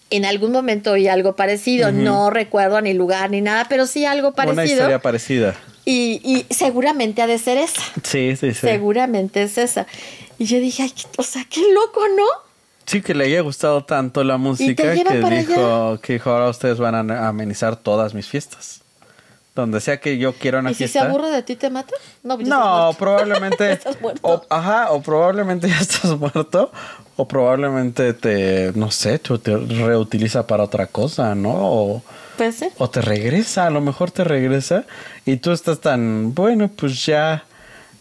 [0.10, 4.30] en algún momento oí algo parecido, no recuerdo ni lugar ni nada, pero sí algo
[4.30, 4.64] una parecido.
[4.64, 5.56] historia parecida.
[5.86, 7.82] Y, y seguramente ha de ser esa.
[8.04, 8.60] Sí, sí, sí.
[8.60, 9.88] Seguramente es esa.
[10.38, 12.24] Y yo dije, ay, o sea, qué loco, ¿no?
[12.86, 17.12] Sí, que le haya gustado tanto la música que dijo, que dijo, ahora ustedes van
[17.12, 18.82] a amenizar todas mis fiestas.
[19.56, 21.10] Donde sea que yo quiera una ¿Y si se fiesta.
[21.10, 21.94] aburre de ti, te mata?
[22.24, 23.72] No, pues ya No, probablemente.
[23.74, 24.28] Estás muerto.
[24.28, 26.72] o- ajá, o probablemente ya estás muerto.
[27.18, 31.50] O probablemente te, no sé, te, te reutiliza para otra cosa, ¿no?
[31.54, 32.04] O,
[32.38, 32.70] Pues sí.
[32.78, 34.86] o te regresa, a lo mejor te regresa.
[35.26, 37.44] Y tú estás tan, bueno, pues ya.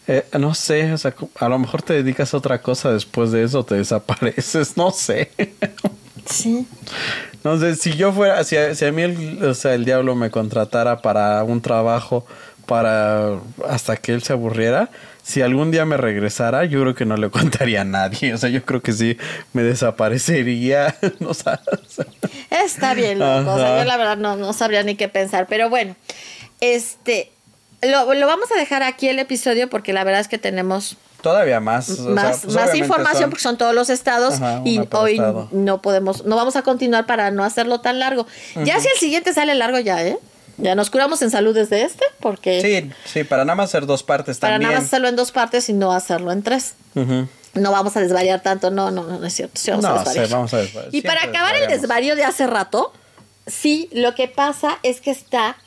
[0.07, 3.43] eh, no sé, o sea, a lo mejor te dedicas a otra cosa después de
[3.43, 5.31] eso, te desapareces, no sé.
[6.25, 6.67] Sí.
[7.59, 10.29] Sé, si yo fuera, si a, si a mí el, o sea, el diablo me
[10.29, 12.25] contratara para un trabajo,
[12.65, 14.89] para hasta que él se aburriera,
[15.23, 18.33] si algún día me regresara, yo creo que no le contaría a nadie.
[18.33, 19.17] O sea, yo creo que sí
[19.53, 20.95] me desaparecería.
[21.19, 21.99] no sabes.
[22.49, 23.53] Está bien, loco.
[23.53, 25.45] O sea, yo la verdad no, no sabría ni qué pensar.
[25.47, 25.95] Pero bueno,
[26.61, 27.31] este.
[27.81, 31.59] lo, lo vamos a dejar aquí el episodio porque la verdad es que tenemos Todavía
[31.59, 31.89] más.
[31.89, 35.13] o sea, más, pues, más información son- porque son todos los estados Ajá, y hoy
[35.13, 35.49] estado.
[35.51, 38.25] no podemos, no vamos a continuar para no hacerlo tan largo.
[38.63, 40.17] Ya si el siguiente sale largo ya, ¿eh?
[40.57, 44.03] Ya nos curamos en salud desde este porque Sí, sí, para nada más hacer dos
[44.03, 44.69] partes para también.
[44.71, 46.75] nada más hacerlo en dos partes y no hacerlo en tres.
[47.53, 49.59] No vamos a desvariar tanto, no, no, no, no es cierto.
[49.59, 50.27] sí vamos a No, desvariar.
[50.27, 50.93] sí, vamos a desvariar.
[50.95, 52.93] Y para acabar el desvarío de hace rato,
[53.47, 55.57] sí, lo que pasa es que está.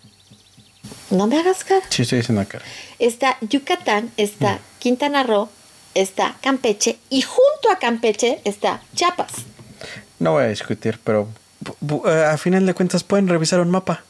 [1.11, 1.83] No me hagas cara.
[1.91, 2.61] Sí, estoy diciendo acá.
[2.99, 5.49] Está Yucatán, está Quintana Roo,
[5.95, 9.31] está Campeche y junto a Campeche está Chiapas.
[10.19, 11.29] No voy a discutir, pero
[12.05, 14.03] eh, a final de cuentas pueden revisar un mapa.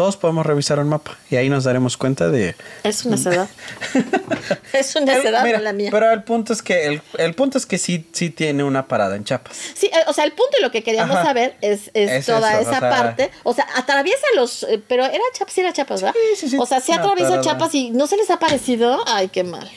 [0.00, 2.54] Todos podemos revisar un mapa y ahí nos daremos cuenta de...
[2.84, 3.50] Es una necedad.
[4.72, 5.90] es una necedad, Mira, la mía.
[5.92, 9.14] Pero el punto es que el, el punto es que sí, sí tiene una parada
[9.16, 9.54] en Chiapas.
[9.74, 11.26] Sí, eh, o sea, el punto de lo que queríamos Ajá.
[11.26, 13.30] saber es, es Es toda eso, esa o sea- parte.
[13.42, 14.62] O sea, atraviesa los.
[14.62, 16.14] eh, Pero era Chiapas, sí era Chiapas, ¿verdad?
[16.34, 16.56] Sí, sí, sí.
[16.58, 17.42] O sea, sí atraviesa parada.
[17.42, 19.04] Chiapas y no se les ha parecido.
[19.06, 19.70] Ay, qué mal.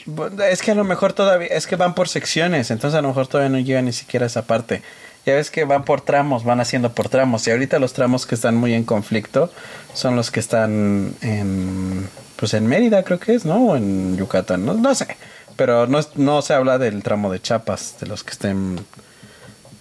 [0.48, 3.26] Es que a lo mejor todavía, es que van por secciones, entonces a lo mejor
[3.26, 4.80] todavía no llega ni siquiera a esa parte.
[5.26, 7.46] Ya ves que van por tramos, van haciendo por tramos.
[7.46, 9.50] Y ahorita los tramos que están muy en conflicto
[9.94, 13.68] son los que están en, pues en Mérida creo que es, ¿no?
[13.68, 15.16] O en Yucatán, no, no sé.
[15.56, 18.84] Pero no, es- no se habla del tramo de Chiapas, de los que estén,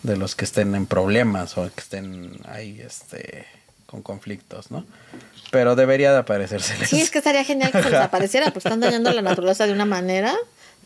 [0.04, 3.46] de los que estén en problemas o que estén ahí, este,
[3.86, 4.86] con conflictos, ¿no?
[5.52, 6.90] Pero debería de aparecérseles.
[6.90, 9.74] Sí, es que estaría genial que se les apareciera, porque están dañando la naturaleza de
[9.74, 10.34] una manera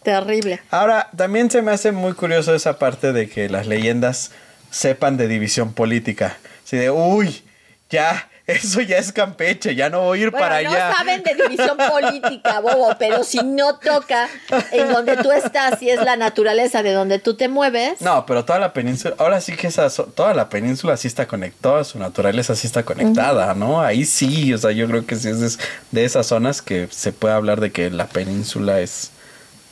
[0.03, 0.61] terrible.
[0.71, 4.31] Ahora, también se me hace muy curioso esa parte de que las leyendas
[4.77, 6.37] sepan de división política.
[6.63, 7.43] Así de, uy,
[7.89, 10.93] ya, eso ya es Campeche, ya no voy a ir Bueno, para no allá.
[10.95, 14.29] saben de división política, bobo, pero si no toca
[14.71, 17.99] en donde tú estás y es la naturaleza de donde tú te mueves.
[18.01, 21.83] No, pero toda la península, ahora sí que esa, toda la península sí está conectada,
[21.83, 23.81] su naturaleza sí está conectada, ¿no?
[23.81, 27.11] Ahí sí, o sea, yo creo que sí es de, de esas zonas que se
[27.13, 29.09] puede hablar de que la península es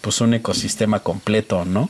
[0.02, 1.90] pues un ecosistema completo, ¿no?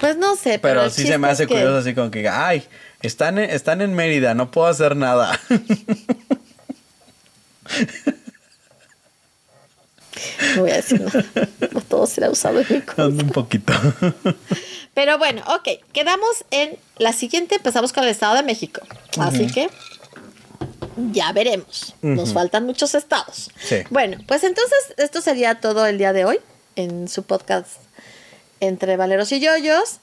[0.00, 2.28] Pues no sé, pero, Pero sí se me hace es que- curioso así como que,
[2.28, 2.66] ay,
[3.02, 5.38] están en, están en Mérida, no puedo hacer nada.
[10.54, 11.24] No voy a decir nada.
[11.72, 13.06] No todo será usado en mi contra.
[13.06, 13.72] un poquito.
[14.94, 15.68] Pero bueno, ok.
[15.92, 17.56] Quedamos en la siguiente.
[17.56, 18.80] Empezamos con el Estado de México.
[19.18, 19.68] Así que
[21.12, 21.94] ya veremos.
[22.00, 23.50] Nos faltan muchos estados.
[23.62, 23.76] Sí.
[23.90, 26.38] Bueno, pues entonces esto sería todo el día de hoy
[26.76, 27.68] en su podcast
[28.60, 29.98] entre Valeros y Yoyos.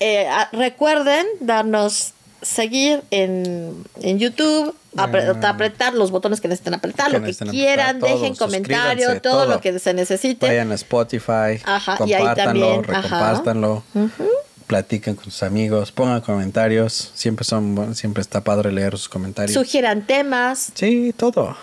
[0.00, 2.12] Eh, recuerden darnos
[2.42, 7.10] seguir en, en YouTube, apre- apretar los botones que necesiten apretar.
[7.10, 9.54] Que lo que quieran, apretar, dejen comentario, suscríbanse, todo, todo.
[9.54, 10.46] lo que se necesite.
[10.46, 13.82] Vayan a Spotify, Ajá, y ahí compártanlo, recompártanlo,
[14.66, 17.10] platiquen con sus amigos, pongan comentarios.
[17.14, 19.52] Siempre son siempre está padre leer sus comentarios.
[19.52, 20.70] Sugieran temas.
[20.74, 21.56] sí, todo.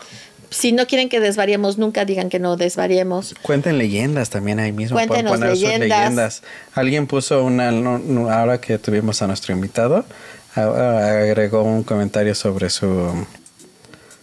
[0.49, 3.36] Si no quieren que desvariemos nunca, digan que no desvariemos.
[3.41, 4.95] Cuenten leyendas también ahí mismo.
[4.95, 5.99] pueden Cuéntenos poner sus leyendas.
[5.99, 6.44] leyendas.
[6.74, 10.06] Alguien puso una, no- no, ahora que tuvimos a nuestro invitado,
[10.56, 13.26] agregó un comentario sobre su,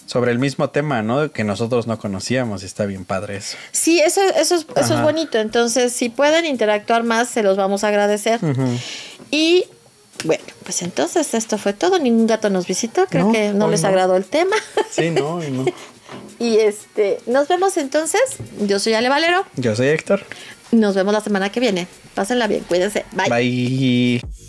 [0.06, 1.30] sobre el mismo tema, ¿no?
[1.30, 3.56] Que nosotros no conocíamos y está bien padre eso.
[3.72, 5.38] Sí, eso, eso, es, eso es bonito.
[5.38, 8.40] Entonces, si pueden interactuar más, se los vamos a agradecer.
[9.30, 9.64] Y
[10.24, 11.98] bueno, pues entonces esto fue todo.
[11.98, 13.06] Ningún gato nos visitó.
[13.08, 13.88] Creo No, que no les no.
[13.88, 14.56] agradó el tema.
[14.90, 15.64] Sí, no, no.
[16.44, 18.20] y este, nos vemos entonces.
[18.60, 19.46] Yo soy Ale Valero.
[19.56, 20.24] Yo soy Héctor.
[20.72, 21.86] Nos vemos la semana que viene.
[22.14, 23.06] Pásenla bien, cuídense.
[23.12, 23.30] Bye.
[23.30, 24.43] Bye.